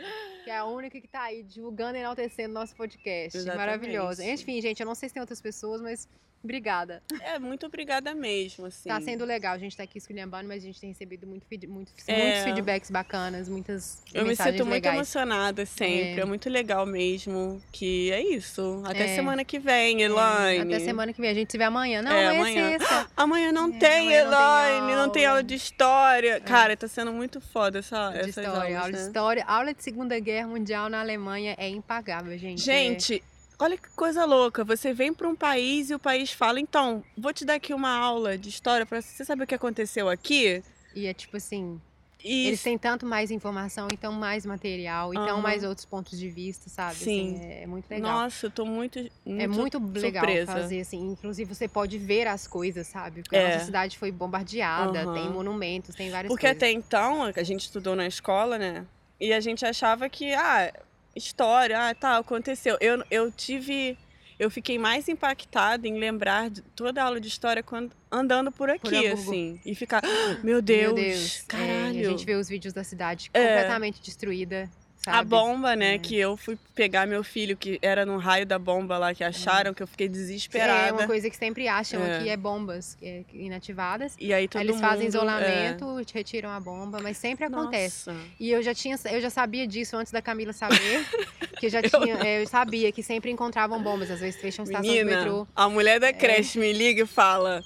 [0.44, 3.36] Que é a única que tá aí divulgando e enaltecendo nosso podcast.
[3.36, 3.58] Exatamente.
[3.58, 4.24] Maravilhosa.
[4.24, 6.08] Enfim, gente, eu não sei se tem outras pessoas, mas
[6.42, 7.02] obrigada.
[7.20, 8.88] É, muito obrigada mesmo, assim.
[8.88, 9.52] Tá sendo legal.
[9.52, 12.16] A gente tá aqui esculhambando, mas a gente tem recebido muito, feed- muito- É.
[12.24, 14.94] muitos feedbacks bacanas, muitas Eu me sinto muito legais.
[14.96, 16.18] emocionada sempre.
[16.18, 16.20] É.
[16.20, 16.24] É.
[16.24, 17.60] muito legal mesmo.
[17.70, 18.82] Que é isso.
[18.86, 19.14] Até É.
[19.14, 20.74] semana que vem, É, Elaine.
[20.74, 21.28] Até semana que vem.
[21.30, 22.00] A gente se vê amanhã.
[22.00, 22.70] Não, É, amanhã, amanhã.
[22.70, 23.10] é sexta.
[23.14, 24.40] Amanhã não É, tem, amanhã não tem
[24.80, 24.96] Elaine.
[24.96, 25.38] Não tem aula.
[25.40, 26.40] aula de história.
[26.40, 29.04] Cara, tá sendo muito foda essa, de história, aulas, aula de né?
[29.06, 29.44] história.
[29.46, 32.62] Aula de Segunda Guerra Mundial na Alemanha é impagável, gente.
[32.62, 33.20] Gente,
[33.58, 34.62] olha que coisa louca.
[34.62, 37.90] Você vem para um país e o país fala: então, vou te dar aqui uma
[37.90, 40.46] aula de história para você saber o que aconteceu aqui.
[40.46, 40.62] É,
[40.94, 41.80] e é tipo assim,
[42.24, 45.42] E eles têm tanto mais informação, então mais material, então Aham.
[45.42, 46.94] mais outros pontos de vista, sabe?
[46.94, 47.34] Sim.
[47.34, 48.12] Assim, é, é muito legal.
[48.12, 48.96] Nossa, eu tô muito.
[49.26, 50.52] é muito legal surpresa.
[50.52, 51.00] fazer assim.
[51.00, 53.22] Inclusive, você pode ver as coisas, sabe?
[53.22, 53.40] Porque É.
[53.40, 55.14] a nossa cidade foi bombardeada, Aham.
[55.14, 56.62] tem monumentos, tem várias Porque coisas.
[56.62, 58.86] até então, a gente estudou na escola, né?
[59.20, 60.72] E a gente achava que, ah,
[61.14, 62.76] história, ah, tá, aconteceu.
[62.80, 63.96] Eu, eu tive.
[64.38, 68.70] Eu fiquei mais impactada em lembrar de toda a aula de história quando, andando por
[68.70, 69.12] aqui, Hamburgo.
[69.30, 69.60] assim.
[69.66, 71.40] E ficar, "Ah, meu Deus, Meu Deus.
[71.40, 71.94] É, caralho.
[72.00, 73.46] e a gente vê os vídeos da cidade É.
[73.46, 74.70] completamente destruída,
[75.04, 75.18] sabe?
[75.18, 75.94] A bomba, né?
[75.94, 75.98] É.
[75.98, 79.72] Que eu fui pegar meu filho, que era no raio da bomba lá que acharam,
[79.74, 80.92] que eu fiquei É desesperada.
[80.94, 82.18] uma coisa que sempre acham É.
[82.18, 84.14] aqui é bombas é, inativadas.
[84.18, 84.84] E aí todo Aí eles mundo.
[84.86, 85.08] fazem é.
[85.08, 88.10] isolamento, retiram a bomba, mas sempre acontece.
[88.10, 88.20] Nossa.
[88.38, 91.04] E eu já tinha, eu já sabia disso antes da Camila saber,
[91.58, 94.82] que eu já tinha, é, eu sabia que sempre encontravam bombas, às vezes fecham estação
[94.90, 95.46] Menina, metrô.
[95.56, 97.62] a mulher da creche me liga e fala: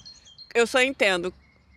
[0.54, 1.32] Eu só entendo.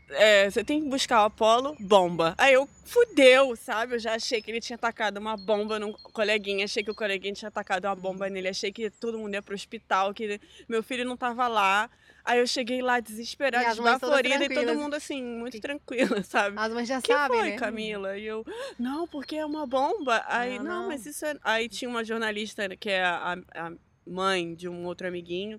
[0.10, 2.34] É, você tem que buscar o Apolo, bomba.
[2.38, 3.96] Aí eu, fudeu, sabe?
[3.96, 7.34] Eu já achei que ele tinha tacado uma bomba num coleguinha, achei que o coleguinha
[7.34, 11.06] tinha tacado uma bomba nele, achei que todo mundo ia pro hospital, que meu filho
[11.06, 11.90] não tava lá.
[12.24, 16.58] Aí eu cheguei lá desesperada, desbaforida, e todo mundo assim, muito tranquila, sabe?
[16.60, 17.58] As mães já que sabem, foi, né?
[17.58, 18.18] Camila?
[18.18, 18.46] E eu,
[18.78, 20.24] não, porque é uma bomba.
[20.28, 20.88] Aí, Não, não, não.
[20.90, 21.38] mas isso é.
[21.42, 23.72] Aí tinha uma jornalista que é a, a
[24.06, 25.58] mãe de um outro amiguinho.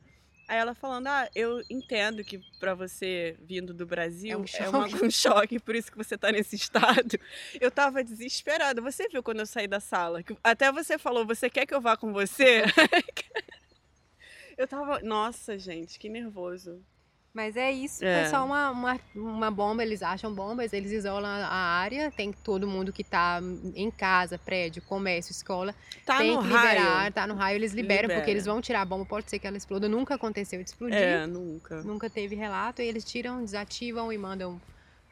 [0.48, 4.68] Aí ela falando, ah, eu entendo que pra você vindo do Brasil É um é
[4.70, 7.18] uma- um choque, por isso que você tá nesse estado.
[7.60, 8.80] Eu tava desesperada.
[8.80, 10.24] Você viu quando eu saí da sala?
[10.42, 12.62] Até você falou, você quer que eu vá com você?
[14.56, 16.82] eu tava, nossa, gente, que nervoso.
[17.38, 18.14] Mas é isso, É.
[18.22, 22.66] foi só uma, uma, uma bomba, eles acham bombas, eles isolam a área, tem todo
[22.66, 23.40] mundo que tá
[23.76, 25.72] em casa, prédio, comércio, escola,
[26.04, 26.80] Tá tem no que raio.
[26.80, 28.18] liberar, tá no raio, eles liberam, Libera.
[28.18, 30.98] porque eles vão tirar a bomba, pode ser que ela exploda, nunca aconteceu de explodir,
[30.98, 31.80] É, nunca.
[31.84, 34.60] nunca teve relato, e eles tiram, desativam e mandam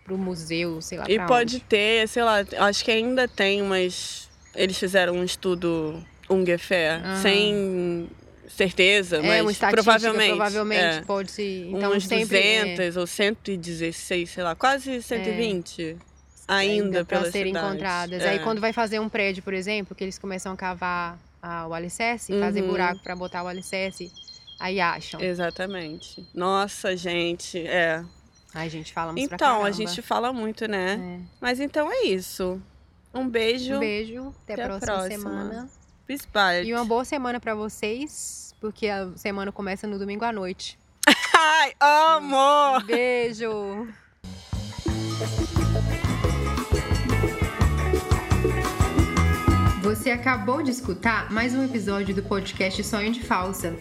[0.02, 1.60] pro museu, sei lá E pode onde.
[1.60, 4.28] ter, sei lá, acho que ainda tem umas.
[4.52, 7.22] Eles fizeram um estudo ungefähr, Aham.
[7.22, 8.08] sem
[8.48, 10.28] certeza, É, mas provavelmente.
[10.36, 11.00] provavelmente é.
[11.02, 11.68] pode se...
[11.72, 12.38] Então umas sempre...
[12.38, 15.96] é, 200 ou 116, sei lá, quase 120
[16.48, 17.68] ainda para pelas serem cidades.
[17.70, 18.22] encontradas.
[18.22, 18.28] É.
[18.30, 21.74] Aí quando vai fazer um prédio, por exemplo, que eles começam a cavar ah, o
[21.74, 22.68] alicerce, fazer Uhum.
[22.68, 24.10] buraco para botar o alicerce,
[24.58, 25.20] aí acham.
[25.20, 26.26] Exatamente.
[26.34, 28.04] Nossa, gente, é.
[28.54, 31.20] Ai, gente, falamos pra Então, a gente fala muito, né?
[31.20, 31.26] É.
[31.40, 32.60] Mas então é isso.
[33.12, 33.74] Um beijo.
[33.76, 35.18] Um beijo, até, Até a a próxima, próxima.
[35.30, 35.68] semana.
[36.32, 36.68] Bald.
[36.68, 40.78] E uma boa semana para vocês, porque a semana começa no domingo à noite.
[41.34, 42.80] Ai, amo!
[42.86, 43.88] Beijo!
[49.82, 53.76] Você acabou de escutar mais um episódio do podcast Sonho de Falsa.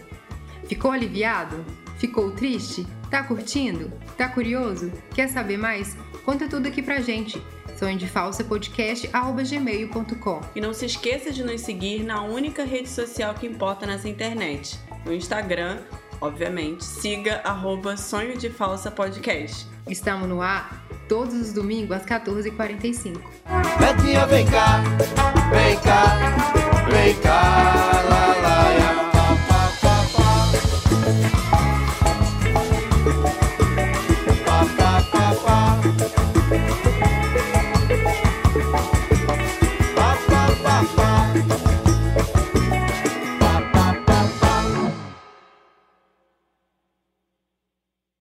[0.68, 1.64] Ficou aliviado?
[1.98, 2.86] Ficou triste?
[3.10, 3.92] Tá curtindo?
[4.16, 4.92] Tá curioso?
[5.14, 5.96] Quer saber mais?
[6.24, 7.40] Conta tudo aqui pra gente.
[7.78, 10.40] Sonho de Falsa Podcast gmail.com.
[10.54, 14.78] E não se esqueça de nos seguir na única rede social que importa nessa internet.
[15.04, 15.78] No Instagram,
[16.20, 19.66] obviamente, siga arroba Sonho de Falsa Podcast.
[19.88, 23.20] Estamos no ar todos os domingos às 14h45.
[23.78, 24.82] Betinha, vem cá,
[25.50, 28.25] vem cá, vem cá, lá,